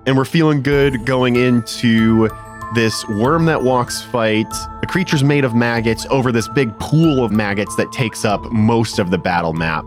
and 0.05 0.15
we're 0.15 0.25
feeling 0.25 0.61
good 0.61 1.05
going 1.05 1.35
into 1.35 2.29
this 2.73 3.05
worm 3.07 3.45
that 3.45 3.61
walks 3.61 4.01
fight. 4.01 4.49
The 4.79 4.87
creature's 4.87 5.23
made 5.23 5.43
of 5.43 5.53
maggots 5.53 6.05
over 6.09 6.31
this 6.31 6.47
big 6.47 6.77
pool 6.79 7.23
of 7.23 7.31
maggots 7.31 7.75
that 7.75 7.91
takes 7.91 8.23
up 8.23 8.41
most 8.51 8.97
of 8.97 9.11
the 9.11 9.17
battle 9.17 9.53
map. 9.53 9.85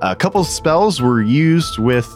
A 0.00 0.16
couple 0.16 0.42
spells 0.44 1.00
were 1.00 1.22
used 1.22 1.78
with 1.78 2.08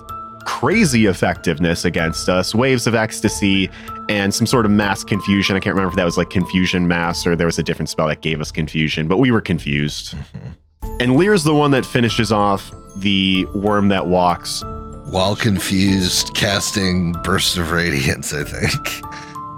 crazy 0.47 1.07
effectiveness 1.07 1.85
against 1.85 2.29
us 2.29 2.55
waves 2.55 2.87
of 2.87 2.95
ecstasy 2.95 3.71
and 4.09 4.35
some 4.35 4.47
sort 4.47 4.65
of 4.65 4.73
mass 4.73 5.05
confusion. 5.05 5.57
I 5.57 5.61
can't 5.61 5.75
remember 5.75 5.91
if 5.91 5.97
that 5.97 6.05
was 6.05 6.17
like 6.17 6.31
confusion 6.31 6.89
mass 6.89 7.27
or 7.27 7.37
there 7.37 7.47
was 7.47 7.59
a 7.59 7.63
different 7.63 7.91
spell 7.91 8.09
that 8.09 8.23
gave 8.23 8.41
us 8.41 8.51
confusion, 8.51 9.07
but 9.07 9.19
we 9.19 9.31
were 9.31 9.43
confused. 9.43 10.15
Mm-hmm. 10.15 10.97
And 11.01 11.17
Lyra's 11.17 11.45
the 11.45 11.55
one 11.55 11.71
that 11.71 11.85
finishes 11.87 12.33
off 12.33 12.73
the 12.97 13.45
worm 13.55 13.89
that 13.89 14.07
walks. 14.07 14.63
While 15.05 15.35
confused, 15.37 16.35
casting 16.35 17.13
bursts 17.25 17.57
of 17.57 17.71
Radiance, 17.73 18.33
I 18.33 18.45
think. 18.45 19.05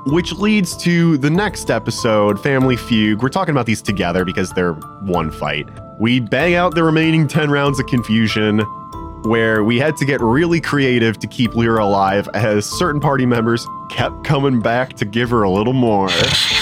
which 0.06 0.32
leads 0.32 0.76
to 0.78 1.16
the 1.18 1.30
next 1.30 1.70
episode, 1.70 2.42
Family 2.42 2.76
Fugue. 2.76 3.22
We're 3.22 3.28
talking 3.28 3.52
about 3.52 3.66
these 3.66 3.82
together 3.82 4.24
because 4.24 4.50
they're 4.52 4.72
one 4.72 5.30
fight. 5.30 5.68
We 6.00 6.20
bang 6.20 6.54
out 6.54 6.74
the 6.74 6.82
remaining 6.82 7.28
10 7.28 7.50
rounds 7.50 7.78
of 7.78 7.86
confusion. 7.86 8.60
where 9.24 9.62
we 9.62 9.78
had 9.78 9.96
to 9.98 10.04
get 10.04 10.20
really 10.20 10.60
creative 10.60 11.16
to 11.20 11.28
keep 11.28 11.54
Lyra 11.54 11.84
alive 11.84 12.28
as 12.34 12.66
certain 12.66 13.00
party 13.00 13.24
members 13.24 13.64
kept 13.88 14.24
coming 14.24 14.58
back 14.60 14.94
to 14.94 15.04
give 15.04 15.30
her 15.30 15.42
a 15.44 15.50
little 15.50 15.72
more. 15.74 16.08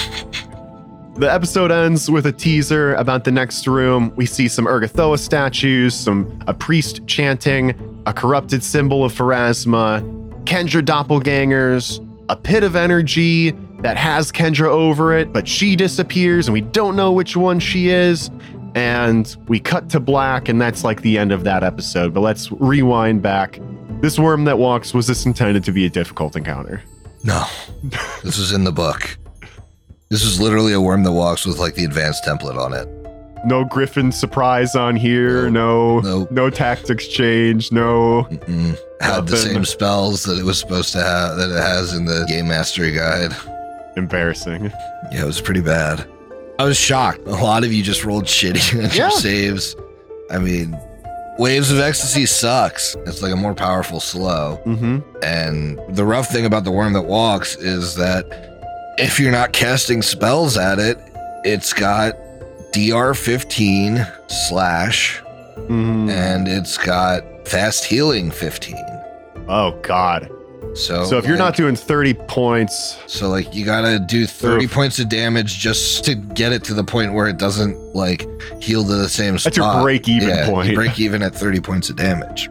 The 1.15 1.31
episode 1.31 1.71
ends 1.71 2.09
with 2.09 2.25
a 2.25 2.31
teaser 2.31 2.95
about 2.95 3.25
the 3.25 3.31
next 3.31 3.67
room. 3.67 4.13
We 4.15 4.25
see 4.25 4.47
some 4.47 4.65
Urgathoa 4.65 5.19
statues, 5.19 5.93
some 5.93 6.41
a 6.47 6.53
priest 6.53 7.05
chanting, 7.05 8.01
a 8.05 8.13
corrupted 8.13 8.63
symbol 8.63 9.03
of 9.03 9.13
Pharasma, 9.13 10.01
Kendra 10.45 10.81
doppelgangers, 10.81 11.99
a 12.29 12.35
pit 12.35 12.63
of 12.63 12.75
energy 12.75 13.51
that 13.81 13.97
has 13.97 14.31
Kendra 14.31 14.69
over 14.69 15.15
it, 15.15 15.33
but 15.33 15.47
she 15.47 15.75
disappears 15.75 16.47
and 16.47 16.53
we 16.53 16.61
don't 16.61 16.95
know 16.95 17.11
which 17.11 17.35
one 17.35 17.59
she 17.59 17.89
is. 17.89 18.31
And 18.73 19.35
we 19.49 19.59
cut 19.59 19.89
to 19.89 19.99
black, 19.99 20.47
and 20.47 20.61
that's 20.61 20.85
like 20.85 21.01
the 21.01 21.17
end 21.17 21.33
of 21.33 21.43
that 21.43 21.61
episode. 21.61 22.13
But 22.13 22.21
let's 22.21 22.49
rewind 22.53 23.21
back. 23.21 23.59
This 23.99 24.17
worm 24.17 24.45
that 24.45 24.57
walks, 24.59 24.93
was 24.93 25.07
this 25.07 25.25
intended 25.25 25.65
to 25.65 25.73
be 25.73 25.85
a 25.85 25.89
difficult 25.89 26.37
encounter? 26.37 26.81
No, 27.23 27.45
this 28.23 28.37
was 28.37 28.53
in 28.53 28.63
the 28.63 28.71
book. 28.71 29.17
This 30.11 30.23
is 30.23 30.39
literally 30.39 30.73
a 30.73 30.81
worm 30.81 31.01
that 31.03 31.11
walks 31.13 31.45
with 31.45 31.57
like 31.57 31.73
the 31.73 31.85
advanced 31.85 32.23
template 32.25 32.57
on 32.57 32.73
it. 32.73 32.87
No 33.43 33.63
Griffin 33.65 34.11
surprise 34.11 34.75
on 34.75 34.95
here, 34.95 35.49
no 35.49 35.99
No. 36.01 36.27
no 36.29 36.49
tactics 36.51 37.07
change, 37.07 37.71
no 37.71 38.27
Mm-mm. 38.29 38.77
Had 38.99 39.25
the 39.25 39.37
same 39.37 39.65
spells 39.65 40.21
that 40.23 40.37
it 40.37 40.43
was 40.43 40.59
supposed 40.59 40.91
to 40.91 41.01
have 41.01 41.37
that 41.37 41.49
it 41.49 41.59
has 41.59 41.93
in 41.93 42.05
the 42.05 42.23
game 42.27 42.47
mastery 42.49 42.91
guide. 42.91 43.31
embarrassing. 43.97 44.65
Yeah, 45.11 45.23
it 45.23 45.25
was 45.25 45.41
pretty 45.41 45.61
bad. 45.61 46.05
I 46.59 46.65
was 46.65 46.77
shocked. 46.77 47.21
A 47.25 47.31
lot 47.31 47.63
of 47.63 47.73
you 47.73 47.81
just 47.81 48.05
rolled 48.05 48.25
shitty 48.25 48.75
on 48.83 48.89
Yeah. 48.91 49.07
your 49.07 49.11
saves. 49.11 49.75
I 50.29 50.37
mean, 50.37 50.77
Waves 51.39 51.71
of 51.71 51.79
Ecstasy 51.79 52.25
sucks. 52.27 52.95
It's 53.07 53.21
like 53.23 53.33
a 53.33 53.35
more 53.35 53.55
powerful 53.55 53.99
slow. 53.99 54.59
Mm-hmm. 54.65 54.99
And 55.23 55.79
the 55.89 56.05
rough 56.05 56.27
thing 56.27 56.45
about 56.45 56.63
the 56.63 56.71
worm 56.71 56.93
that 56.93 57.01
walks 57.05 57.55
is 57.55 57.95
that 57.95 58.50
if 58.97 59.19
you're 59.19 59.31
not 59.31 59.53
casting 59.53 60.01
spells 60.01 60.57
at 60.57 60.79
it, 60.79 60.97
it's 61.43 61.73
got 61.73 62.13
DR 62.71 63.13
15 63.15 64.05
slash 64.27 65.19
mm 65.57 66.09
and 66.09 66.47
it's 66.47 66.77
got 66.77 67.23
fast 67.47 67.83
healing 67.85 68.31
15. 68.31 68.75
Oh 69.47 69.77
God. 69.81 70.29
So, 70.73 71.03
So 71.03 71.17
if 71.17 71.25
you're 71.25 71.37
not 71.37 71.55
doing 71.57 71.75
30 71.75 72.13
points, 72.13 72.97
So 73.07 73.27
like 73.29 73.53
you 73.53 73.65
gotta 73.65 73.99
do 73.99 74.25
30 74.25 74.65
Oof. 74.65 74.71
points 74.73 74.99
of 74.99 75.09
damage 75.09 75.59
just 75.59 76.05
to 76.05 76.15
get 76.15 76.53
it 76.53 76.63
to 76.65 76.73
the 76.73 76.83
point 76.83 77.13
where 77.13 77.27
it 77.27 77.37
doesn't 77.37 77.75
like 77.93 78.25
heal 78.61 78.83
to 78.85 78.95
the 78.95 79.09
same 79.09 79.37
spot. 79.37 79.53
That's 79.53 79.57
your 79.57 79.81
break-even 79.81 80.29
yeah, 80.29 80.45
you 80.45 80.51
point. 80.51 80.75
break 80.75 80.99
even 80.99 81.21
at 81.23 81.35
30 81.35 81.59
points 81.59 81.89
of 81.89 81.97
damage. 81.97 82.49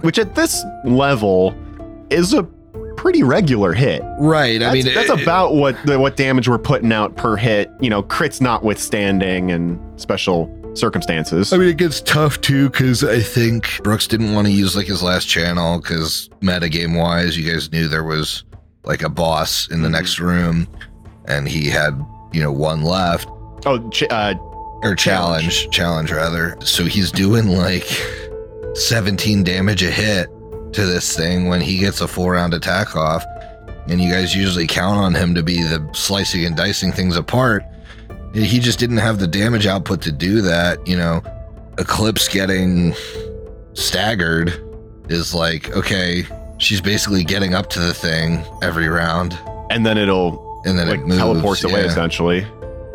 which 0.00 0.18
at 0.18 0.34
this 0.34 0.64
level 0.84 1.54
is 2.08 2.32
a 2.32 2.46
pretty 2.98 3.22
regular 3.22 3.72
hit. 3.72 4.02
Right. 4.18 4.56
I 4.56 4.58
That's, 4.58 4.74
mean 4.84 4.94
that's 4.94 5.08
it- 5.10 5.22
about 5.22 5.54
what 5.54 5.76
the, 5.86 5.98
what 5.98 6.16
damage 6.16 6.48
we're 6.48 6.58
putting 6.58 6.92
out 6.92 7.16
per 7.16 7.36
hit. 7.36 7.70
You 7.80 7.88
know, 7.88 8.02
crits 8.02 8.40
notwithstanding 8.40 9.50
and 9.52 9.78
special 10.00 10.54
circumstances. 10.74 11.52
I 11.52 11.56
mean, 11.56 11.68
it 11.68 11.76
gets 11.78 12.00
tough 12.02 12.40
too 12.40 12.68
because 12.70 13.02
I 13.04 13.20
think 13.20 13.82
Brooks 13.82 14.06
didn't 14.06 14.34
want 14.34 14.46
to 14.48 14.52
use 14.52 14.76
like 14.76 14.86
his 14.86 15.02
last 15.02 15.26
channel 15.28 15.78
because 15.80 16.28
metagame 16.42 16.98
wise, 16.98 17.38
you 17.38 17.50
guys 17.50 17.72
knew 17.72 17.88
there 17.88 18.04
was 18.04 18.44
like 18.84 19.02
a 19.02 19.08
boss 19.08 19.68
in 19.70 19.82
the 19.82 19.88
Mhm. 19.88 19.92
next 19.92 20.18
room, 20.20 20.66
and 21.26 21.48
he 21.48 21.68
had 21.68 21.94
you 22.32 22.42
know 22.42 22.52
one 22.52 22.82
left 22.82 23.28
oh, 23.66 23.88
ch- 23.90 24.04
uh, 24.10 24.34
or 24.82 24.94
challenge, 24.94 25.68
challenge 25.70 26.10
rather. 26.12 26.56
So 26.64 26.84
he's 26.84 27.10
doing 27.10 27.48
like 27.48 27.86
17 28.74 29.42
damage 29.44 29.82
a 29.82 29.90
hit 29.90 30.28
to 30.72 30.84
this 30.86 31.16
thing 31.16 31.48
when 31.48 31.60
he 31.60 31.78
gets 31.78 32.00
a 32.00 32.08
full 32.08 32.28
round 32.30 32.54
attack 32.54 32.94
off. 32.96 33.24
And 33.88 34.00
you 34.00 34.10
guys 34.12 34.34
usually 34.36 34.66
count 34.66 34.98
on 34.98 35.14
him 35.14 35.34
to 35.34 35.42
be 35.42 35.62
the 35.62 35.86
slicing 35.94 36.44
and 36.44 36.54
dicing 36.56 36.92
things 36.92 37.16
apart. 37.16 37.64
He 38.34 38.58
just 38.58 38.78
didn't 38.78 38.98
have 38.98 39.18
the 39.18 39.26
damage 39.26 39.66
output 39.66 40.02
to 40.02 40.12
do 40.12 40.42
that. 40.42 40.86
You 40.86 40.96
know, 40.98 41.22
Eclipse 41.78 42.28
getting 42.28 42.94
staggered 43.74 44.52
is 45.08 45.34
like, 45.34 45.74
okay, 45.74 46.24
she's 46.58 46.80
basically 46.80 47.24
getting 47.24 47.54
up 47.54 47.70
to 47.70 47.80
the 47.80 47.94
thing 47.94 48.44
every 48.62 48.88
round. 48.88 49.38
and 49.70 49.84
then 49.84 49.98
it'll 49.98 50.62
And 50.64 50.78
then 50.78 50.88
like 50.88 51.00
it 51.00 51.06
moves. 51.06 51.18
teleports 51.18 51.62
away 51.64 51.82
essentially. 51.84 52.46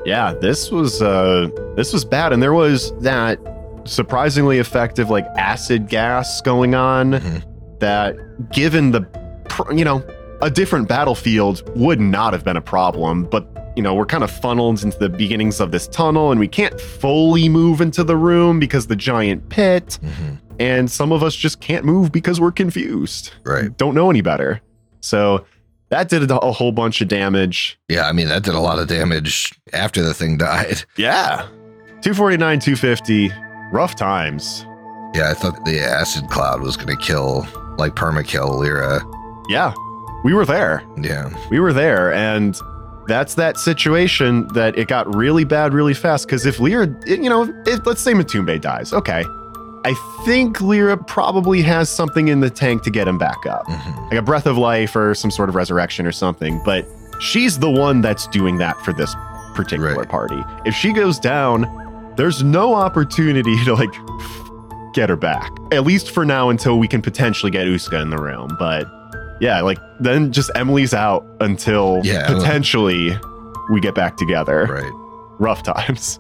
Yeah, 0.06 0.34
this 0.34 0.70
was 0.72 1.02
uh 1.02 1.50
this 1.76 1.94
was 1.94 2.04
bad, 2.04 2.34
and 2.34 2.42
there 2.44 2.54
was 2.54 2.92
that 3.02 3.40
surprisingly 3.86 4.58
effective 4.60 5.10
like 5.10 5.26
acid 5.38 5.88
gas 5.88 6.42
going 6.42 6.74
on 6.76 7.14
Mhm. 7.14 7.44
That, 7.84 8.16
given 8.52 8.92
the 8.92 9.02
you 9.72 9.84
know 9.86 10.04
a 10.42 10.50
different 10.50 10.88
battlefield, 10.88 11.64
would 11.76 12.00
not 12.00 12.34
have 12.34 12.44
been 12.44 12.58
a 12.58 12.62
problem. 12.62 13.24
But 13.26 13.48
you 13.76 13.84
know 13.84 13.94
we're 13.94 14.06
kind 14.06 14.24
of 14.24 14.32
funneled 14.32 14.84
into 14.84 14.98
the 14.98 15.10
beginnings 15.10 15.60
of 15.60 15.72
this 15.72 15.88
tunnel, 15.88 16.32
and 16.32 16.40
we 16.40 16.48
can't 16.48 16.80
fully 16.80 17.50
move 17.50 17.82
into 17.82 18.04
the 18.04 18.16
room 18.18 18.60
because 18.60 18.88
the 18.88 18.96
giant 18.96 19.50
pit, 19.50 20.00
Mhm. 20.02 20.38
and 20.60 20.90
some 20.92 21.12
of 21.12 21.24
us 21.24 21.36
just 21.36 21.60
can't 21.60 21.86
move 21.86 22.12
because 22.12 22.40
we're 22.40 22.52
confused, 22.52 23.32
Right. 23.46 23.76
don't 23.78 23.96
know 23.96 24.10
any 24.10 24.22
better. 24.22 24.62
So 25.02 25.46
that 25.90 26.10
did 26.10 26.30
a 26.32 26.40
a 26.40 26.52
whole 26.52 26.72
bunch 26.72 27.02
of 27.02 27.08
damage. 27.08 27.78
Yeah, 27.90 28.08
I 28.08 28.12
mean, 28.14 28.28
that 28.30 28.44
did 28.44 28.54
a 28.56 28.60
lot 28.60 28.80
of 28.80 28.88
damage 28.88 29.54
after 29.74 30.02
the 30.02 30.14
thing 30.14 30.38
died. 30.38 30.84
Yeah. 30.98 31.46
249, 32.02 32.60
250. 32.60 33.32
Rough 33.72 33.96
times. 33.96 34.66
Yeah, 35.16 35.30
I 35.30 35.34
thought 35.34 35.64
the 35.66 35.80
acid 35.80 36.28
cloud 36.30 36.62
was 36.62 36.76
going 36.76 36.90
to 36.96 37.02
kill, 37.02 37.48
like 37.78 37.96
permakill 37.96 38.58
Lyra. 38.60 39.02
Yeah. 39.50 39.74
We 40.24 40.34
were 40.34 40.46
there. 40.46 40.84
Yeah. 40.98 41.30
We 41.50 41.60
were 41.60 41.74
there. 41.74 42.14
And 42.14 42.56
that's 43.08 43.36
that 43.36 43.58
situation 43.58 44.48
that 44.54 44.78
it 44.78 44.88
got 44.88 45.14
really 45.14 45.44
bad 45.44 45.74
really 45.74 45.94
fast. 45.94 46.26
Because 46.28 46.46
if 46.46 46.60
Lyra, 46.60 46.88
it- 47.06 47.20
you 47.22 47.30
know, 47.30 47.44
if, 47.66 47.86
let's 47.86 48.02
say 48.02 48.14
Matumbe 48.14 48.60
dies. 48.62 48.94
Okay. 48.94 49.26
I 49.86 49.94
think 50.26 50.62
Lyra 50.62 50.96
probably 50.96 51.62
has 51.64 51.90
something 51.90 52.30
in 52.30 52.40
the 52.40 52.50
tank 52.50 52.84
to 52.84 52.90
get 52.90 53.06
him 53.06 53.18
back 53.18 53.46
up. 53.46 53.66
Mhm. 53.68 54.04
Like 54.12 54.14
a 54.20 54.22
breath 54.22 54.46
of 54.46 54.58
life 54.58 54.96
or 54.96 55.14
some 55.14 55.30
sort 55.30 55.50
of 55.50 55.56
resurrection 55.56 56.06
or 56.06 56.14
something. 56.14 56.62
But 56.64 56.88
she's 57.20 57.60
the 57.60 57.70
one 57.70 58.00
that's 58.00 58.26
doing 58.28 58.58
that 58.60 58.80
for 58.86 58.94
this 58.94 59.14
particular 59.56 59.94
Right. 59.96 60.08
party. 60.08 60.42
If 60.66 60.74
she 60.74 60.94
goes 60.94 61.20
down, 61.20 61.68
there's 62.16 62.42
no 62.44 62.74
opportunity 62.76 63.62
to 63.66 63.74
like 63.74 63.94
get 64.94 65.10
her 65.10 65.16
back. 65.16 65.52
At 65.72 65.84
least 65.84 66.12
for 66.12 66.26
now 66.26 66.50
until 66.50 66.80
we 66.80 66.88
can 66.88 67.02
potentially 67.02 67.52
get 67.52 67.66
Uska 67.68 68.02
in 68.02 68.10
the 68.10 68.18
room. 68.18 68.56
But 68.60 68.88
yeah, 69.42 69.62
like 69.62 69.80
then 70.00 70.32
just 70.32 70.50
Emily's 70.56 70.94
out 70.94 71.26
until 71.42 72.02
Yeah. 72.04 72.28
potentially 72.28 73.18
we 73.72 73.80
get 73.82 73.96
back 73.96 74.18
together. 74.18 74.66
Right. 74.70 74.92
Rough 75.40 75.64
times. 75.64 76.20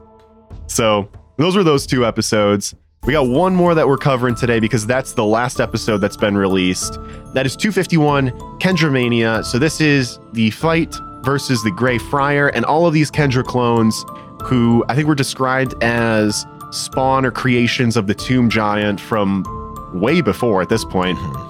So 0.67 1.09
those 1.37 1.55
were 1.55 1.63
those 1.63 1.85
two 1.85 2.05
episodes. 2.05 2.73
We 3.05 3.11
got 3.13 3.27
one 3.27 3.53
more 3.53 3.75
that 3.75 3.85
we're 3.87 3.97
covering 3.97 4.33
today 4.33 4.59
because 4.61 4.87
that's 4.87 5.11
the 5.13 5.25
last 5.25 5.59
episode 5.59 5.97
that's 5.97 6.15
been 6.15 6.37
released. 6.37 6.97
That 7.33 7.45
is 7.45 7.55
251 7.57 8.31
Kendra 8.59 8.89
Mania. 8.91 9.43
So 9.43 9.59
this 9.59 9.81
is 9.81 10.19
the 10.31 10.51
fight 10.51 10.95
versus 11.23 11.61
the 11.63 11.71
Grey 11.71 11.97
Friar 11.97 12.47
and 12.49 12.63
all 12.63 12.87
of 12.87 12.93
these 12.93 13.11
Kendra 13.11 13.43
clones 13.43 14.05
who 14.45 14.85
I 14.87 14.95
think 14.95 15.07
were 15.07 15.15
described 15.15 15.73
as 15.83 16.45
spawn 16.73 17.25
or 17.25 17.31
creations 17.31 17.95
of 17.95 18.07
the 18.07 18.13
Tomb 18.13 18.49
Giant 18.49 18.99
from 18.99 19.45
way 19.93 20.21
before 20.21 20.61
at 20.61 20.69
this 20.69 20.83
point. 20.83 21.17
Mhm. 21.17 21.49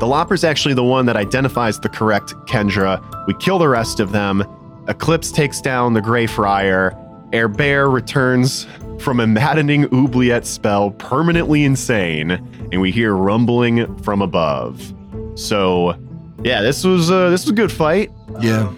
The 0.00 0.06
Lopper's 0.06 0.42
actually 0.42 0.74
the 0.74 0.82
one 0.82 1.06
that 1.06 1.16
identifies 1.16 1.78
the 1.78 1.88
correct 1.88 2.34
Kendra. 2.46 3.00
We 3.26 3.34
kill 3.34 3.58
the 3.58 3.68
rest 3.68 4.00
of 4.00 4.10
them. 4.12 4.42
Eclipse 4.88 5.30
takes 5.30 5.60
down 5.60 5.92
the 5.92 6.00
Grey 6.00 6.26
Friar. 6.26 6.96
Air 7.32 7.48
Bear 7.48 7.88
returns 7.88 8.66
from 8.98 9.20
a 9.20 9.26
maddening 9.26 9.84
oubliette 9.92 10.46
spell, 10.46 10.90
permanently 10.90 11.64
insane, 11.64 12.32
and 12.72 12.80
we 12.80 12.90
hear 12.90 13.14
rumbling 13.14 13.94
from 13.98 14.20
above. 14.22 14.92
So, 15.34 15.94
yeah, 16.42 16.62
this 16.62 16.84
was 16.84 17.10
uh, 17.10 17.30
this 17.30 17.44
was 17.44 17.50
a 17.50 17.54
good 17.54 17.70
fight. 17.72 18.10
Yeah. 18.40 18.70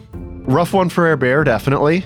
Rough 0.46 0.72
one 0.74 0.88
for 0.90 1.06
Air 1.06 1.16
Bear, 1.16 1.42
definitely. 1.44 2.04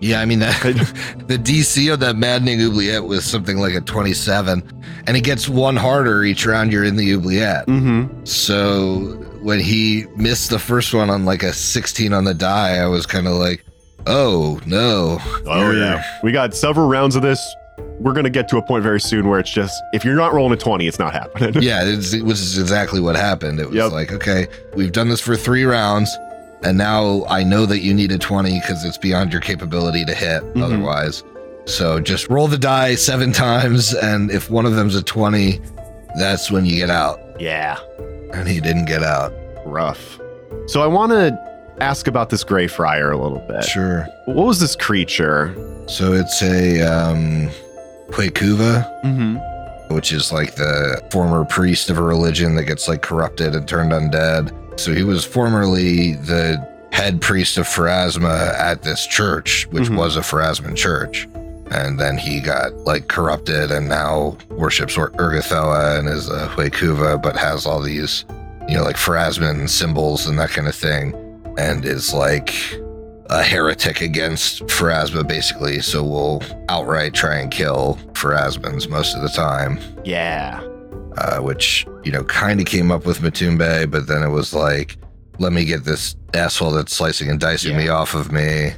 Yeah, 0.00 0.20
I 0.20 0.24
mean 0.26 0.38
that 0.38 0.62
the 1.26 1.36
DC 1.38 1.92
of 1.92 2.00
that 2.00 2.16
maddening 2.16 2.60
oubliette 2.62 3.04
was 3.04 3.24
something 3.24 3.58
like 3.58 3.74
a 3.74 3.80
27, 3.80 4.62
and 5.06 5.16
it 5.16 5.22
gets 5.22 5.48
one 5.48 5.76
harder 5.76 6.22
each 6.24 6.46
round 6.46 6.72
you're 6.72 6.84
in 6.84 6.96
the 6.96 7.14
oubliette. 7.14 7.66
Mm-hmm. 7.66 8.24
So 8.24 9.14
when 9.42 9.58
he 9.60 10.06
missed 10.16 10.50
the 10.50 10.58
first 10.58 10.94
one 10.94 11.10
on 11.10 11.24
like 11.24 11.42
a 11.42 11.52
16 11.52 12.12
on 12.12 12.24
the 12.24 12.34
die, 12.34 12.76
I 12.78 12.86
was 12.86 13.06
kind 13.06 13.26
of 13.26 13.34
like, 13.34 13.64
oh 14.06 14.60
no. 14.66 15.18
Oh 15.46 15.70
yeah, 15.72 16.02
we 16.22 16.30
got 16.32 16.54
several 16.54 16.88
rounds 16.88 17.16
of 17.16 17.22
this. 17.22 17.40
We're 18.00 18.12
gonna 18.12 18.30
get 18.30 18.48
to 18.50 18.58
a 18.58 18.62
point 18.62 18.84
very 18.84 19.00
soon 19.00 19.28
where 19.28 19.40
it's 19.40 19.50
just 19.52 19.80
if 19.92 20.04
you're 20.04 20.14
not 20.14 20.32
rolling 20.32 20.52
a 20.52 20.56
twenty, 20.56 20.86
it's 20.86 21.00
not 21.00 21.12
happening. 21.12 21.54
yeah, 21.62 21.82
it 21.84 22.22
was 22.22 22.56
exactly 22.58 23.00
what 23.00 23.16
happened. 23.16 23.58
It 23.58 23.66
was 23.66 23.74
Yep. 23.76 23.92
like, 23.92 24.12
okay, 24.12 24.46
we've 24.76 24.92
done 24.92 25.08
this 25.08 25.20
for 25.20 25.34
three 25.36 25.64
rounds, 25.64 26.16
and 26.62 26.76
now 26.78 27.24
I 27.28 27.42
know 27.44 27.66
that 27.66 27.80
you 27.80 27.94
need 27.94 28.12
a 28.12 28.18
20 28.18 28.60
because 28.60 28.84
it's 28.84 28.98
beyond 28.98 29.32
your 29.32 29.40
capability 29.40 30.04
to 30.04 30.14
hit 30.14 30.42
Mhm. 30.54 30.62
otherwise. 30.64 31.22
So 31.66 32.00
just 32.00 32.28
roll 32.30 32.48
the 32.48 32.58
die 32.58 32.94
seven 32.94 33.32
times, 33.46 33.94
and 33.94 34.30
if 34.30 34.50
one 34.50 34.66
of 34.66 34.74
them's 34.74 34.94
a 34.96 35.02
20, 35.02 35.60
that's 36.18 36.50
when 36.50 36.64
you 36.64 36.76
get 36.76 36.90
out. 36.90 37.20
Yeah, 37.38 37.76
And 38.32 38.48
he 38.48 38.60
didn't 38.60 38.86
get 38.86 39.02
out. 39.02 39.32
rough. 39.66 40.18
So 40.66 40.80
I 40.82 40.86
want 40.86 41.12
to 41.12 41.38
ask 41.80 42.08
about 42.08 42.30
this 42.30 42.42
Grey 42.42 42.66
Friar 42.66 43.10
a 43.12 43.18
little 43.22 43.42
bit. 43.46 43.64
Sure. 43.64 44.06
What 44.26 44.46
was 44.46 44.58
this 44.60 44.74
creature? 44.74 45.54
So 45.86 46.12
it's 46.14 46.42
a 46.42 46.80
um 46.82 47.50
Huecuva, 48.10 48.86
Mm-hmm. 49.04 49.94
which 49.94 50.12
is 50.12 50.32
like 50.32 50.54
the 50.56 51.02
former 51.12 51.44
priest 51.44 51.90
of 51.90 51.98
a 51.98 52.02
religion 52.02 52.54
that 52.56 52.64
gets 52.64 52.88
like 52.88 53.02
corrupted 53.02 53.54
and 53.54 53.68
turned 53.68 53.92
undead. 53.92 54.50
So 54.78 54.94
he 54.94 55.02
was 55.02 55.24
formerly 55.24 56.14
the 56.14 56.66
head 56.92 57.20
priest 57.20 57.58
of 57.58 57.66
Pharasma 57.66 58.54
at 58.58 58.82
this 58.82 59.06
church, 59.06 59.66
which 59.70 59.88
Mhm. 59.88 59.96
was 59.96 60.16
a 60.16 60.20
Pharasman 60.20 60.76
church. 60.76 61.28
And 61.70 61.98
then 62.00 62.16
he 62.16 62.40
got 62.40 62.72
like 62.86 63.08
corrupted 63.08 63.70
and 63.70 63.88
now 63.88 64.36
worships 64.50 64.96
Ur- 64.96 65.10
Urgathoa 65.18 65.98
and 65.98 66.08
is 66.08 66.28
a 66.30 66.48
Huecuva, 66.56 67.20
but 67.20 67.36
has 67.36 67.66
all 67.66 67.80
these, 67.82 68.24
you 68.68 68.76
know, 68.76 68.84
like 68.84 68.96
Pharasman 68.96 69.68
symbols 69.68 70.26
and 70.26 70.38
that 70.38 70.50
kind 70.50 70.66
of 70.68 70.74
thing. 70.74 71.14
And 71.58 71.84
is 71.84 72.14
like 72.14 72.54
a 73.30 73.42
heretic 73.42 74.00
against 74.00 74.64
Pharasma, 74.68 75.26
basically. 75.26 75.80
So 75.80 76.02
we'll 76.02 76.40
outright 76.70 77.12
try 77.12 77.36
and 77.36 77.50
kill 77.50 77.98
Pharasmans 78.14 78.88
most 78.88 79.14
of 79.14 79.22
the 79.22 79.28
time, 79.28 79.78
Yeah. 80.04 80.60
Uh, 81.20 81.40
which, 81.40 81.84
you 82.04 82.12
know, 82.12 82.22
kind 82.24 82.60
of 82.60 82.66
came 82.66 82.92
up 82.92 83.04
with 83.04 83.18
Matumbe, 83.18 83.90
but 83.90 84.06
then 84.06 84.22
it 84.22 84.28
was 84.28 84.54
like, 84.54 84.96
let 85.40 85.52
me 85.52 85.64
get 85.64 85.82
this 85.82 86.14
asshole 86.32 86.70
that's 86.70 86.94
slicing 86.94 87.28
and 87.28 87.40
dicing 87.40 87.76
me 87.76 87.88
off 87.88 88.14
of 88.14 88.30
me. 88.30 88.70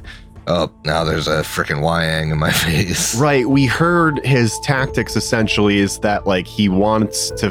Oh, 0.47 0.71
now 0.83 1.03
there's 1.03 1.27
a 1.27 1.41
freaking 1.41 1.81
Wayang 1.81 2.31
in 2.31 2.39
my 2.39 2.51
face. 2.65 3.15
Right. 3.15 3.47
We 3.47 3.67
heard 3.67 4.25
his 4.25 4.57
tactics 4.61 5.15
essentially 5.15 5.77
is 5.77 5.99
that 5.99 6.25
like 6.25 6.47
he 6.47 6.67
wants 6.67 7.29
to 7.31 7.49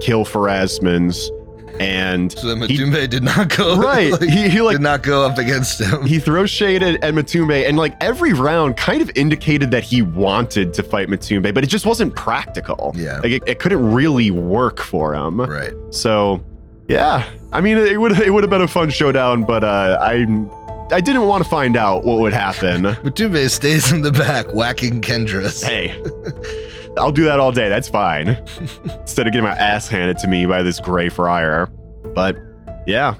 kill 0.00 0.24
Pharasmans 0.24 1.28
and 1.80 2.32
So 2.32 2.48
then 2.54 2.68
He- 2.68 2.78
Matumbe 2.78 3.08
did 3.08 3.22
not 3.22 3.54
go. 3.56 3.76
right. 3.80 4.12
like, 4.12 4.22
he, 4.22 4.48
he 4.48 4.60
like 4.60 4.74
did 4.76 4.82
not 4.82 5.02
go 5.02 5.24
up 5.26 5.38
against 5.38 5.80
him. 5.80 6.04
he 6.04 6.18
throws 6.18 6.50
shade 6.50 6.82
at, 6.82 7.02
at 7.02 7.14
Matumbe 7.14 7.66
and 7.68 7.76
like 7.76 7.96
every 8.02 8.32
round 8.32 8.76
kind 8.76 9.00
of 9.02 9.10
indicated 9.14 9.70
that 9.70 9.82
he 9.84 10.02
wanted 10.02 10.74
to 10.74 10.82
fight 10.82 11.08
Matumbe, 11.08 11.52
but 11.54 11.64
it 11.64 11.68
just 11.68 11.86
wasn't 11.86 12.14
practical. 12.16 12.92
Yeah. 12.96 13.18
Like 13.18 13.32
it, 13.32 13.42
it 13.46 13.58
couldn't 13.58 13.92
really 13.92 14.30
work 14.30 14.80
for 14.80 15.14
him. 15.14 15.40
right. 15.40 15.72
So 15.90 16.42
yeah. 16.88 17.28
I 17.52 17.60
mean 17.60 17.78
it 17.78 18.00
would 18.00 18.18
it 18.20 18.30
would 18.30 18.42
have 18.42 18.50
been 18.50 18.62
a 18.62 18.68
fun 18.68 18.90
showdown, 18.90 19.44
but 19.44 19.64
uh 19.64 19.98
I 20.00 20.26
I 20.92 21.00
didn't 21.00 21.26
want 21.26 21.42
to 21.42 21.48
find 21.48 21.76
out 21.76 22.04
what 22.04 22.18
would 22.20 22.34
happen. 22.34 22.82
Matumbe 23.04 23.48
stays 23.48 23.92
in 23.92 24.02
the 24.02 24.12
back 24.12 24.52
whacking 24.52 25.00
Kendras. 25.00 25.64
hey. 25.64 25.98
I'll 26.98 27.12
do 27.12 27.24
that 27.24 27.40
all 27.40 27.52
day. 27.52 27.68
That's 27.68 27.88
fine. 27.88 28.28
Instead 28.84 29.26
of 29.26 29.32
getting 29.32 29.44
my 29.44 29.56
ass 29.56 29.88
handed 29.88 30.18
to 30.18 30.28
me 30.28 30.46
by 30.46 30.62
this 30.62 30.80
gray 30.80 31.08
friar. 31.08 31.66
But 32.14 32.36
yeah. 32.86 33.14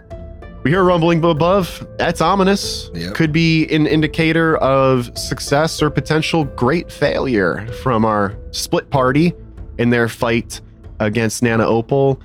We 0.64 0.70
hear 0.70 0.84
rumbling 0.84 1.24
above. 1.24 1.84
That's 1.98 2.20
ominous. 2.20 2.88
Yep. 2.94 3.14
Could 3.14 3.32
be 3.32 3.66
an 3.74 3.86
indicator 3.86 4.56
of 4.58 5.16
success 5.18 5.82
or 5.82 5.90
potential 5.90 6.44
great 6.44 6.92
failure 6.92 7.66
from 7.82 8.04
our 8.04 8.36
split 8.52 8.88
party 8.90 9.32
in 9.78 9.90
their 9.90 10.08
fight 10.08 10.60
against 11.00 11.42
Nana 11.42 11.66
Opal. 11.66 12.20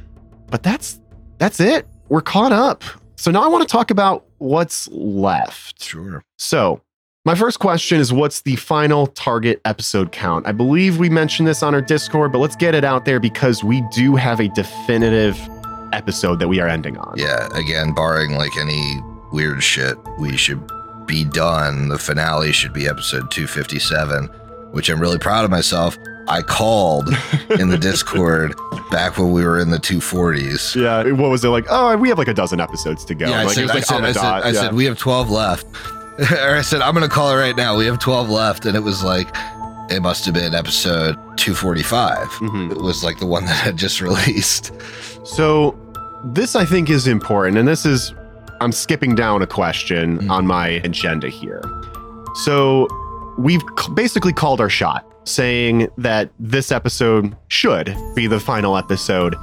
But 0.51 0.61
that's 0.61 0.99
that's 1.39 1.59
it. 1.59 1.87
We're 2.09 2.21
caught 2.21 2.51
up. 2.51 2.83
So 3.15 3.31
now 3.31 3.43
I 3.43 3.47
want 3.47 3.67
to 3.67 3.71
talk 3.71 3.89
about 3.89 4.25
what's 4.37 4.87
left. 4.89 5.83
Sure. 5.83 6.23
So, 6.37 6.81
my 7.27 7.35
first 7.35 7.59
question 7.59 7.99
is 7.99 8.13
what's 8.13 8.39
the 8.39 8.55
final 8.55 9.07
target 9.07 9.59
episode 9.65 10.13
count? 10.13 10.47
I 10.47 10.53
believe 10.53 10.97
we 10.97 11.09
mentioned 11.09 11.45
this 11.45 11.61
on 11.61 11.75
our 11.75 11.81
Discord, 11.81 12.31
but 12.31 12.37
let's 12.37 12.55
get 12.55 12.73
it 12.73 12.85
out 12.85 13.03
there 13.03 13.19
because 13.19 13.65
we 13.65 13.81
do 13.93 14.15
have 14.15 14.39
a 14.39 14.47
definitive 14.47 15.37
episode 15.91 16.39
that 16.39 16.47
we 16.47 16.61
are 16.61 16.69
ending 16.69 16.97
on. 16.97 17.15
Yeah, 17.17 17.49
again, 17.53 17.93
barring 17.93 18.35
like 18.35 18.55
any 18.55 19.01
weird 19.33 19.61
shit, 19.61 19.97
we 20.17 20.37
should 20.37 20.71
be 21.05 21.25
done. 21.25 21.89
The 21.89 21.99
finale 21.99 22.53
should 22.53 22.71
be 22.71 22.87
episode 22.87 23.29
257, 23.29 24.27
which 24.71 24.87
I'm 24.87 25.01
really 25.01 25.19
proud 25.19 25.43
of 25.43 25.51
myself. 25.51 25.97
I 26.29 26.41
called 26.41 27.09
in 27.59 27.67
the 27.67 27.77
Discord 27.81 28.55
back 28.89 29.17
when 29.17 29.33
we 29.33 29.43
were 29.43 29.59
in 29.59 29.69
the 29.69 29.79
240s. 29.79 30.81
Yeah, 30.81 31.11
what 31.11 31.29
was 31.29 31.43
it 31.43 31.49
like? 31.49 31.65
Oh, 31.69 31.97
we 31.97 32.07
have 32.07 32.17
like 32.17 32.29
a 32.29 32.33
dozen 32.33 32.61
episodes 32.61 33.03
to 33.03 33.15
go. 33.15 33.27
Yeah, 33.27 33.41
I 33.41 33.43
like, 33.43 33.55
said, 33.55 33.59
it 33.59 33.63
was 33.63 33.71
I 33.71 33.75
like 33.75 33.83
said, 33.83 34.03
I 34.03 34.11
said. 34.13 34.23
I 34.23 34.47
yeah. 34.47 34.61
said, 34.61 34.73
we 34.73 34.85
have 34.85 34.97
12 34.97 35.29
left. 35.29 35.65
Or 36.19 36.55
I 36.57 36.61
said, 36.61 36.81
I'm 36.81 36.93
going 36.93 37.07
to 37.07 37.13
call 37.13 37.31
it 37.31 37.35
right 37.35 37.55
now. 37.55 37.77
We 37.77 37.85
have 37.85 37.99
12 37.99 38.29
left. 38.29 38.65
And 38.65 38.75
it 38.75 38.81
was 38.81 39.03
like, 39.03 39.27
it 39.89 40.01
must 40.01 40.25
have 40.25 40.33
been 40.33 40.53
episode 40.53 41.15
245. 41.37 42.27
Mhm. 42.27 42.71
It 42.71 42.81
was 42.81 43.03
like 43.03 43.19
the 43.19 43.25
one 43.25 43.45
that 43.45 43.55
had 43.55 43.77
just 43.77 44.01
released. 44.01 44.71
So, 45.25 45.77
this 46.25 46.55
I 46.55 46.65
think 46.65 46.89
is 46.89 47.07
important, 47.07 47.57
and 47.57 47.67
this 47.67 47.85
is 47.85 48.13
I'm 48.59 48.71
skipping 48.71 49.13
down 49.15 49.41
a 49.43 49.47
question 49.47 50.19
Mm. 50.19 50.31
on 50.31 50.47
my 50.47 50.67
agenda 50.83 51.29
here. 51.29 51.61
So, 52.43 52.87
we've 53.37 53.61
basically 53.93 54.33
called 54.33 54.59
our 54.59 54.69
shot, 54.69 55.05
saying 55.25 55.89
that 55.97 56.31
this 56.39 56.71
episode 56.71 57.35
should 57.49 57.95
be 58.15 58.25
the 58.27 58.39
final 58.39 58.75
episode. 58.77 59.35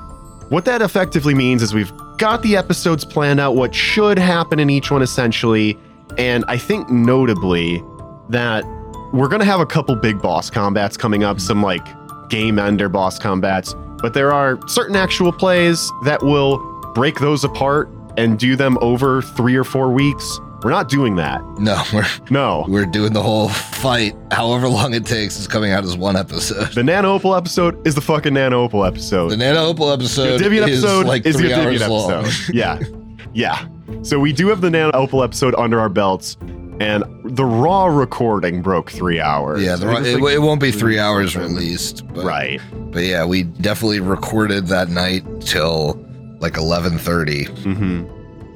What 0.49 0.64
that 0.66 0.83
effectively 0.83 1.33
means 1.35 1.62
is 1.62 1.72
we've 1.75 1.93
got 2.18 2.43
the 2.43 2.57
episodes 2.57 3.05
planned 3.05 3.41
out, 3.41 3.55
what 3.55 3.75
should 3.75 4.18
happen 4.18 4.59
in 4.59 4.68
each 4.68 4.91
one 4.91 5.01
essentially, 5.03 5.79
and 6.19 6.45
I 6.49 6.57
think 6.59 6.91
notably 6.91 7.83
that 8.31 8.65
we're 9.12 9.29
going 9.29 9.41
to 9.41 9.47
have 9.47 9.61
a 9.61 9.67
couple 9.67 9.95
big 9.97 10.21
boss 10.21 10.51
combats 10.51 10.97
coming 10.97 11.25
up, 11.25 11.41
some 11.41 11.62
like 11.62 11.87
game 12.29 12.59
ender 12.59 12.89
boss 12.89 13.19
combats, 13.19 13.75
but 14.03 14.15
there 14.15 14.33
are 14.33 14.59
certain 14.69 14.97
actual 14.97 15.33
plays 15.33 15.91
that 16.05 16.23
will 16.23 16.59
break 16.95 17.19
those 17.21 17.45
apart 17.45 17.89
and 18.17 18.39
do 18.39 18.57
them 18.57 18.79
over 18.81 19.23
three 19.23 19.57
or 19.57 19.65
four 19.65 19.91
weeks. 19.93 20.39
We're 20.62 20.71
not 20.71 20.89
doing 20.89 21.17
that. 21.17 21.43
No, 21.59 21.83
we're, 21.93 22.07
No. 22.31 22.65
we're 22.69 22.87
doing 22.87 23.12
the 23.12 23.23
whole 23.23 23.51
fight, 23.51 24.17
however 24.33 24.67
long 24.69 24.95
it 24.95 25.05
takes. 25.05 25.39
is 25.39 25.47
coming 25.47 25.73
out 25.73 25.85
as 25.85 25.97
one 25.97 26.17
episode. 26.17 26.73
The 26.73 26.83
Nana 26.83 27.09
Opal 27.09 27.35
episode 27.35 27.87
is 27.87 27.95
the 27.95 28.01
fucking 28.01 28.33
Nana 28.33 28.57
Opal 28.57 28.85
episode. 28.85 29.29
The 29.29 29.37
Nana 29.37 29.61
Opal 29.62 29.89
The 29.89 29.93
episode 29.95 30.41
Divian 30.41 30.69
is 30.69 30.83
episode 30.83 31.07
like 31.07 31.27
is 31.27 31.35
the 31.35 31.41
three 31.41 31.49
Divian 31.51 31.83
hours 31.83 31.89
long. 31.89 32.11
episode. 32.25 32.55
yeah. 32.55 32.79
Yeah. 33.37 33.67
So 34.03 34.18
we 34.18 34.32
do 34.32 34.49
have 34.49 34.61
the 34.61 34.70
Nana 34.70 34.93
Opal 34.95 35.22
episode 35.22 35.55
under 35.57 35.78
our 35.80 35.89
belts, 35.89 36.37
and 36.80 37.05
the 37.24 37.45
raw 37.45 37.87
recording 37.87 38.62
broke 38.62 38.91
three 38.91 39.20
hours. 39.20 39.62
Yeah, 39.62 39.76
the, 39.76 39.91
it, 39.93 40.03
think- 40.03 40.30
it 40.30 40.39
won't 40.41 40.61
be 40.61 40.70
three 40.70 40.99
hours 40.99 41.37
released, 41.37 42.07
but, 42.14 42.24
right. 42.24 42.61
But 42.91 43.05
yeah, 43.05 43.24
we 43.24 43.45
definitely 43.45 44.01
recorded 44.01 44.66
that 44.68 44.89
night 44.89 45.24
till 45.41 46.01
like 46.41 46.57
eleven 46.57 46.99
thirty 46.99 47.45
hmm 47.45 48.05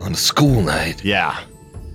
on 0.03 0.12
a 0.12 0.16
school 0.16 0.62
night. 0.62 1.05
Yeah. 1.05 1.39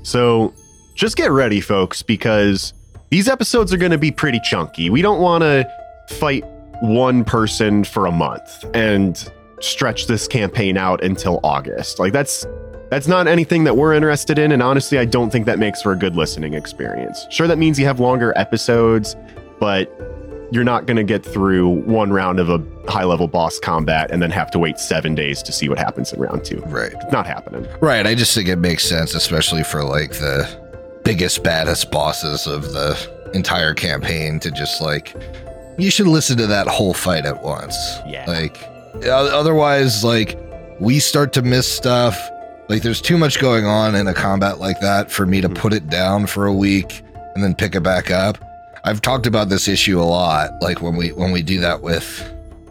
So 0.04 0.54
just 0.96 1.16
get 1.16 1.32
ready, 1.32 1.62
folks, 1.62 2.02
because 2.02 2.74
these 3.10 3.30
episodes 3.30 3.72
are 3.74 3.78
going 3.78 3.92
to 3.94 3.98
be 3.98 4.12
pretty 4.12 4.42
chunky. 4.44 4.90
We 4.90 5.02
don't 5.02 5.22
want 5.22 5.44
to 5.44 5.66
fight 6.10 6.44
one 6.82 7.24
person 7.24 7.86
for 7.86 8.06
a 8.06 8.12
month 8.12 8.66
and 8.74 9.32
stretch 9.62 10.08
this 10.08 10.28
campaign 10.28 10.76
out 10.76 11.02
until 11.02 11.40
August. 11.46 11.98
Like 11.98 12.12
that's 12.12 12.46
that's 12.94 13.08
not 13.08 13.28
anything 13.28 13.64
that 13.64 13.76
we're 13.76 13.92
interested 13.92 14.38
in 14.38 14.52
and 14.52 14.62
honestly 14.62 15.00
I 15.00 15.06
don't 15.06 15.32
think 15.32 15.48
that 15.48 15.58
makes 15.58 15.82
for 15.82 15.94
a 15.94 15.96
good 15.96 16.16
listening 16.16 16.54
experience. 16.54 17.26
Sure 17.32 17.48
that 17.48 17.58
means 17.58 17.80
you 17.80 17.86
have 17.86 18.00
longer 18.00 18.34
episodes, 18.36 19.16
but 19.60 19.92
you're 20.52 20.64
not 20.64 20.86
going 20.86 20.98
to 20.98 21.04
get 21.04 21.26
through 21.26 21.70
one 21.70 22.14
round 22.14 22.40
of 22.40 22.52
a 22.52 22.64
high 22.88 23.04
level 23.04 23.28
boss 23.28 23.58
combat 23.58 24.12
and 24.12 24.22
then 24.22 24.30
have 24.30 24.52
to 24.52 24.60
wait 24.60 24.78
7 24.78 25.16
days 25.16 25.42
to 25.42 25.52
see 25.52 25.68
what 25.68 25.80
happens 25.80 26.14
in 26.14 26.20
round 26.20 26.46
2. 26.46 26.60
Right. 26.68 26.94
It's 26.94 27.12
not 27.12 27.26
happening. 27.26 27.66
Right. 27.82 28.06
I 28.06 28.14
just 28.14 28.36
think 28.36 28.48
it 28.48 28.58
makes 28.58 28.86
sense, 28.86 29.16
especially 29.16 29.64
for 29.64 29.84
like 29.84 30.12
the 30.12 30.48
biggest, 31.04 31.44
baddest 31.44 31.90
bosses 31.90 32.46
of 32.46 32.74
the 32.74 33.32
entire 33.34 33.74
campaign, 33.74 34.40
to 34.42 34.52
just 34.52 34.80
like 34.80 35.16
you 35.80 35.90
should 35.90 36.06
listen 36.06 36.38
to 36.38 36.46
that 36.46 36.68
whole 36.68 36.94
fight 36.94 37.26
at 37.26 37.42
once. 37.42 37.76
Yeah. 38.06 38.26
Like 38.28 38.56
otherwise, 39.08 40.04
like 40.04 40.38
we 40.80 41.00
start 41.00 41.34
to 41.34 41.42
miss 41.42 41.68
stuff. 41.68 42.30
Like 42.70 42.82
there's 42.82 43.02
too 43.02 43.18
much 43.18 43.40
going 43.40 43.66
on 43.66 43.96
in 43.96 44.08
a 44.08 44.14
combat 44.14 44.60
like 44.60 44.80
that 44.82 45.12
for 45.12 45.26
me 45.26 45.42
to 45.42 45.50
Mhm. 45.50 45.56
put 45.56 45.74
it 45.74 45.90
down 45.90 46.26
for 46.28 46.46
a 46.46 46.54
week 46.54 47.04
and 47.36 47.44
then 47.44 47.54
pick 47.56 47.76
it 47.76 47.82
back 47.84 48.10
up. 48.12 48.38
I've 48.86 49.02
talked 49.02 49.28
about 49.28 49.50
this 49.50 49.68
issue 49.68 50.00
a 50.00 50.04
lot. 50.04 50.52
Like 50.62 50.82
when 50.82 50.96
we 50.96 51.10
when 51.10 51.32
we 51.32 51.42
do 51.42 51.60
that 51.62 51.82
with 51.82 52.30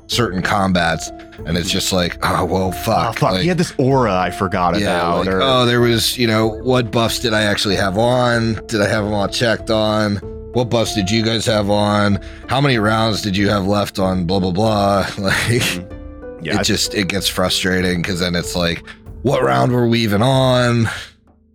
certain 0.08 0.42
combats, 0.42 1.10
and 1.46 1.56
it's 1.56 1.70
just 1.70 1.90
like, 1.92 2.18
oh 2.22 2.44
well, 2.44 2.62
Oh, 2.64 2.72
fuck. 2.72 3.18
fuck. 3.18 3.32
Like, 3.32 3.42
he 3.42 3.48
had 3.48 3.56
this 3.58 3.72
aura 3.78 4.14
I 4.14 4.30
forgot 4.30 4.78
yeah, 4.78 4.98
about. 4.98 5.18
like, 5.26 5.28
or, 5.34 5.40
oh, 5.42 5.64
there 5.64 5.80
was, 5.80 6.18
you 6.18 6.26
know, 6.26 6.46
what 6.48 6.90
buffs 6.90 7.18
did 7.20 7.32
I 7.32 7.42
actually 7.44 7.76
have 7.76 7.96
on? 7.96 8.60
Did 8.66 8.82
I 8.82 8.88
have 8.88 9.04
them 9.04 9.14
all 9.14 9.28
checked 9.28 9.70
on? 9.70 10.16
What 10.52 10.68
buffs 10.68 10.94
did 10.94 11.10
you 11.10 11.22
guys 11.22 11.46
have 11.46 11.70
on? 11.70 12.18
How 12.46 12.60
many 12.60 12.76
rounds 12.76 13.22
did 13.22 13.34
you 13.38 13.48
have 13.48 13.66
left 13.66 13.98
on? 13.98 14.24
Blah 14.26 14.40
blah 14.40 14.50
blah. 14.52 15.06
Like, 15.18 15.34
mm-hmm. 15.62 16.44
yeah, 16.44 16.60
it 16.60 16.64
just 16.64 16.92
it 16.94 17.08
gets 17.08 17.26
frustrating 17.28 18.02
because 18.02 18.20
then 18.20 18.34
it's 18.34 18.54
like, 18.54 18.82
what 19.22 19.42
round 19.42 19.72
were 19.72 19.86
we 19.86 20.00
even 20.00 20.22
on? 20.22 20.88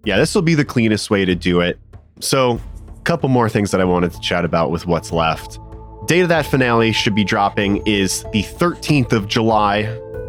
yeah, 0.05 0.17
this 0.17 0.33
will 0.33 0.41
be 0.41 0.55
the 0.55 0.65
cleanest 0.65 1.09
way 1.09 1.25
to 1.25 1.35
do 1.35 1.59
it. 1.59 1.77
So, 2.19 2.61
a 2.87 3.01
couple 3.01 3.29
more 3.29 3.49
things 3.49 3.71
that 3.71 3.81
I 3.81 3.83
wanted 3.83 4.13
to 4.13 4.19
chat 4.21 4.45
about 4.45 4.71
with 4.71 4.87
what's 4.87 5.11
left. 5.11 5.59
date 6.07 6.21
of 6.21 6.29
that 6.29 6.45
finale 6.45 6.93
should 6.93 7.13
be 7.13 7.23
dropping 7.23 7.85
is 7.85 8.23
the 8.31 8.43
13th 8.43 9.11
of 9.11 9.27
July. 9.27 9.79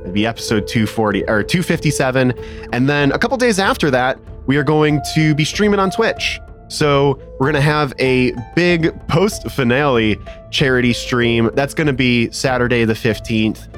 It'd 0.00 0.12
be 0.12 0.26
episode 0.26 0.66
240 0.66 1.28
or 1.28 1.42
257. 1.42 2.32
And 2.72 2.88
then 2.88 3.12
a 3.12 3.18
couple 3.18 3.36
days 3.36 3.58
after 3.58 3.90
that, 3.90 4.18
we 4.46 4.56
are 4.56 4.64
going 4.64 5.00
to 5.14 5.34
be 5.34 5.44
streaming 5.44 5.78
on 5.78 5.90
Twitch. 5.90 6.40
So 6.68 7.18
we're 7.38 7.50
going 7.50 7.54
to 7.54 7.60
have 7.60 7.92
a 7.98 8.32
big 8.54 8.92
post 9.06 9.48
finale 9.50 10.18
charity 10.50 10.92
stream. 10.92 11.50
That's 11.54 11.72
going 11.74 11.86
to 11.86 11.92
be 11.92 12.30
Saturday 12.30 12.84
the 12.84 12.94
15th. 12.94 13.68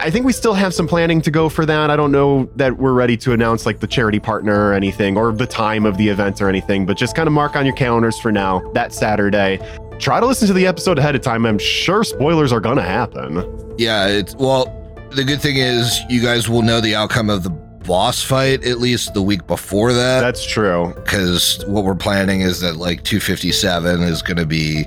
I 0.00 0.10
think 0.10 0.24
we 0.24 0.32
still 0.32 0.54
have 0.54 0.74
some 0.74 0.86
planning 0.86 1.20
to 1.22 1.30
go 1.30 1.48
for 1.48 1.66
that. 1.66 1.90
I 1.90 1.96
don't 1.96 2.12
know 2.12 2.48
that 2.56 2.76
we're 2.76 2.92
ready 2.92 3.16
to 3.18 3.32
announce 3.32 3.66
like 3.66 3.80
the 3.80 3.86
charity 3.86 4.20
partner 4.20 4.70
or 4.70 4.72
anything 4.72 5.16
or 5.16 5.32
the 5.32 5.46
time 5.46 5.86
of 5.86 5.96
the 5.96 6.08
event 6.08 6.40
or 6.40 6.48
anything, 6.48 6.86
but 6.86 6.96
just 6.96 7.14
kind 7.14 7.26
of 7.26 7.32
mark 7.32 7.56
on 7.56 7.64
your 7.66 7.74
calendars 7.74 8.18
for 8.18 8.32
now 8.32 8.60
that 8.72 8.92
Saturday. 8.92 9.58
Try 9.98 10.20
to 10.20 10.26
listen 10.26 10.48
to 10.48 10.54
the 10.54 10.66
episode 10.66 10.98
ahead 10.98 11.14
of 11.14 11.20
time. 11.22 11.46
I'm 11.46 11.58
sure 11.58 12.04
spoilers 12.04 12.52
are 12.52 12.60
going 12.60 12.76
to 12.76 12.82
happen. 12.82 13.36
Yeah, 13.78 14.06
it's 14.08 14.34
well, 14.36 14.66
the 15.10 15.24
good 15.24 15.40
thing 15.40 15.56
is 15.56 16.00
you 16.08 16.22
guys 16.22 16.48
will 16.48 16.62
know 16.62 16.80
the 16.80 16.94
outcome 16.94 17.30
of 17.30 17.42
the 17.42 17.50
boss 17.50 18.22
fight 18.22 18.64
at 18.64 18.78
least 18.78 19.14
the 19.14 19.22
week 19.22 19.46
before 19.46 19.92
that. 19.92 20.20
That's 20.20 20.44
true. 20.44 20.92
Because 20.96 21.64
what 21.66 21.84
we're 21.84 21.94
planning 21.94 22.40
is 22.40 22.60
that 22.60 22.76
like 22.76 23.04
257 23.04 24.02
is 24.02 24.22
going 24.22 24.38
to 24.38 24.46
be 24.46 24.86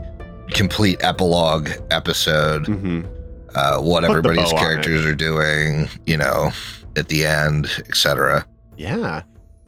complete 0.52 0.98
epilogue 1.04 1.70
episode. 1.92 2.66
hmm 2.66 3.02
Uh, 3.56 3.80
what 3.80 4.02
Put 4.02 4.10
everybody's 4.12 4.52
characters 4.54 5.06
are 5.06 5.16
doing, 5.16 5.90
you 6.06 6.18
know, 6.18 6.52
at 6.96 7.08
the 7.08 7.26
end, 7.26 7.68
etc. 7.88 8.46
Yeah. 8.78 9.24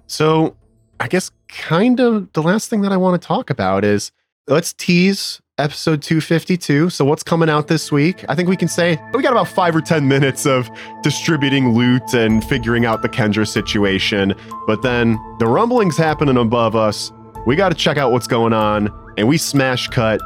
So 0.08 0.56
I 1.00 1.08
guess 1.08 1.32
kind 1.48 2.00
of 2.00 2.32
the 2.34 2.44
last 2.44 2.70
thing 2.70 2.82
that 2.82 2.92
I 2.92 2.98
want 2.98 3.22
to 3.22 3.26
talk 3.26 3.50
about 3.50 3.86
is 3.86 4.12
let's 4.48 4.74
tease 4.74 5.42
episode 5.58 6.02
252. 6.02 6.90
So 6.90 7.06
what's 7.06 7.24
coming 7.24 7.50
out 7.50 7.68
this 7.68 7.92
week? 7.92 8.26
I 8.30 8.36
think 8.36 8.50
we 8.50 8.56
can 8.56 8.68
say 8.68 9.00
we 9.14 9.22
got 9.22 9.32
about 9.32 9.48
five 9.48 9.76
or 9.76 9.82
10 9.82 10.08
minutes 10.08 10.46
of 10.46 10.70
distributing 11.04 11.74
loot 11.74 12.14
and 12.14 12.44
figuring 12.44 12.86
out 12.86 13.02
the 13.02 13.10
Kendra 13.10 13.48
situation. 13.48 14.34
But 14.68 14.82
then 14.82 15.20
the 15.40 15.48
rumblings 15.48 15.98
happening 15.98 16.38
above 16.38 16.76
us. 16.76 17.12
We 17.46 17.56
got 17.56 17.70
to 17.70 17.76
check 17.76 17.98
out 17.98 18.12
what's 18.12 18.28
going 18.28 18.54
on. 18.54 18.90
And 19.18 19.28
we 19.28 19.38
smash 19.38 19.88
cut 19.90 20.22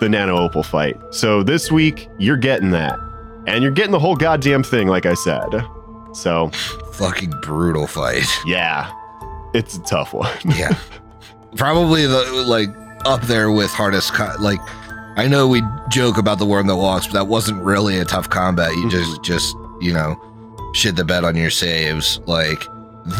the 0.00 0.08
Nana 0.08 0.34
Opal 0.34 0.62
fight. 0.62 0.98
So 1.10 1.42
this 1.42 1.70
week, 1.70 2.08
you're 2.18 2.36
getting 2.36 2.70
that. 2.70 2.98
And 3.46 3.62
you're 3.62 3.72
getting 3.72 3.92
the 3.92 3.98
whole 3.98 4.16
goddamn 4.16 4.62
thing, 4.62 4.88
like 4.88 5.06
I 5.06 5.14
said. 5.14 5.48
So 6.14 6.50
Fucking 6.92 7.32
brutal 7.42 7.86
fight. 7.86 8.26
yeah, 8.46 8.92
it's 9.54 9.76
a 9.76 9.82
tough 9.82 10.12
one. 10.12 10.30
Yeah. 10.56 10.76
Probably 11.56 12.06
the 12.06 12.44
like 12.46 12.70
up 13.04 13.22
there 13.22 13.50
with 13.50 13.70
hardest 13.70 14.14
co- 14.14 14.34
like 14.40 14.58
I 15.16 15.28
know 15.28 15.46
we 15.46 15.62
joke 15.90 16.16
about 16.16 16.38
the 16.38 16.46
worm 16.46 16.66
that 16.68 16.76
walks, 16.76 17.06
but 17.06 17.12
that 17.12 17.26
wasn't 17.26 17.62
really 17.62 17.98
a 17.98 18.04
tough 18.04 18.30
combat. 18.30 18.70
You 18.70 18.86
mm-hmm. 18.86 18.88
just 18.88 19.22
just, 19.22 19.56
you 19.80 19.92
know, 19.92 20.16
shit 20.74 20.96
the 20.96 21.04
bed 21.04 21.24
on 21.24 21.36
your 21.36 21.50
saves. 21.50 22.20
Like 22.26 22.62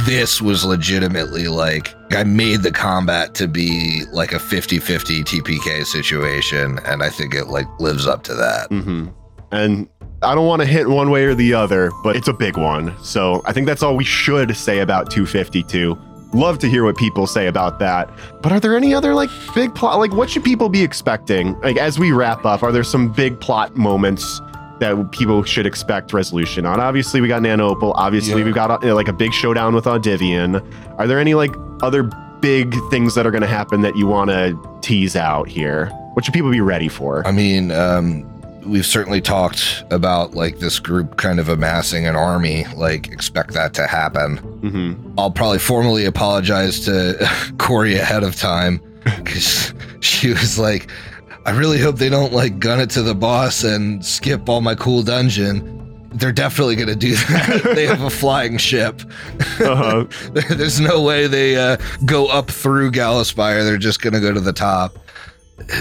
this 0.07 0.41
was 0.41 0.64
legitimately 0.64 1.49
like 1.49 1.95
I 2.12 2.24
made 2.24 2.62
the 2.62 2.70
combat 2.70 3.35
to 3.35 3.49
be 3.49 4.05
like 4.12 4.33
a 4.33 4.37
50-50 4.39 5.24
TPK 5.24 5.85
situation 5.85 6.78
and 6.85 7.03
I 7.03 7.09
think 7.09 7.35
it 7.35 7.47
like 7.47 7.66
lives 7.80 8.07
up 8.07 8.22
to 8.24 8.35
that. 8.35 8.68
hmm 8.68 9.09
And 9.51 9.89
I 10.22 10.37
don't 10.37 10.47
want 10.47 10.62
to 10.62 10.66
hit 10.66 10.89
one 10.89 11.11
way 11.11 11.24
or 11.24 11.35
the 11.35 11.53
other, 11.53 11.91
but 12.05 12.14
it's 12.14 12.28
a 12.28 12.33
big 12.33 12.57
one. 12.57 12.95
So 13.03 13.43
I 13.45 13.53
think 13.53 13.66
that's 13.66 13.83
all 13.83 13.97
we 13.97 14.05
should 14.05 14.57
say 14.57 14.78
about 14.78 15.11
252. 15.11 15.99
Love 16.33 16.59
to 16.61 16.68
hear 16.68 16.85
what 16.85 16.97
people 16.97 17.26
say 17.26 17.49
about 17.49 17.78
that. 17.80 18.09
But 18.41 18.53
are 18.53 18.61
there 18.61 18.76
any 18.76 18.95
other 18.95 19.14
like 19.14 19.30
big 19.55 19.74
plot? 19.74 19.99
Like, 19.99 20.12
what 20.12 20.30
should 20.30 20.45
people 20.45 20.68
be 20.68 20.83
expecting? 20.83 21.61
Like, 21.61 21.76
as 21.76 21.99
we 21.99 22.12
wrap 22.12 22.47
up, 22.47 22.62
are 22.62 22.72
there 22.72 22.85
some 22.85 23.12
big 23.12 23.39
plot 23.41 23.76
moments 23.76 24.41
that 24.80 25.10
people 25.12 25.42
should 25.44 25.66
expect 25.66 26.12
resolution 26.12 26.66
on? 26.66 26.80
Obviously, 26.80 27.20
we 27.20 27.28
got 27.28 27.42
Nana 27.42 27.64
Opal. 27.66 27.92
Obviously, 27.92 28.38
Yeah. 28.38 28.44
we've 28.44 28.54
got 28.54 28.84
uh, 28.84 28.94
like 28.94 29.08
a 29.08 29.12
big 29.12 29.32
showdown 29.32 29.74
with 29.74 29.84
Adivion. 29.84 30.64
Are 30.98 31.06
there 31.06 31.18
any 31.18 31.34
like 31.34 31.52
other 31.82 32.04
big 32.40 32.74
things 32.90 33.14
that 33.14 33.26
are 33.26 33.30
going 33.30 33.42
to 33.42 33.46
happen 33.48 33.82
that 33.82 33.96
you 33.96 34.06
want 34.06 34.30
to 34.30 34.58
tease 34.80 35.14
out 35.16 35.48
here? 35.48 35.86
What 36.14 36.24
should 36.24 36.34
people 36.34 36.50
be 36.50 36.60
ready 36.60 36.88
for? 36.88 37.26
I 37.26 37.32
mean, 37.32 37.70
um, 37.70 38.28
we've 38.66 38.84
certainly 38.86 39.20
talked 39.20 39.82
about 39.90 40.34
like 40.34 40.58
this 40.58 40.78
group 40.78 41.16
kind 41.16 41.38
of 41.40 41.48
amassing 41.48 42.06
an 42.06 42.16
army. 42.16 42.64
Like, 42.76 43.08
expect 43.08 43.52
that 43.54 43.74
to 43.74 43.86
happen. 43.86 44.36
hmm 44.38 44.94
I'll 45.18 45.30
probably 45.30 45.58
formally 45.58 46.04
apologize 46.04 46.80
to 46.86 47.14
Corey 47.58 47.94
ahead 47.96 48.24
of 48.24 48.36
time 48.36 48.80
because 49.04 49.72
she 50.00 50.28
was 50.30 50.58
like, 50.58 50.90
I 51.45 51.51
really 51.51 51.78
hope 51.80 51.97
they 51.97 52.09
don't 52.09 52.32
like 52.32 52.59
gun 52.59 52.80
it 52.80 52.90
to 52.90 53.03
the 53.03 53.14
boss 53.14 53.64
and 53.64 54.05
skip 54.05 54.49
all 54.49 54.61
my 54.61 54.74
cool 54.74 55.03
dungeon. 55.03 55.78
They're 56.14 56.32
definitely 56.32 56.76
going 56.76 56.88
to 56.88 56.97
do 56.97 57.14
that. 57.28 57.72
they 57.74 57.86
have 57.86 58.03
a 58.03 58.11
flying 58.11 58.59
ship. 58.59 59.03
Uh-huh. 59.62 60.07
There's 60.32 60.80
no 60.80 61.03
way 61.03 61.28
they 61.28 61.57
uh, 61.57 61.76
go 62.05 62.26
up 62.26 62.51
through 62.51 62.90
Gallowspire. 62.90 63.62
They're 63.64 63.78
just 63.78 64.03
going 64.03 64.14
to 64.14 64.18
go 64.18 64.32
to 64.32 64.40
the 64.40 64.53
top. 64.53 64.99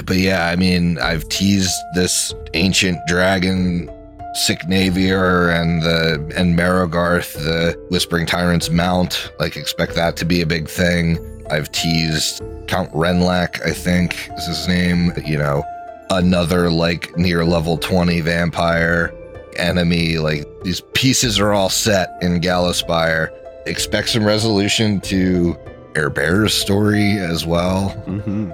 But 0.05 0.17
yeah, 0.17 0.47
I 0.47 0.55
mean, 0.55 0.99
I've 0.99 1.27
teased 1.29 1.73
this 1.95 2.31
ancient 2.53 2.99
dragon 3.07 3.89
Sicknavier 4.35 5.49
and 5.49 5.81
the 5.81 6.33
and 6.37 6.57
Marogarth, 6.57 7.33
the 7.33 7.75
Whispering 7.89 8.25
Tyrant's 8.25 8.69
mount. 8.69 9.31
Like, 9.39 9.57
expect 9.57 9.95
that 9.95 10.15
to 10.17 10.25
be 10.25 10.41
a 10.41 10.45
big 10.45 10.69
thing. 10.69 11.17
I've 11.51 11.71
teased 11.71 12.41
Count 12.67 12.91
Renlac, 12.93 13.65
I 13.65 13.71
think 13.71 14.29
is 14.37 14.47
his 14.47 14.67
name. 14.67 15.11
You 15.25 15.37
know, 15.37 15.63
another 16.09 16.69
like 16.69 17.15
near 17.17 17.43
level 17.43 17.77
20 17.77 18.21
vampire 18.21 19.13
enemy. 19.57 20.17
Like 20.17 20.45
these 20.63 20.81
pieces 20.93 21.39
are 21.39 21.51
all 21.51 21.69
set 21.69 22.09
in 22.21 22.39
Gallowspire. 22.39 23.29
Expect 23.67 24.09
some 24.09 24.25
resolution 24.25 25.01
to 25.01 25.57
Air 25.95 26.09
Bear's 26.09 26.53
story 26.53 27.17
as 27.17 27.45
well, 27.45 27.89
hmm 28.05 28.51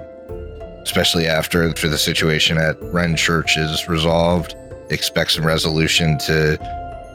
especially 0.82 1.26
after, 1.26 1.68
after 1.68 1.86
the 1.86 1.98
situation 1.98 2.56
at 2.56 2.80
Renchurch 2.80 3.58
is 3.58 3.88
resolved. 3.90 4.54
Expect 4.88 5.32
some 5.32 5.46
resolution 5.46 6.16
to, 6.20 6.56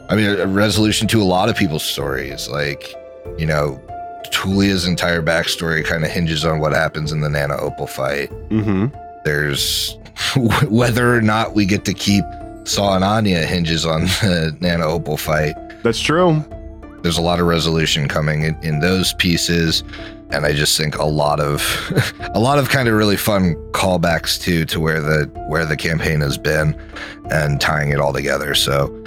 I 0.08 0.14
mean, 0.14 0.38
a 0.38 0.46
resolution 0.46 1.08
to 1.08 1.20
a 1.20 1.24
lot 1.24 1.48
of 1.48 1.56
people's 1.56 1.82
stories. 1.82 2.48
Like, 2.48 2.94
you 3.36 3.46
know, 3.46 3.80
Tulia's 4.30 4.86
entire 4.86 5.22
backstory 5.22 5.84
kind 5.84 6.04
of 6.04 6.10
hinges 6.10 6.44
on 6.44 6.58
what 6.60 6.72
happens 6.72 7.12
in 7.12 7.20
the 7.20 7.28
Nana 7.28 7.56
Opal 7.56 7.86
fight. 7.86 8.28
hmm 8.50 8.86
There's 9.24 9.96
whether 10.68 11.14
or 11.16 11.20
not 11.20 11.54
we 11.54 11.66
get 11.66 11.84
to 11.86 11.94
keep 11.94 12.24
Saw 12.64 12.94
and 12.94 13.04
Anya 13.04 13.44
hinges 13.44 13.84
on 13.84 14.02
the 14.22 14.56
Nana 14.60 14.86
Opal 14.86 15.16
fight. 15.16 15.54
That's 15.82 16.00
true. 16.00 16.42
There's 17.02 17.18
a 17.18 17.22
lot 17.22 17.38
of 17.40 17.46
resolution 17.46 18.08
coming 18.08 18.44
in, 18.44 18.56
in 18.62 18.80
those 18.80 19.12
pieces, 19.14 19.82
and 20.30 20.46
I 20.46 20.54
just 20.54 20.74
think 20.78 20.96
a 20.96 21.04
lot 21.04 21.38
of 21.38 21.60
a 22.34 22.40
lot 22.40 22.58
of 22.58 22.70
kind 22.70 22.88
of 22.88 22.94
really 22.94 23.18
fun 23.18 23.54
callbacks 23.72 24.40
to 24.42 24.64
to 24.64 24.80
where 24.80 25.00
the 25.02 25.26
where 25.48 25.66
the 25.66 25.76
campaign 25.76 26.20
has 26.22 26.38
been, 26.38 26.74
and 27.30 27.60
tying 27.60 27.90
it 27.90 28.00
all 28.00 28.14
together. 28.14 28.54
So 28.54 29.04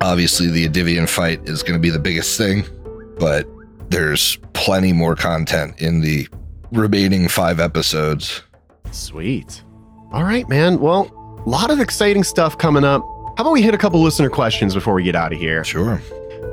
obviously 0.00 0.46
the 0.50 0.66
Adivion 0.66 1.06
fight 1.08 1.40
is 1.46 1.62
going 1.62 1.74
to 1.74 1.80
be 1.82 1.90
the 1.90 1.98
biggest 1.98 2.38
thing, 2.38 2.64
but 3.18 3.46
there's 3.90 4.36
plenty 4.52 4.92
more 4.92 5.14
content 5.14 5.80
in 5.80 6.00
the 6.00 6.28
remaining 6.72 7.28
five 7.28 7.60
episodes. 7.60 8.42
Sweet. 8.90 9.62
All 10.12 10.24
right, 10.24 10.48
man. 10.48 10.80
Well, 10.80 11.10
a 11.44 11.48
lot 11.48 11.70
of 11.70 11.80
exciting 11.80 12.24
stuff 12.24 12.58
coming 12.58 12.84
up. 12.84 13.02
How 13.36 13.44
about 13.44 13.52
we 13.52 13.62
hit 13.62 13.74
a 13.74 13.78
couple 13.78 14.02
listener 14.02 14.30
questions 14.30 14.74
before 14.74 14.94
we 14.94 15.02
get 15.02 15.14
out 15.14 15.32
of 15.32 15.38
here? 15.38 15.64
Sure. 15.64 16.00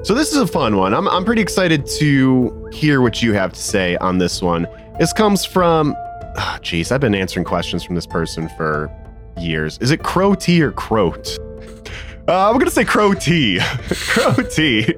So 0.03 0.13
this 0.13 0.31
is 0.31 0.37
a 0.37 0.47
fun 0.47 0.77
one. 0.77 0.93
I'm 0.93 1.07
I'm 1.07 1.25
pretty 1.25 1.41
excited 1.41 1.85
to 1.97 2.69
hear 2.71 3.01
what 3.01 3.23
you 3.23 3.33
have 3.33 3.53
to 3.53 3.59
say 3.59 3.95
on 3.97 4.19
this 4.19 4.41
one. 4.41 4.67
This 4.99 5.11
comes 5.13 5.43
from 5.43 5.93
jeez, 6.61 6.91
I've 6.91 7.01
been 7.01 7.15
answering 7.15 7.45
questions 7.45 7.83
from 7.83 7.95
this 7.95 8.05
person 8.05 8.49
for 8.49 8.91
years. 9.37 9.77
Is 9.79 9.91
it 9.91 10.03
Crow 10.03 10.35
T 10.35 10.61
or 10.61 10.71
Croat? 10.71 11.37
Uh, 12.27 12.49
I'm 12.49 12.57
gonna 12.59 12.69
say 12.69 12.85
Crow 12.85 13.13
T. 13.13 13.59
Crow 13.89 14.33
T. 14.33 14.93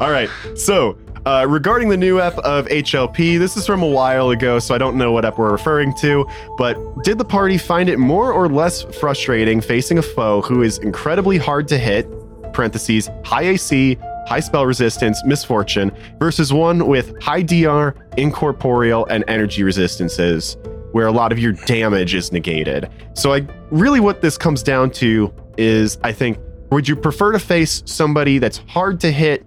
All 0.00 0.10
right. 0.10 0.30
So 0.56 0.98
uh, 1.26 1.46
regarding 1.48 1.88
the 1.88 1.96
new 1.96 2.20
ep 2.20 2.38
of 2.38 2.66
HLP, 2.66 3.38
this 3.38 3.56
is 3.56 3.66
from 3.66 3.82
a 3.82 3.86
while 3.86 4.30
ago, 4.30 4.58
so 4.58 4.74
I 4.74 4.78
don't 4.78 4.96
know 4.96 5.12
what 5.12 5.24
ep 5.24 5.38
we're 5.38 5.50
referring 5.50 5.94
to. 5.96 6.26
But 6.56 6.76
did 7.04 7.18
the 7.18 7.24
party 7.24 7.58
find 7.58 7.88
it 7.88 7.98
more 7.98 8.32
or 8.32 8.48
less 8.48 8.82
frustrating 8.82 9.60
facing 9.60 9.98
a 9.98 10.02
foe 10.02 10.42
who 10.42 10.62
is 10.62 10.78
incredibly 10.78 11.38
hard 11.38 11.68
to 11.68 11.78
hit? 11.78 12.06
Parentheses 12.52 13.10
high 13.24 13.42
AC, 13.42 13.98
high 14.26 14.40
spell 14.40 14.66
resistance, 14.66 15.22
misfortune 15.24 15.90
versus 16.18 16.52
one 16.52 16.86
with 16.86 17.20
high 17.22 17.42
DR, 17.42 17.94
incorporeal, 18.16 19.06
and 19.06 19.24
energy 19.28 19.62
resistances, 19.62 20.56
where 20.92 21.06
a 21.06 21.12
lot 21.12 21.32
of 21.32 21.38
your 21.38 21.52
damage 21.52 22.14
is 22.14 22.32
negated. 22.32 22.90
So 23.14 23.32
I 23.32 23.46
really 23.70 24.00
what 24.00 24.20
this 24.20 24.36
comes 24.36 24.62
down 24.62 24.90
to 24.92 25.32
is 25.56 25.98
I 26.04 26.12
think 26.12 26.38
would 26.70 26.86
you 26.86 26.96
prefer 26.96 27.32
to 27.32 27.38
face 27.38 27.82
somebody 27.86 28.38
that's 28.38 28.58
hard 28.58 29.00
to 29.00 29.10
hit, 29.10 29.44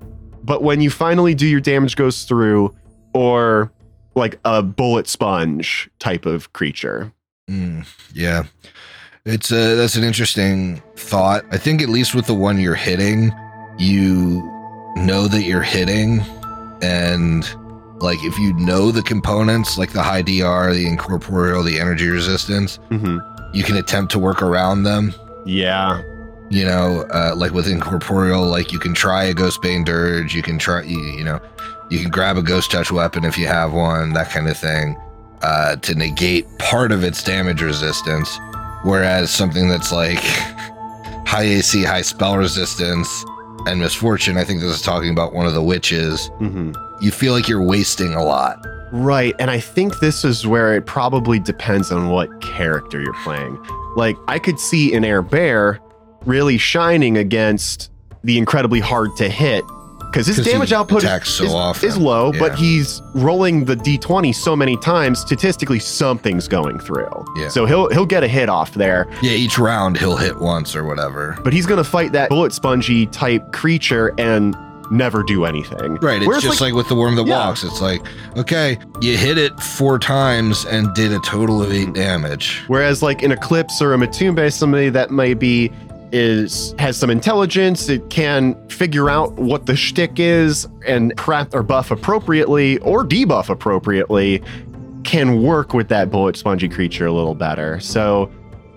but 0.51 0.63
when 0.63 0.81
you 0.81 0.89
finally 0.89 1.33
do 1.33 1.47
your 1.47 1.61
damage 1.61 1.95
goes 1.95 2.25
through, 2.25 2.75
or 3.13 3.71
like 4.15 4.37
a 4.43 4.61
bullet 4.61 5.07
sponge 5.07 5.89
type 5.97 6.25
of 6.25 6.51
creature? 6.51 7.13
Mm, 7.49 7.87
yeah. 8.13 8.43
It's 9.23 9.49
a 9.53 9.75
that's 9.75 9.95
an 9.95 10.03
interesting 10.03 10.83
thought. 10.97 11.45
I 11.51 11.57
think 11.57 11.81
at 11.81 11.87
least 11.87 12.13
with 12.13 12.25
the 12.27 12.33
one 12.33 12.59
you're 12.59 12.75
hitting, 12.75 13.31
you 13.77 14.43
know 14.97 15.29
that 15.29 15.43
you're 15.43 15.61
hitting, 15.61 16.19
and 16.81 17.49
like 18.01 18.21
if 18.21 18.37
you 18.37 18.51
know 18.55 18.91
the 18.91 19.03
components, 19.03 19.77
like 19.77 19.93
the 19.93 20.03
high 20.03 20.21
DR, 20.21 20.73
the 20.73 20.85
incorporeal, 20.85 21.63
the 21.63 21.79
energy 21.79 22.09
resistance, 22.09 22.77
hmm 22.89 23.19
you 23.53 23.63
can 23.63 23.77
attempt 23.77 24.11
to 24.11 24.19
work 24.19 24.41
around 24.41 24.83
them. 24.83 25.13
Yeah. 25.45 26.01
You 26.51 26.65
know, 26.65 27.07
uh, 27.13 27.33
like 27.35 27.53
with 27.53 27.65
incorporeal, 27.65 28.45
like 28.45 28.73
you 28.73 28.79
can 28.79 28.93
try 28.93 29.23
a 29.23 29.33
ghostbane 29.33 29.85
dirge, 29.85 30.35
you 30.35 30.43
can 30.43 30.59
try, 30.59 30.81
you, 30.83 30.99
you 30.99 31.23
know, 31.23 31.39
you 31.89 31.99
can 31.99 32.09
grab 32.09 32.35
a 32.37 32.41
ghost 32.43 32.71
touch 32.71 32.91
weapon 32.91 33.23
if 33.23 33.37
you 33.37 33.47
have 33.47 33.71
one, 33.71 34.11
that 34.13 34.29
kind 34.31 34.49
of 34.49 34.57
thing, 34.57 34.97
uh, 35.43 35.77
to 35.77 35.95
negate 35.95 36.45
part 36.59 36.91
of 36.91 37.05
its 37.05 37.23
damage 37.23 37.61
resistance. 37.61 38.37
Whereas 38.83 39.31
something 39.31 39.69
that's 39.69 39.93
like 39.93 40.19
high 41.25 41.43
AC, 41.43 41.83
high 41.83 42.01
spell 42.01 42.35
resistance, 42.37 43.23
and 43.65 43.79
misfortune, 43.79 44.35
I 44.35 44.43
think 44.43 44.59
this 44.59 44.71
is 44.75 44.81
talking 44.81 45.11
about 45.11 45.33
one 45.33 45.45
of 45.45 45.53
the 45.53 45.63
witches. 45.63 46.27
hmm 46.39 46.73
You 46.99 47.11
feel 47.11 47.31
like 47.31 47.47
you're 47.47 47.65
wasting 47.65 48.13
a 48.13 48.23
lot. 48.25 48.57
Right. 48.91 49.33
And 49.39 49.49
I 49.49 49.61
think 49.61 49.99
this 49.99 50.25
is 50.25 50.45
where 50.45 50.75
it 50.75 50.85
probably 50.85 51.39
depends 51.39 51.93
on 51.93 52.09
what 52.09 52.41
character 52.41 52.99
you're 52.99 53.13
playing. 53.23 53.57
Like, 53.95 54.17
I 54.27 54.37
could 54.37 54.59
see 54.59 54.93
an 54.93 55.05
Air 55.05 55.21
Bear 55.21 55.79
really 56.25 56.57
shining 56.57 57.17
against 57.17 57.89
the 58.23 58.37
incredibly 58.37 58.79
hard 58.79 59.09
to 59.17 59.29
hit 59.29 59.63
because 60.11 60.27
his 60.27 60.45
damage 60.45 60.73
output 60.73 61.03
attacks 61.03 61.29
so 61.29 61.45
is, 61.45 61.53
often. 61.53 61.87
is 61.87 61.97
low, 61.97 62.33
but 62.33 62.53
he's 62.53 63.01
rolling 63.15 63.63
the 63.63 63.75
d20 63.77 64.35
so 64.35 64.55
many 64.57 64.75
times, 64.77 65.19
statistically, 65.19 65.79
something's 65.79 66.49
going 66.49 66.79
through. 66.79 67.09
Yeah. 67.37 67.47
So 67.47 67.65
he'll 67.65 67.89
he'll 67.91 68.05
get 68.05 68.21
a 68.23 68.27
hit 68.27 68.49
off 68.49 68.73
there, 68.73 69.07
Yeah, 69.21 69.31
each 69.31 69.57
round 69.57 69.97
he'll 69.97 70.17
hit 70.17 70.39
once 70.41 70.75
or 70.75 70.83
whatever. 70.83 71.37
but 71.45 71.53
he's 71.53 71.65
gonna 71.65 71.83
fight 71.85 72.11
that 72.11 72.29
bullet 72.29 72.51
spongy 72.51 73.05
type 73.07 73.53
creature 73.53 74.13
and 74.17 74.55
never 74.91 75.23
do 75.23 75.45
anything. 75.45 75.95
Right. 76.01 76.17
It's 76.17 76.27
Whereas, 76.27 76.43
just 76.43 76.59
like, 76.59 76.73
with 76.73 76.89
the 76.89 76.95
worm 76.95 77.15
that 77.15 77.25
Yeah. 77.25 77.45
walks. 77.45 77.63
It's 77.63 77.79
like, 77.81 78.01
okay, 78.35 78.77
you 78.99 79.15
hit 79.15 79.37
it 79.37 79.57
four 79.61 79.97
times 79.97 80.65
and 80.65 80.93
did 80.93 81.13
a 81.13 81.19
total 81.19 81.63
of 81.63 81.71
eight 81.71 81.93
damage. 81.93 82.61
Whereas 82.67 83.01
like 83.01 83.23
an 83.23 83.31
Eclipse 83.31 83.81
or 83.81 83.93
a 83.93 83.97
Matumbe, 83.97 84.51
somebody 84.51 84.89
that 84.89 85.09
maybe 85.09 85.71
is 86.11 86.75
has 86.79 86.97
some 86.97 87.09
intelligence, 87.09 87.89
it 87.89 88.09
can 88.09 88.55
figure 88.69 89.09
out 89.09 89.33
what 89.33 89.65
the 89.65 89.75
shtick 89.75 90.19
is 90.19 90.67
and 90.85 91.15
prep 91.17 91.53
or 91.53 91.63
buff 91.63 91.91
appropriately 91.91 92.77
or 92.79 93.05
debuff 93.05 93.49
appropriately, 93.49 94.41
can 95.03 95.41
work 95.41 95.73
with 95.73 95.87
that 95.89 96.11
bullet 96.11 96.37
spongy 96.37 96.69
creature 96.69 97.05
a 97.05 97.11
little 97.11 97.35
better. 97.35 97.79
So 97.79 98.31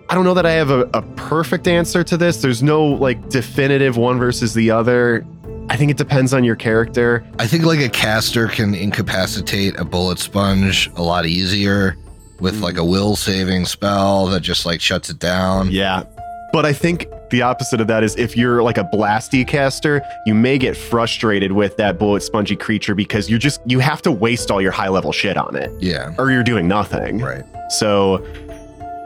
I 0.08 0.14
don't 0.14 0.24
know 0.24 0.34
that 0.34 0.46
I 0.46 0.52
have 0.52 0.70
a, 0.70 0.88
a 0.94 1.02
perfect 1.16 1.66
answer 1.66 2.04
to 2.04 2.16
this. 2.16 2.42
There's 2.42 2.62
no 2.62 2.84
like 2.84 3.28
definitive 3.28 3.96
one 3.96 4.18
versus 4.18 4.54
the 4.54 4.70
other. 4.70 5.26
I 5.70 5.76
think 5.76 5.90
it 5.90 5.96
depends 5.96 6.34
on 6.34 6.44
your 6.44 6.56
character. 6.56 7.24
I 7.38 7.46
think 7.46 7.64
like 7.64 7.80
a 7.80 7.88
caster 7.88 8.48
can 8.48 8.74
incapacitate 8.74 9.78
a 9.78 9.84
bullet 9.84 10.18
sponge 10.18 10.90
a 10.96 11.02
lot 11.02 11.24
easier 11.24 11.96
with 12.38 12.60
like 12.60 12.76
a 12.76 12.84
will 12.84 13.16
saving 13.16 13.64
spell 13.64 14.26
that 14.26 14.40
just 14.40 14.66
like 14.66 14.80
shuts 14.80 15.08
it 15.08 15.18
down. 15.18 15.70
Yeah. 15.70 16.04
But 16.52 16.66
I 16.66 16.72
think 16.72 17.08
the 17.34 17.42
opposite 17.42 17.80
of 17.80 17.88
that 17.88 18.04
is 18.04 18.14
if 18.16 18.36
you're 18.36 18.62
like 18.62 18.78
a 18.78 18.84
blasty 18.84 19.46
caster, 19.46 20.00
you 20.24 20.34
may 20.34 20.56
get 20.56 20.76
frustrated 20.76 21.50
with 21.50 21.76
that 21.78 21.98
bullet 21.98 22.22
spongy 22.22 22.54
creature 22.54 22.94
because 22.94 23.28
you 23.28 23.38
just 23.38 23.60
you 23.66 23.80
have 23.80 24.00
to 24.02 24.12
waste 24.12 24.50
all 24.52 24.62
your 24.62 24.70
high 24.70 24.88
level 24.88 25.10
shit 25.10 25.36
on 25.36 25.56
it 25.56 25.70
Yeah. 25.80 26.14
or 26.16 26.30
you're 26.30 26.44
doing 26.44 26.68
nothing. 26.68 27.18
Right. 27.18 27.44
So 27.70 28.18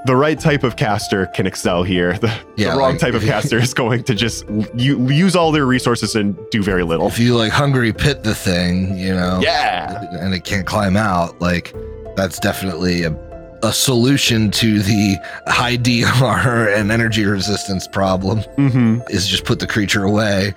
the 0.05 0.15
right 0.15 0.39
type 0.39 0.63
of 0.63 0.77
caster 0.77 1.27
can 1.35 1.47
excel 1.47 1.83
here. 1.83 2.19
The, 2.19 2.33
Yeah, 2.57 2.73
the 2.73 2.79
wrong 2.79 2.93
like- 2.93 3.01
type 3.01 3.15
of 3.15 3.23
caster 3.33 3.59
is 3.59 3.73
going 3.75 4.05
to 4.05 4.15
just 4.15 4.45
you, 4.75 5.09
use 5.11 5.35
all 5.35 5.51
their 5.53 5.67
resources 5.67 6.15
and 6.15 6.37
do 6.51 6.63
very 6.63 6.83
little. 6.85 7.09
If 7.09 7.19
you 7.19 7.35
like 7.35 7.51
hungry 7.53 7.93
pit 7.93 8.23
the 8.25 8.35
thing, 8.35 8.97
you 8.99 9.15
know, 9.15 9.41
Yeah. 9.43 10.05
and 10.21 10.35
it 10.35 10.45
can't 10.45 10.67
climb 10.67 10.97
out, 10.97 11.41
like 11.41 11.75
that's 12.15 12.39
definitely 12.39 13.05
a 13.05 13.11
a 13.63 13.73
solution 13.73 14.51
to 14.53 14.81
the 14.81 15.17
high 15.47 15.77
DR 15.77 16.69
and 16.75 16.91
energy 16.93 17.25
resistance 17.25 17.87
problem 17.89 18.41
Mm-hmm. 18.57 19.01
is 19.11 19.27
just 19.27 19.45
put 19.45 19.59
the 19.59 19.67
creature 19.67 20.05
away, 20.05 20.55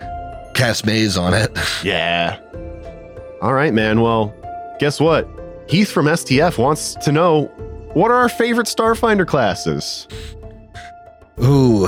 cast 0.53 0.85
maze 0.85 1.17
on 1.17 1.33
it. 1.33 1.51
Yeah. 1.83 2.37
All 3.41 3.53
right, 3.53 3.73
man. 3.73 4.01
Well, 4.01 4.33
guess 4.79 4.99
what? 4.99 5.27
Heath 5.67 5.89
from 5.91 6.05
STF 6.05 6.57
wants 6.59 6.93
to 6.95 7.11
know 7.11 7.45
what 7.93 8.11
are 8.11 8.17
our 8.17 8.29
favorite 8.29 8.67
Starfinder 8.67 9.25
classes? 9.27 10.07
Ooh, 11.43 11.87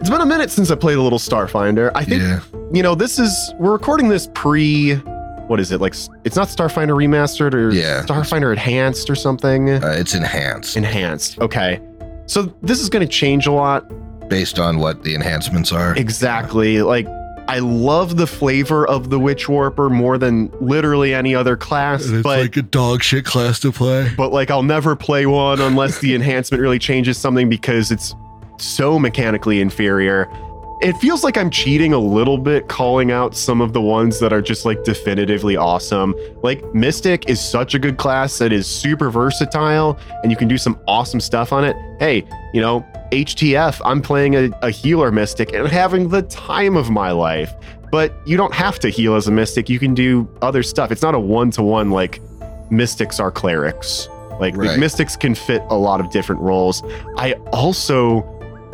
It's 0.00 0.08
been 0.10 0.20
a 0.20 0.26
minute 0.26 0.50
since 0.50 0.70
I 0.70 0.76
played 0.76 0.98
a 0.98 1.02
little 1.02 1.18
Starfinder. 1.18 1.90
I 1.96 2.04
think, 2.04 2.22
yeah. 2.22 2.40
you 2.72 2.82
know, 2.82 2.94
this 2.94 3.18
is, 3.18 3.52
we're 3.58 3.72
recording 3.72 4.08
this 4.08 4.28
pre, 4.34 5.00
what 5.48 5.58
is 5.60 5.72
it? 5.72 5.80
Like, 5.80 5.94
it's 6.24 6.36
not 6.36 6.48
Starfinder 6.48 6.94
Remastered 6.94 7.54
or 7.54 7.70
Yeah. 7.70 8.02
Starfinder 8.04 8.52
Enhanced 8.52 9.10
or 9.10 9.14
something? 9.14 9.70
Uh, 9.70 9.94
it's 9.98 10.14
enhanced 10.14 10.76
Enhanced. 10.76 11.38
Okay. 11.40 11.80
So 12.26 12.54
this 12.62 12.80
is 12.80 12.88
going 12.88 13.06
to 13.06 13.10
change 13.12 13.46
a 13.46 13.52
lot. 13.52 13.90
based 14.28 14.58
on 14.58 14.78
what 14.78 15.02
the 15.04 15.14
enhancements 15.14 15.72
are. 15.72 15.96
Exactly. 15.96 16.82
Like, 16.82 17.06
I 17.48 17.60
love 17.60 18.18
the 18.18 18.26
flavor 18.26 18.86
of 18.86 19.08
the 19.08 19.18
Witch 19.18 19.48
Warper 19.48 19.88
more 19.88 20.18
than 20.18 20.52
literally 20.60 21.14
any 21.14 21.34
other 21.34 21.56
class, 21.56 22.06
but 22.22 22.38
like 22.40 22.56
a 22.58 22.62
dog 22.62 23.02
shit 23.02 23.24
class 23.24 23.58
to 23.60 23.72
play. 23.72 24.12
but 24.18 24.30
like 24.34 24.50
I'll 24.50 24.62
never 24.62 24.94
play 24.94 25.24
one 25.24 25.58
unless 25.62 26.00
the 26.00 26.14
enhancement 26.14 26.60
really 26.60 26.78
changes 26.78 27.16
something 27.16 27.48
because 27.48 27.90
it's 27.90 28.14
so 28.58 28.98
mechanically 28.98 29.62
inferior. 29.62 30.28
It 30.80 30.96
feels 30.98 31.24
like 31.24 31.36
I'm 31.36 31.50
cheating 31.50 31.92
a 31.92 31.98
little 31.98 32.38
bit 32.38 32.68
calling 32.68 33.10
out 33.10 33.34
some 33.34 33.60
of 33.60 33.72
the 33.72 33.80
ones 33.80 34.20
that 34.20 34.32
are 34.32 34.40
just 34.40 34.64
like 34.64 34.84
definitively 34.84 35.56
awesome. 35.56 36.14
Like 36.42 36.62
Mystic 36.72 37.28
is 37.28 37.40
such 37.40 37.74
a 37.74 37.80
good 37.80 37.96
class 37.96 38.38
that 38.38 38.52
is 38.52 38.66
super 38.68 39.10
versatile 39.10 39.98
and 40.22 40.30
you 40.30 40.36
can 40.36 40.46
do 40.46 40.56
some 40.56 40.78
awesome 40.86 41.18
stuff 41.18 41.52
on 41.52 41.64
it. 41.64 41.74
Hey, 41.98 42.24
you 42.54 42.60
know, 42.60 42.86
HTF, 43.10 43.80
I'm 43.84 44.00
playing 44.00 44.36
a, 44.36 44.50
a 44.62 44.70
healer 44.70 45.10
Mystic 45.10 45.52
and 45.52 45.66
having 45.66 46.08
the 46.10 46.22
time 46.22 46.76
of 46.76 46.90
my 46.90 47.10
life. 47.10 47.52
But 47.90 48.14
you 48.24 48.36
don't 48.36 48.54
have 48.54 48.78
to 48.80 48.88
heal 48.88 49.16
as 49.16 49.26
a 49.26 49.32
Mystic. 49.32 49.68
You 49.68 49.80
can 49.80 49.94
do 49.94 50.28
other 50.42 50.62
stuff. 50.62 50.92
It's 50.92 51.02
not 51.02 51.14
a 51.14 51.18
one 51.20 51.50
to 51.52 51.62
one 51.62 51.90
like 51.90 52.20
mystics 52.70 53.18
are 53.18 53.32
clerics. 53.32 54.08
Like 54.38 54.54
the 54.54 54.60
Right. 54.60 54.78
mystics 54.78 55.16
can 55.16 55.34
fit 55.34 55.62
a 55.70 55.76
lot 55.76 55.98
of 56.00 56.10
different 56.10 56.40
roles. 56.40 56.84
I 57.16 57.32
also 57.52 58.22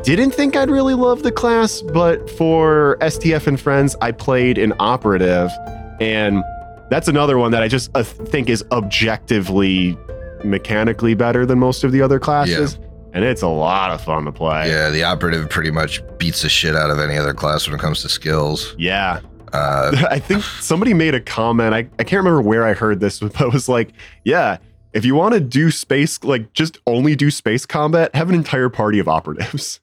didn't 0.05 0.33
think 0.33 0.55
I'd 0.55 0.71
really 0.71 0.95
love 0.95 1.23
the 1.23 1.33
class, 1.33 1.81
but 1.81 2.29
for 2.31 2.99
STF 3.01 3.47
and 3.47 3.59
friends, 3.59 3.97
I 4.03 4.13
played 4.13 4.59
an 4.59 4.75
operative, 4.79 5.51
and 5.99 6.43
that's 6.91 7.09
another 7.09 7.39
one 7.39 7.51
that 7.53 7.63
I 7.63 7.69
just 7.69 7.91
uh, 7.95 8.03
think 8.03 8.51
is 8.51 8.63
objectively 8.71 9.97
mechanically 10.45 11.15
better 11.15 11.47
than 11.47 11.59
most 11.59 11.85
of 11.85 11.93
the 11.93 12.03
other 12.03 12.19
classes. 12.19 12.79
Yeah. 12.79 12.87
And 13.15 13.25
it's 13.25 13.43
a 13.43 13.49
lot 13.49 13.93
of 13.93 14.03
fun 14.03 14.25
to 14.25 14.33
play. 14.33 14.69
Yeah, 14.69 14.91
the 14.91 15.05
operative 15.05 15.49
pretty 15.49 15.71
much 15.71 16.03
beats 16.19 16.43
the 16.43 16.49
shit 16.49 16.77
out 16.77 16.91
of 16.91 16.99
any 16.99 17.17
other 17.17 17.33
class 17.33 17.67
when 17.67 17.75
it 17.75 17.81
comes 17.81 18.03
to 18.03 18.09
skills. 18.09 18.75
Yeah. 18.77 19.21
Uh, 19.53 20.07
I 20.11 20.19
think 20.19 20.43
somebody 20.61 20.93
made 20.93 21.15
a 21.15 21.21
comment. 21.21 21.75
I, 21.75 21.89
I 21.99 22.05
can't 22.05 22.25
remember 22.25 22.43
where 22.43 22.65
I 22.65 22.75
heard 22.75 23.01
this, 23.01 23.21
but 23.21 23.41
it 23.41 23.53
was 23.53 23.69
like, 23.69 23.93
yeah, 24.25 24.59
if 24.93 25.05
you 25.05 25.15
want 25.15 25.35
to 25.35 25.41
do 25.41 25.71
space, 25.71 26.23
like 26.23 26.53
just 26.53 26.79
only 26.87 27.17
do 27.17 27.31
space 27.31 27.65
combat, 27.65 28.15
have 28.15 28.29
an 28.29 28.35
entire 28.35 28.69
party 28.69 28.99
of 28.99 29.09
operatives. 29.09 29.81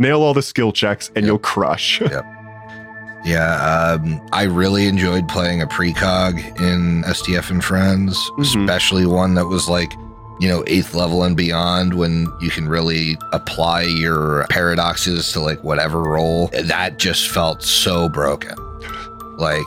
Nail 0.00 0.22
all 0.22 0.32
the 0.32 0.42
skill 0.42 0.70
checks 0.72 1.08
and 1.16 1.24
Yep. 1.24 1.26
you'll 1.26 1.38
crush. 1.40 2.00
yeah, 3.24 3.96
um, 4.00 4.20
I 4.32 4.44
really 4.44 4.86
enjoyed 4.86 5.26
playing 5.28 5.60
a 5.60 5.66
precog 5.66 6.38
in 6.60 7.02
STF 7.04 7.50
and 7.50 7.64
Friends, 7.64 8.16
Mhm. 8.38 8.42
especially 8.62 9.06
one 9.06 9.34
that 9.34 9.46
was 9.46 9.68
like, 9.68 9.92
you 10.38 10.48
know, 10.48 10.62
eighth 10.68 10.94
level 10.94 11.24
and 11.24 11.36
beyond 11.36 11.94
when 11.94 12.28
you 12.40 12.48
can 12.48 12.68
really 12.68 13.18
apply 13.32 13.82
your 13.82 14.46
paradoxes 14.50 15.32
to 15.32 15.40
like 15.40 15.64
whatever 15.64 16.00
role. 16.00 16.48
That 16.52 16.98
just 17.00 17.28
felt 17.28 17.64
so 17.64 18.08
broken. 18.08 18.54
Like 19.36 19.64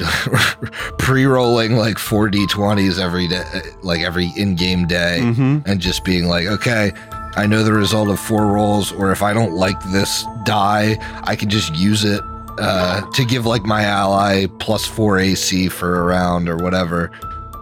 pre 0.98 1.26
rolling 1.26 1.76
like 1.76 1.96
4d20s 1.98 2.98
every 2.98 3.28
day, 3.28 3.44
like 3.82 4.00
every 4.00 4.32
in 4.34 4.54
game 4.54 4.86
day. 4.86 5.20
hmm 5.20 5.58
and 5.66 5.78
just 5.78 6.04
being 6.04 6.26
like, 6.26 6.46
okay, 6.46 6.92
I 7.38 7.46
know 7.46 7.62
the 7.62 7.72
result 7.72 8.08
of 8.08 8.18
four 8.18 8.46
rolls, 8.46 8.90
or 8.92 9.12
if 9.12 9.22
I 9.22 9.32
don't 9.32 9.52
like 9.54 9.80
this 9.92 10.24
die, 10.44 10.96
I 11.24 11.36
can 11.36 11.48
just 11.48 11.74
use 11.74 12.04
it 12.04 12.20
uh, 12.58 13.00
to 13.12 13.24
give 13.24 13.46
like 13.46 13.62
my 13.64 13.82
ally 13.84 14.46
plus 14.58 14.84
four 14.84 15.18
AC 15.18 15.68
for 15.68 16.00
a 16.00 16.02
round 16.02 16.48
or 16.48 16.56
whatever. 16.56 17.10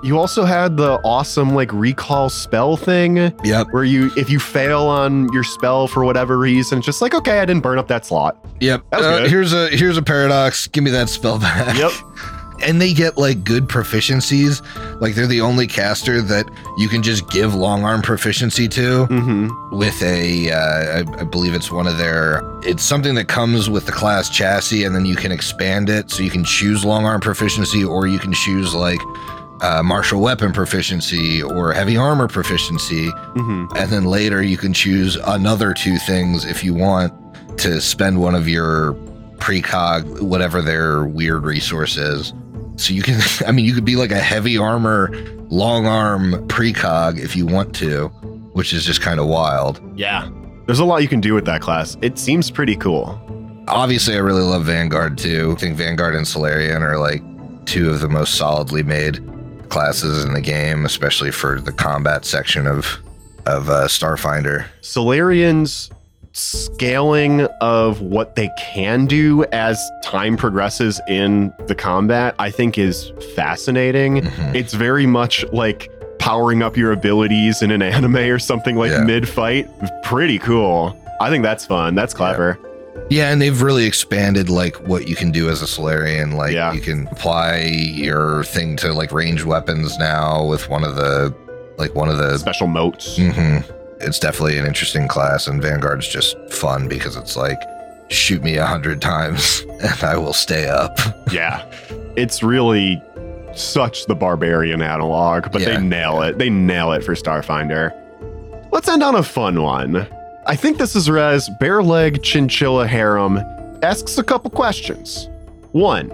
You 0.02 0.18
also 0.18 0.44
had 0.44 0.76
the 0.76 1.00
awesome 1.04 1.54
like 1.54 1.72
recall 1.72 2.28
spell 2.30 2.76
thing 2.76 3.16
Yep, 3.44 3.68
where 3.72 3.82
you, 3.84 4.10
if 4.16 4.30
you 4.30 4.38
fail 4.38 4.82
on 4.82 5.30
your 5.32 5.42
spell 5.42 5.88
for 5.88 6.04
whatever 6.04 6.38
reason, 6.38 6.78
it's 6.78 6.86
just 6.86 7.02
like, 7.02 7.12
okay, 7.14 7.40
I 7.40 7.44
didn't 7.44 7.62
burn 7.62 7.78
up 7.78 7.88
that 7.88 8.06
slot. 8.06 8.38
yep. 8.60 8.82
That 8.90 8.98
was 8.98 9.06
Uh, 9.06 9.18
good. 9.18 9.30
here's 9.30 9.52
a 9.52 9.68
here's 9.70 9.96
a 9.96 10.02
paradox. 10.02 10.66
Give 10.68 10.84
me 10.84 10.90
that 10.92 11.08
spell 11.08 11.38
back. 11.38 11.76
Yep. 11.76 11.90
and 12.61 12.80
they 12.80 12.92
get 12.92 13.16
like 13.16 13.44
good 13.44 13.68
proficiencies. 13.68 14.62
Like 15.00 15.14
they're 15.14 15.26
the 15.26 15.40
only 15.40 15.66
caster 15.66 16.22
that 16.22 16.46
you 16.78 16.88
can 16.88 17.02
just 17.02 17.28
give 17.30 17.54
long 17.54 17.84
arm 17.84 18.02
proficiency 18.02 18.68
to 18.68 19.07
Mm-hmm. 19.07 19.76
with 19.76 20.02
a, 20.02 20.50
uh, 20.52 20.59
I, 20.59 21.20
I 21.20 21.24
believe 21.24 21.54
it's 21.54 21.70
one 21.70 21.86
of 21.86 21.98
their, 21.98 22.42
it's 22.62 22.82
something 22.82 23.14
that 23.16 23.28
comes 23.28 23.68
with 23.68 23.86
the 23.86 23.92
class 23.92 24.28
chassis, 24.30 24.84
and 24.84 24.94
then 24.94 25.04
you 25.07 25.16
can 25.16 25.32
expand 25.32 25.88
it. 25.88 26.11
So 26.11 26.22
you 26.22 26.30
can 26.30 26.44
choose 26.44 26.84
long 26.84 27.04
arm 27.04 27.20
proficiency, 27.20 27.84
or 27.84 28.07
you 28.07 28.18
can 28.18 28.32
choose 28.32 28.74
like 28.74 29.00
uh, 29.62 29.82
martial 29.82 30.20
weapon 30.20 30.52
proficiency 30.52 31.42
or 31.42 31.72
heavy 31.72 31.96
armor 31.96 32.28
proficiency. 32.28 33.07
Mm-hmm. 33.09 33.76
And 33.76 33.90
then 33.90 34.04
later 34.04 34.42
you 34.42 34.57
can 34.57 34.72
choose 34.72 35.16
another 35.16 35.72
two 35.72 35.96
things 35.98 36.44
if 36.44 36.62
you 36.62 36.74
want 36.74 37.12
to 37.59 37.80
spend 37.80 38.20
one 38.20 38.34
of 38.34 38.48
your 38.48 38.92
precog, 39.38 40.20
whatever 40.20 40.61
their 40.62 41.04
weird 41.04 41.44
resource 41.44 41.96
is. 41.96 42.32
So 42.76 42.94
you 42.94 43.02
can, 43.02 43.20
I 43.46 43.52
mean, 43.52 43.64
you 43.64 43.74
could 43.74 43.84
be 43.84 43.96
like 43.96 44.10
a 44.10 44.18
heavy 44.18 44.58
armor, 44.58 45.10
long 45.48 45.86
arm 45.86 46.32
precog 46.48 47.18
if 47.18 47.36
you 47.36 47.46
want 47.46 47.74
to, 47.76 48.08
which 48.52 48.72
is 48.72 48.84
just 48.84 49.00
kind 49.00 49.20
of 49.20 49.26
wild. 49.26 49.80
Yeah. 49.96 50.30
There's 50.66 50.80
a 50.80 50.84
lot 50.84 51.02
you 51.02 51.08
can 51.08 51.20
do 51.20 51.34
with 51.34 51.44
that 51.44 51.60
class. 51.60 51.96
It 52.02 52.18
seems 52.18 52.50
pretty 52.50 52.76
cool. 52.76 53.20
Obviously, 53.68 54.14
I 54.14 54.18
really 54.18 54.42
love 54.42 54.64
Vanguard 54.64 55.18
too. 55.18 55.54
I 55.56 55.60
think 55.60 55.76
Vanguard 55.76 56.14
and 56.14 56.26
Solarian 56.26 56.82
are 56.82 56.98
like 56.98 57.22
two 57.66 57.90
of 57.90 58.00
the 58.00 58.08
most 58.08 58.34
solidly 58.34 58.82
made 58.82 59.20
classes 59.68 60.24
in 60.24 60.34
the 60.34 60.40
game, 60.40 60.84
especially 60.84 61.30
for 61.30 61.60
the 61.60 61.72
combat 61.72 62.24
section 62.24 62.66
of 62.66 62.98
of 63.46 63.70
uh, 63.70 63.86
Starfinder. 63.86 64.66
Solarian's 64.80 65.90
scaling 66.37 67.43
of 67.62 68.03
what 68.03 68.34
they 68.34 68.51
can 68.59 69.07
do 69.07 69.43
as 69.53 69.80
time 70.03 70.37
progresses 70.37 71.01
in 71.09 71.51
the 71.66 71.74
combat, 71.74 72.34
I 72.39 72.51
think 72.51 72.76
is 72.76 73.11
fascinating. 73.34 74.22
Mhm. 74.22 74.55
It's 74.55 74.74
very 74.74 75.07
much 75.07 75.45
like 75.53 75.91
powering 76.18 76.62
up 76.62 76.76
your 76.76 76.93
abilities 76.93 77.62
in 77.62 77.70
an 77.70 77.80
anime 77.97 78.16
or 78.16 78.39
something 78.39 78.76
like 78.76 78.91
Yeah. 78.91 79.05
mid 79.05 79.26
fight. 79.26 79.66
Pretty 80.03 80.39
cool. 80.39 80.95
I 81.22 81.30
think 81.30 81.43
that's 81.43 81.64
fun. 81.64 81.95
That's 81.95 82.12
clever. 82.12 82.59
Yeah, 83.09 83.30
and 83.30 83.41
they've 83.41 83.62
really 83.62 83.87
expanded 83.87 84.51
like 84.51 84.76
what 84.87 85.09
you 85.09 85.16
can 85.16 85.30
do 85.30 85.49
as 85.49 85.62
a 85.62 85.66
Solarian. 85.66 86.32
Like 86.32 86.53
Yeah. 86.53 86.72
you 86.72 86.80
can 86.82 87.09
apply 87.12 87.61
your 87.61 88.45
thing 88.45 88.76
to 88.76 88.93
like 88.93 89.11
ranged 89.11 89.45
weapons 89.45 89.97
now 89.99 90.45
with 90.45 90.68
one 90.68 90.84
of 90.84 90.97
the 90.97 91.34
like 91.78 91.95
one 91.95 92.09
of 92.11 92.18
the. 92.18 92.39
Special 92.39 92.66
moats. 92.66 93.18
Mhm. 93.18 93.64
It's 94.01 94.18
definitely 94.18 94.59
an 94.59 94.66
interesting 94.66 95.09
class, 95.09 95.47
and 95.47 95.61
Vanguard's 95.62 96.07
just 96.09 96.36
fun 96.51 96.88
because 96.88 97.16
it's 97.16 97.36
like 97.36 97.59
shoot 98.09 98.42
me 98.42 98.57
a 98.57 98.66
hundred 98.66 99.01
times 99.03 99.62
and 99.82 100.05
I 100.05 100.16
will 100.16 100.32
stay 100.34 100.68
up. 100.68 100.99
Yeah. 101.32 101.64
It's 102.16 102.42
really 102.42 103.03
such 103.55 104.07
the 104.07 104.14
barbarian 104.14 104.80
analog, 104.80 105.51
but 105.51 105.61
they 105.62 105.72
Yeah. 105.72 105.80
nail 105.80 106.22
it. 106.22 106.38
They 106.38 106.49
nail 106.51 106.92
it 106.92 107.03
for 107.05 107.14
Starfinder. 107.14 107.92
Let's 108.70 108.88
end 108.88 109.03
on 109.03 109.16
a 109.16 109.22
fun 109.22 109.61
one. 109.62 110.07
I 110.47 110.55
think 110.55 110.78
this 110.78 110.94
is 110.94 111.11
Rez 111.11 111.51
Bare 111.59 111.82
Leg 111.82 112.22
Chinchilla 112.22 112.86
Harem 112.86 113.38
asks 113.82 114.18
a 114.18 114.22
couple 114.22 114.51
questions. 114.51 115.28
One, 115.72 116.11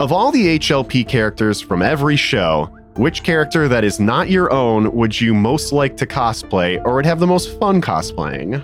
of 0.00 0.10
all 0.12 0.32
the 0.32 0.58
HLP 0.58 1.06
characters 1.06 1.60
from 1.60 1.82
every 1.82 2.16
show, 2.16 2.73
which 2.96 3.22
character 3.22 3.68
that 3.68 3.84
is 3.84 3.98
not 4.00 4.30
your 4.30 4.52
own 4.52 4.92
would 4.94 5.20
you 5.20 5.34
most 5.34 5.72
like 5.72 5.96
to 5.98 6.06
cosplay 6.06 6.80
or 6.84 6.94
would 6.96 7.06
have 7.06 7.20
the 7.20 7.26
most 7.26 7.58
fun 7.58 7.80
cosplaying? 7.82 8.60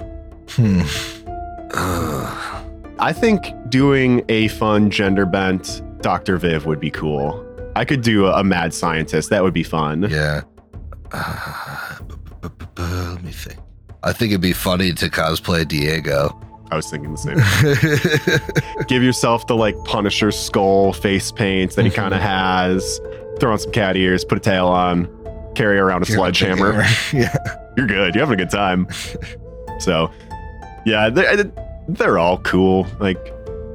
Hmm. 0.50 0.80
I 3.02 3.12
think 3.14 3.44
doing 3.70 4.22
a 4.28 4.48
fun 4.48 4.90
gender 4.90 5.24
bent 5.26 5.82
Dr. 6.02 6.36
Viv 6.36 6.66
would 6.66 6.80
be 6.80 6.90
cool. 6.90 7.46
I 7.76 7.84
could 7.84 8.02
do 8.02 8.26
a, 8.26 8.40
a 8.40 8.44
mad 8.44 8.74
scientist. 8.74 9.30
That 9.30 9.42
would 9.42 9.54
be 9.54 9.62
fun. 9.62 10.02
yeah. 10.10 10.42
Uh, 11.12 11.98
bu- 12.02 12.16
bu- 12.48 12.66
bu- 12.74 12.82
let 12.82 13.22
me 13.22 13.32
think. 13.32 13.58
I 14.02 14.12
think 14.12 14.30
it'd 14.32 14.40
be 14.40 14.52
funny 14.52 14.92
to 14.92 15.08
cosplay 15.08 15.66
Diego. 15.66 16.40
I 16.70 16.76
was 16.76 16.88
thinking 16.88 17.12
the 17.12 17.18
same. 17.18 18.84
Give 18.88 19.02
yourself 19.02 19.46
the 19.46 19.56
like 19.56 19.76
Punisher 19.84 20.30
skull 20.30 20.92
face 20.92 21.32
paint 21.32 21.72
that 21.76 21.84
he 21.84 21.90
kind 22.02 22.14
of 22.14 22.20
has. 22.20 23.00
Throw 23.40 23.52
on 23.52 23.58
some 23.58 23.72
cat 23.72 23.96
ears, 23.96 24.24
put 24.24 24.38
a 24.38 24.40
tail 24.40 24.66
on, 24.66 25.08
carry 25.54 25.78
around 25.78 26.02
a 26.02 26.06
sledgehammer. 26.06 26.84
yeah. 27.12 27.34
You're 27.76 27.86
good. 27.86 28.14
You're 28.14 28.24
having 28.24 28.38
a 28.38 28.44
good 28.44 28.50
time. 28.50 28.86
So, 29.78 30.10
yeah, 30.84 31.08
they're, 31.08 31.50
they're 31.88 32.18
all 32.18 32.38
cool. 32.38 32.86
Like, 32.98 33.18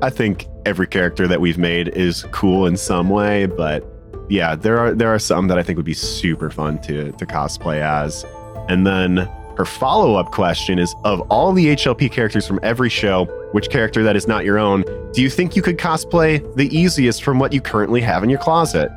I 0.02 0.10
think 0.10 0.48
every 0.66 0.88
character 0.88 1.28
that 1.28 1.42
we've 1.42 1.58
made 1.58 1.90
is 1.90 2.24
cool 2.32 2.68
in 2.68 2.78
some 2.78 3.10
way, 3.10 3.46
but 3.46 3.84
yeah, 4.30 4.56
there 4.56 4.80
are 4.80 4.94
there 4.94 5.14
are 5.14 5.20
some 5.20 5.48
that 5.48 5.58
I 5.58 5.64
think 5.64 5.78
would 5.78 5.86
be 5.86 5.94
super 5.94 6.50
fun 6.50 6.82
to 6.84 7.12
to 7.12 7.26
cosplay 7.26 7.80
as. 7.80 8.26
And 8.70 8.86
then 8.86 9.30
her 9.58 9.66
follow 9.66 10.16
up 10.16 10.32
question 10.32 10.80
is: 10.80 10.94
Of 11.04 11.22
all 11.30 11.54
the 11.54 11.68
HLP 11.68 12.12
characters 12.12 12.48
from 12.48 12.60
every 12.64 12.90
show, 12.90 13.26
which 13.52 13.70
character 13.70 14.04
that 14.04 14.16
is 14.16 14.28
not 14.28 14.44
your 14.44 14.58
own 14.58 14.84
do 15.16 15.22
you 15.22 15.30
think 15.30 15.56
you 15.56 15.62
could 15.62 15.78
cosplay 15.78 16.44
the 16.58 16.68
easiest 16.78 17.24
from 17.24 17.40
what 17.40 17.54
you 17.54 17.62
currently 17.62 18.02
have 18.02 18.22
in 18.22 18.30
your 18.30 18.38
closet? 18.38 18.92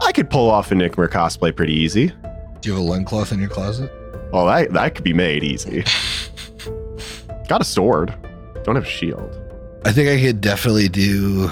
I 0.00 0.12
could 0.12 0.30
pull 0.30 0.50
off 0.50 0.70
a 0.70 0.74
Nickmer 0.74 1.08
cosplay 1.08 1.54
pretty 1.54 1.74
easy. 1.74 2.08
Do 2.60 2.68
you 2.68 2.72
have 2.72 2.82
a 2.82 2.84
loincloth 2.84 3.32
in 3.32 3.40
your 3.40 3.48
closet? 3.48 3.90
Well, 4.32 4.46
that 4.46 4.72
that 4.72 4.94
could 4.94 5.04
be 5.04 5.12
made 5.12 5.42
easy. 5.44 5.84
Got 7.48 7.60
a 7.60 7.64
sword. 7.64 8.14
Don't 8.64 8.74
have 8.74 8.84
a 8.84 8.88
shield. 8.88 9.34
I 9.84 9.92
think 9.92 10.08
I 10.08 10.20
could 10.20 10.40
definitely 10.40 10.88
do. 10.88 11.50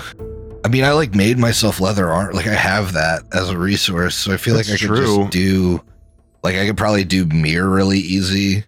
I 0.64 0.68
mean, 0.68 0.84
I 0.84 0.92
like 0.92 1.14
made 1.14 1.38
myself 1.38 1.80
leather 1.80 2.10
armor. 2.10 2.32
Like 2.32 2.46
I 2.48 2.54
have 2.54 2.92
that 2.92 3.22
as 3.32 3.48
a 3.50 3.56
resource, 3.58 4.16
so 4.16 4.32
I 4.32 4.36
feel 4.36 4.54
like 4.54 4.66
That's 4.66 4.82
I 4.82 4.86
could 4.86 4.96
just 4.96 5.30
do. 5.30 5.80
Like 6.42 6.56
I 6.56 6.66
could 6.66 6.76
probably 6.76 7.04
do 7.04 7.24
Mira 7.26 7.68
really 7.68 7.98
easy. 7.98 8.64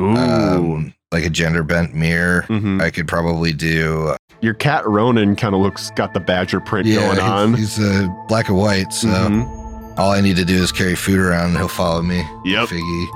Ooh. 0.00 0.16
Um, 0.16 0.94
like 1.12 1.24
a 1.24 1.30
gender 1.30 1.62
bent 1.62 1.94
Mira. 1.94 2.46
Mhm. 2.46 2.80
I 2.80 2.90
could 2.90 3.08
probably 3.08 3.52
do. 3.52 4.14
Your 4.42 4.54
cat 4.54 4.86
Ronan 4.86 5.36
kind 5.36 5.54
of 5.54 5.60
looks 5.60 5.90
got 5.90 6.14
the 6.14 6.20
badger 6.20 6.60
print 6.60 6.86
going 6.86 6.98
he's- 7.16 7.20
on. 7.20 7.54
He's, 7.54 7.78
uh, 7.78 8.08
black 8.28 8.48
and 8.48 8.56
white, 8.56 8.92
so 8.92 9.08
Mhm. 9.08 9.98
all 9.98 10.10
I 10.12 10.20
need 10.22 10.36
to 10.36 10.44
do 10.44 10.54
is 10.62 10.72
carry 10.72 10.94
food 10.94 11.18
around, 11.18 11.48
and 11.50 11.56
he'll 11.58 11.68
follow 11.68 12.00
me. 12.02 12.24
Yep. 12.46 12.68
Figgy. 12.68 13.06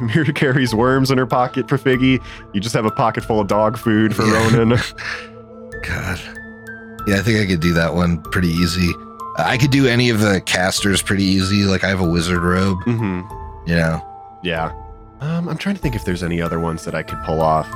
Mira 0.14 0.32
carries 0.34 0.74
worms 0.74 1.10
in 1.10 1.16
her 1.16 1.24
pocket 1.26 1.68
for 1.68 1.78
Figgy. 1.78 2.20
You 2.52 2.60
just 2.60 2.74
have 2.74 2.84
a 2.84 2.90
pocket 2.90 3.24
full 3.24 3.40
of 3.40 3.46
dog 3.48 3.78
food 3.78 4.14
for 4.14 4.26
Yeah. 4.26 4.56
Ronan. 4.58 4.78
God. 5.86 6.20
Yeah, 7.06 7.16
I 7.16 7.20
think 7.22 7.40
I 7.40 7.46
could 7.46 7.60
do 7.60 7.72
that 7.74 7.94
one 7.94 8.20
pretty 8.30 8.48
easy. 8.48 8.92
I 9.38 9.56
could 9.56 9.70
do 9.70 9.86
any 9.86 10.10
of 10.10 10.20
the 10.20 10.40
casters 10.42 11.00
pretty 11.00 11.24
easy. 11.24 11.64
Like 11.64 11.84
I 11.84 11.88
have 11.88 12.00
a 12.00 12.08
wizard 12.08 12.42
robe, 12.42 12.78
Mm-hmm. 12.84 13.68
you 13.70 13.76
know. 13.76 14.04
Yeah. 14.42 14.72
Um, 15.22 15.48
I'm 15.48 15.56
trying 15.56 15.76
to 15.76 15.80
think 15.80 15.94
if 15.96 16.04
there's 16.04 16.22
any 16.22 16.42
other 16.42 16.60
ones 16.60 16.84
that 16.84 16.94
I 16.94 17.02
could 17.02 17.18
pull 17.24 17.40
off. 17.40 17.66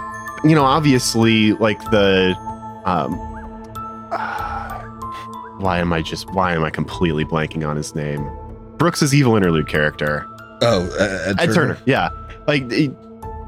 You 0.45 0.55
know, 0.55 0.65
obviously, 0.65 1.53
like 1.55 1.81
the. 1.91 2.35
Um, 2.85 3.13
why 5.61 5.79
am 5.79 5.93
I 5.93 6.03
just. 6.03 6.31
Why 6.33 6.55
am 6.55 6.65
I 6.65 6.71
completely 6.71 7.25
blanking 7.25 7.67
on 7.69 7.77
his 7.77 7.95
name? 7.95 8.29
Brooks's 8.79 9.15
evil 9.15 9.37
interlude 9.37 9.69
character. 9.69 10.27
Oh, 10.61 10.89
uh, 10.99 11.31
Ed, 11.31 11.41
Ed 11.41 11.55
Turner. 11.55 11.79
Yeah. 11.87 12.09
Like, 12.49 12.71
he- 12.71 12.91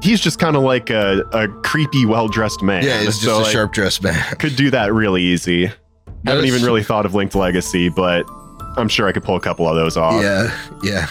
he's 0.01 0.19
just 0.21 0.39
kind 0.39 0.55
of 0.55 0.63
like 0.63 0.89
a, 0.89 1.23
a 1.33 1.47
creepy, 1.63 2.05
well 2.05 2.27
dressed 2.27 2.61
man. 2.61 2.83
Yeah, 2.83 3.03
just 3.03 3.21
So, 3.21 3.39
a 3.39 3.41
like, 3.41 3.51
sharp 3.51 3.73
dressed 3.73 4.03
man. 4.03 4.15
Could 4.39 4.55
do 4.55 4.69
that 4.71 4.93
really 4.93 5.21
easy. 5.21 5.65
Haven't 5.65 5.75
That's- 6.23 6.45
even 6.45 6.63
really 6.63 6.83
thought 6.83 7.05
of 7.05 7.13
Linked 7.13 7.35
Legacy, 7.35 7.89
but 7.89 8.25
I'm 8.77 8.87
sure 8.89 9.07
I 9.07 9.11
could 9.11 9.23
pull 9.23 9.35
a 9.35 9.39
couple 9.41 9.67
of 9.69 9.75
those 9.75 9.95
off. 9.97 10.21
Yeah, 10.21 10.51
yeah. 10.83 11.07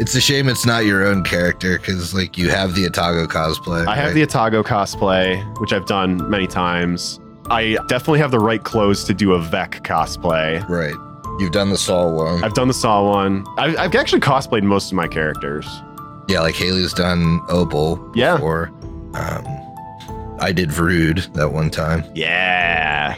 It's 0.00 0.14
a 0.14 0.20
shame 0.20 0.48
it's 0.48 0.66
not 0.66 0.84
your 0.86 1.06
own 1.06 1.22
character 1.22 1.78
because, 1.78 2.12
like, 2.14 2.36
you 2.36 2.50
have 2.50 2.74
the 2.74 2.84
Atago 2.84 3.26
cosplay. 3.28 3.86
I 3.86 3.94
have 3.94 4.12
the 4.14 4.26
Atago 4.26 4.64
cosplay, 4.64 5.40
which 5.60 5.72
I've 5.72 5.86
done 5.86 6.28
many 6.28 6.46
times. 6.48 7.20
I 7.48 7.76
definitely 7.88 8.18
have 8.18 8.32
the 8.32 8.40
right 8.40 8.62
clothes 8.62 9.04
to 9.04 9.14
do 9.14 9.34
a 9.34 9.40
Vec 9.40 9.82
cosplay. 9.84 10.66
right. 10.68 10.94
You've 11.40 11.52
done 11.52 11.70
the 11.70 11.76
Saw 11.78 12.08
one. 12.12 12.42
I've 12.44 12.54
done 12.54 12.68
the 12.68 12.74
Saw 12.74 13.08
one. 13.08 13.44
I've, 13.58 13.76
I've 13.76 13.94
actually 13.94 14.20
cosplayed 14.20 14.62
most 14.62 14.90
of 14.92 14.96
my 14.96 15.08
characters. 15.08 15.66
yeah, 16.28 16.40
like 16.40 16.54
Haley's 16.54 16.92
done 16.92 17.40
Opal. 17.48 18.00
Yeah. 18.14 18.38
Or, 18.40 18.68
um, 19.14 19.44
I 20.40 20.52
did 20.52 20.70
Vrood 20.70 21.32
that 21.34 21.52
one 21.52 21.70
time. 21.70 22.04
Yeah. 22.14 23.16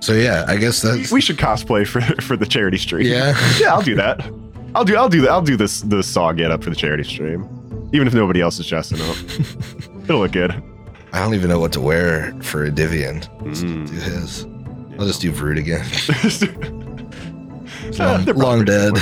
So 0.00 0.14
yeah, 0.14 0.44
I 0.48 0.56
guess 0.56 0.80
that's 0.82 1.12
We 1.12 1.20
should 1.20 1.36
cosplay 1.36 1.86
for 1.86 2.00
for 2.22 2.34
the 2.36 2.46
charity 2.46 2.78
stream. 2.78 3.06
yeah. 3.06 3.34
yeah, 3.58 3.72
I'll 3.74 3.82
do 3.82 3.94
that. 3.96 4.20
I'll 4.74 4.84
do 4.84 4.96
I'll 4.96 5.08
do 5.08 5.22
that. 5.22 5.30
I'll 5.30 5.42
do 5.42 5.56
this 5.56 5.80
the 5.82 6.02
Saw 6.02 6.32
get 6.32 6.50
up 6.50 6.62
for 6.62 6.70
the 6.70 6.76
charity 6.76 7.04
stream, 7.04 7.48
even 7.92 8.06
if 8.06 8.14
nobody 8.14 8.40
else 8.40 8.58
is 8.58 8.66
dressing 8.66 9.00
up. 9.00 9.16
It'll 10.04 10.20
look 10.20 10.32
good. 10.32 10.62
I 11.12 11.18
don't 11.18 11.34
even 11.34 11.50
know 11.50 11.58
what 11.58 11.72
to 11.72 11.80
wear 11.80 12.32
for 12.42 12.70
Adivion. 12.70 13.26
Mm. 13.40 13.88
do 13.88 13.94
his. 13.94 14.46
I'll 14.98 15.06
just 15.06 15.20
do 15.20 15.32
Vrood 15.32 15.58
again. 15.58 15.84
Long, 17.98 18.24
they're 18.24 18.34
long 18.34 18.64
dead. 18.64 18.96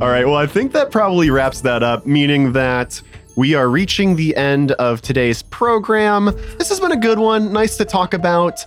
All 0.00 0.08
right. 0.08 0.26
Well, 0.26 0.36
I 0.36 0.46
think 0.46 0.72
that 0.72 0.90
probably 0.90 1.30
wraps 1.30 1.60
that 1.60 1.82
up, 1.82 2.04
meaning 2.06 2.52
that 2.52 3.00
we 3.36 3.54
are 3.54 3.68
reaching 3.68 4.16
the 4.16 4.36
end 4.36 4.72
of 4.72 5.02
today's 5.02 5.42
program. 5.42 6.26
This 6.58 6.68
has 6.68 6.78
been 6.78 6.92
a 6.92 6.96
good 6.96 7.18
one. 7.18 7.52
Nice 7.52 7.76
to 7.78 7.84
talk 7.84 8.14
about 8.14 8.64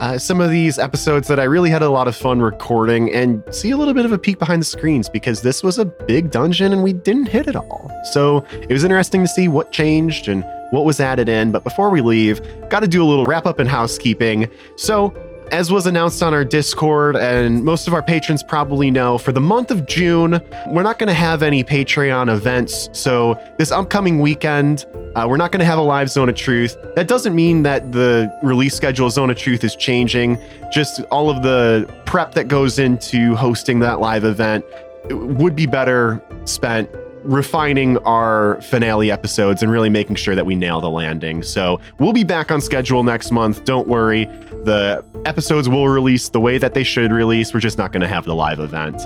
uh, 0.00 0.18
some 0.18 0.40
of 0.40 0.50
these 0.50 0.78
episodes 0.78 1.26
that 1.28 1.40
I 1.40 1.44
really 1.44 1.70
had 1.70 1.82
a 1.82 1.88
lot 1.88 2.06
of 2.06 2.14
fun 2.14 2.40
recording 2.40 3.12
and 3.14 3.42
see 3.50 3.70
a 3.70 3.76
little 3.76 3.94
bit 3.94 4.04
of 4.04 4.12
a 4.12 4.18
peek 4.18 4.38
behind 4.38 4.60
the 4.60 4.66
screens 4.66 5.08
because 5.08 5.40
this 5.42 5.62
was 5.62 5.78
a 5.78 5.84
big 5.86 6.30
dungeon 6.30 6.72
and 6.72 6.82
we 6.82 6.92
didn't 6.92 7.26
hit 7.26 7.46
it 7.46 7.56
all. 7.56 7.90
So 8.12 8.44
it 8.52 8.70
was 8.70 8.84
interesting 8.84 9.22
to 9.22 9.28
see 9.28 9.48
what 9.48 9.72
changed 9.72 10.28
and 10.28 10.44
what 10.70 10.84
was 10.84 11.00
added 11.00 11.28
in. 11.28 11.50
But 11.50 11.64
before 11.64 11.90
we 11.90 12.00
leave, 12.00 12.40
got 12.68 12.80
to 12.80 12.88
do 12.88 13.02
a 13.02 13.06
little 13.06 13.24
wrap 13.24 13.46
up 13.46 13.58
and 13.58 13.68
housekeeping. 13.68 14.50
So 14.76 15.14
as 15.50 15.72
was 15.72 15.86
announced 15.86 16.22
on 16.22 16.32
our 16.32 16.44
Discord, 16.44 17.16
and 17.16 17.64
most 17.64 17.88
of 17.88 17.94
our 17.94 18.02
patrons 18.02 18.42
probably 18.42 18.90
know, 18.90 19.18
for 19.18 19.32
the 19.32 19.40
month 19.40 19.70
of 19.70 19.86
June, 19.86 20.40
we're 20.68 20.82
not 20.82 20.98
going 20.98 21.08
to 21.08 21.14
have 21.14 21.42
any 21.42 21.64
Patreon 21.64 22.32
events. 22.32 22.88
So, 22.92 23.40
this 23.58 23.72
upcoming 23.72 24.20
weekend, 24.20 24.86
uh, 25.16 25.26
we're 25.28 25.36
not 25.36 25.50
going 25.52 25.60
to 25.60 25.66
have 25.66 25.78
a 25.78 25.82
live 25.82 26.08
Zone 26.10 26.28
of 26.28 26.36
Truth. 26.36 26.76
That 26.94 27.08
doesn't 27.08 27.34
mean 27.34 27.62
that 27.64 27.92
the 27.92 28.32
release 28.42 28.74
schedule 28.74 29.06
of 29.06 29.12
Zone 29.12 29.30
of 29.30 29.36
Truth 29.36 29.64
is 29.64 29.74
changing, 29.74 30.38
just 30.72 31.02
all 31.10 31.30
of 31.30 31.42
the 31.42 31.92
prep 32.06 32.34
that 32.34 32.48
goes 32.48 32.78
into 32.78 33.34
hosting 33.34 33.80
that 33.80 34.00
live 34.00 34.24
event 34.24 34.64
would 35.10 35.56
be 35.56 35.66
better 35.66 36.22
spent 36.44 36.88
refining 37.22 37.98
our 37.98 38.60
finale 38.62 39.10
episodes 39.10 39.62
and 39.62 39.70
really 39.70 39.90
making 39.90 40.16
sure 40.16 40.34
that 40.34 40.46
we 40.46 40.54
nail 40.54 40.80
the 40.80 40.90
landing. 40.90 41.42
So 41.42 41.80
we'll 41.98 42.12
be 42.12 42.24
back 42.24 42.50
on 42.50 42.60
schedule 42.60 43.02
next 43.02 43.30
month. 43.30 43.64
Don't 43.64 43.88
worry. 43.88 44.24
The 44.64 45.04
episodes 45.24 45.68
will 45.68 45.88
release 45.88 46.28
the 46.28 46.40
way 46.40 46.58
that 46.58 46.74
they 46.74 46.84
should 46.84 47.12
release. 47.12 47.52
We're 47.52 47.60
just 47.60 47.78
not 47.78 47.92
going 47.92 48.02
to 48.02 48.08
have 48.08 48.24
the 48.24 48.34
live 48.34 48.60
event. 48.60 49.02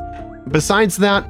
Besides 0.50 0.96
that, 0.98 1.28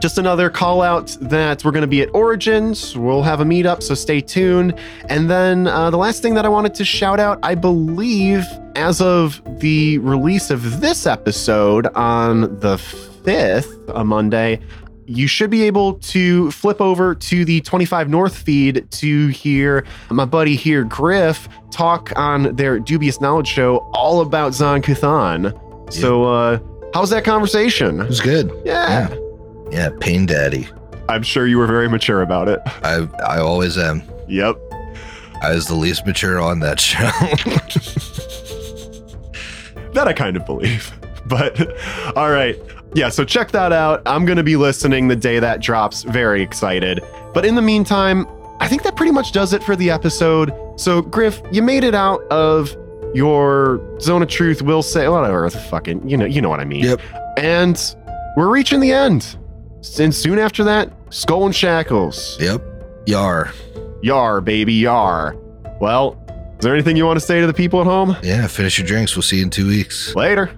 just 0.00 0.18
another 0.18 0.50
call 0.50 0.82
out 0.82 1.16
that 1.20 1.64
we're 1.64 1.70
going 1.70 1.82
to 1.82 1.88
be 1.88 2.02
at 2.02 2.14
Origins. 2.14 2.96
We'll 2.96 3.22
have 3.22 3.40
a 3.40 3.44
meetup, 3.44 3.82
so 3.82 3.94
stay 3.94 4.20
tuned. 4.20 4.78
And 5.08 5.30
then 5.30 5.66
uh, 5.66 5.90
the 5.90 5.96
last 5.96 6.20
thing 6.20 6.34
that 6.34 6.44
I 6.44 6.48
wanted 6.48 6.74
to 6.74 6.84
shout 6.84 7.18
out, 7.18 7.38
I 7.42 7.54
believe, 7.54 8.44
as 8.74 9.00
of 9.00 9.40
the 9.60 9.98
release 9.98 10.50
of 10.50 10.80
this 10.80 11.06
episode 11.06 11.86
on 11.94 12.42
the 12.60 12.76
5th, 12.76 13.90
a 13.94 14.04
Monday, 14.04 14.60
you 15.06 15.26
should 15.26 15.50
be 15.50 15.62
able 15.64 15.94
to 15.94 16.50
flip 16.50 16.80
over 16.80 17.14
to 17.14 17.44
the 17.44 17.60
25 17.62 18.08
North 18.08 18.36
feed 18.36 18.90
to 18.92 19.28
hear 19.28 19.84
my 20.10 20.24
buddy 20.24 20.56
here, 20.56 20.84
Griff, 20.84 21.48
talk 21.70 22.12
on 22.16 22.54
their 22.56 22.78
Dubious 22.78 23.20
Knowledge 23.20 23.48
show 23.48 23.78
all 23.94 24.20
about 24.20 24.54
Zon-Kuthon. 24.54 25.92
So, 25.92 26.24
uh, 26.24 26.58
how's 26.94 27.10
that 27.10 27.24
conversation? 27.24 28.00
It 28.00 28.08
was 28.08 28.20
good. 28.20 28.50
Yeah. 28.64 29.08
Yeah. 29.08 29.16
Yeah, 29.70 29.88
Pain 30.00 30.26
Daddy. 30.26 30.68
I'm 31.08 31.22
sure 31.22 31.46
you 31.46 31.58
were 31.58 31.66
very 31.66 31.88
mature 31.88 32.22
about 32.22 32.48
it. 32.48 32.60
I 32.82 33.08
I 33.26 33.38
always 33.38 33.76
am. 33.78 34.02
Yep. 34.28 34.56
I 35.42 35.52
was 35.54 35.66
the 35.66 35.74
least 35.74 36.04
mature 36.06 36.40
on 36.40 36.60
that 36.60 36.80
show. 36.80 37.10
That 39.92 40.06
I 40.08 40.12
kind 40.12 40.36
of 40.36 40.44
believe. 40.44 40.92
But 41.28 41.58
all 42.16 42.30
right. 42.30 42.56
Yeah, 42.96 43.10
so 43.10 43.24
check 43.24 43.50
that 43.50 43.72
out. 43.72 44.00
I'm 44.06 44.24
going 44.24 44.38
to 44.38 44.42
be 44.42 44.56
listening 44.56 45.08
the 45.08 45.16
day 45.16 45.38
that 45.38 45.60
drops. 45.60 46.02
Very 46.02 46.40
excited. 46.42 47.04
But 47.34 47.44
in 47.44 47.54
the 47.54 47.60
meantime, 47.60 48.26
I 48.58 48.68
think 48.68 48.84
that 48.84 48.96
pretty 48.96 49.12
much 49.12 49.32
does 49.32 49.52
it 49.52 49.62
for 49.62 49.76
the 49.76 49.90
episode. 49.90 50.50
So, 50.76 51.02
Griff, 51.02 51.42
you 51.52 51.60
made 51.62 51.84
it 51.84 51.94
out 51.94 52.22
of 52.30 52.74
your 53.14 53.80
zone 54.00 54.22
of 54.22 54.28
truth, 54.28 54.62
will 54.62 54.82
say, 54.82 55.08
whatever 55.08 55.48
the 55.50 55.58
fucking, 55.58 56.08
you 56.08 56.16
know, 56.16 56.24
you 56.24 56.40
know 56.40 56.48
what 56.48 56.60
I 56.60 56.64
mean. 56.64 56.84
Yep. 56.84 57.00
And 57.36 57.94
we're 58.34 58.48
reaching 58.48 58.80
the 58.80 58.92
end. 58.92 59.36
And 60.00 60.14
soon 60.14 60.38
after 60.38 60.64
that, 60.64 60.90
Skull 61.10 61.44
and 61.44 61.54
Shackles. 61.54 62.38
yep. 62.40 62.62
Yar. 63.06 63.52
Yar, 64.02 64.40
baby, 64.40 64.72
yar. 64.72 65.36
Well, 65.82 66.18
is 66.58 66.62
there 66.64 66.72
anything 66.72 66.96
you 66.96 67.04
want 67.04 67.20
to 67.20 67.24
say 67.24 67.40
to 67.40 67.46
the 67.46 67.52
people 67.54 67.80
at 67.82 67.86
home? 67.86 68.16
Yeah, 68.22 68.46
finish 68.46 68.78
your 68.78 68.86
drinks. 68.86 69.14
We'll 69.14 69.22
see 69.22 69.36
you 69.36 69.42
in 69.42 69.50
two 69.50 69.68
weeks. 69.68 70.14
Later. 70.16 70.50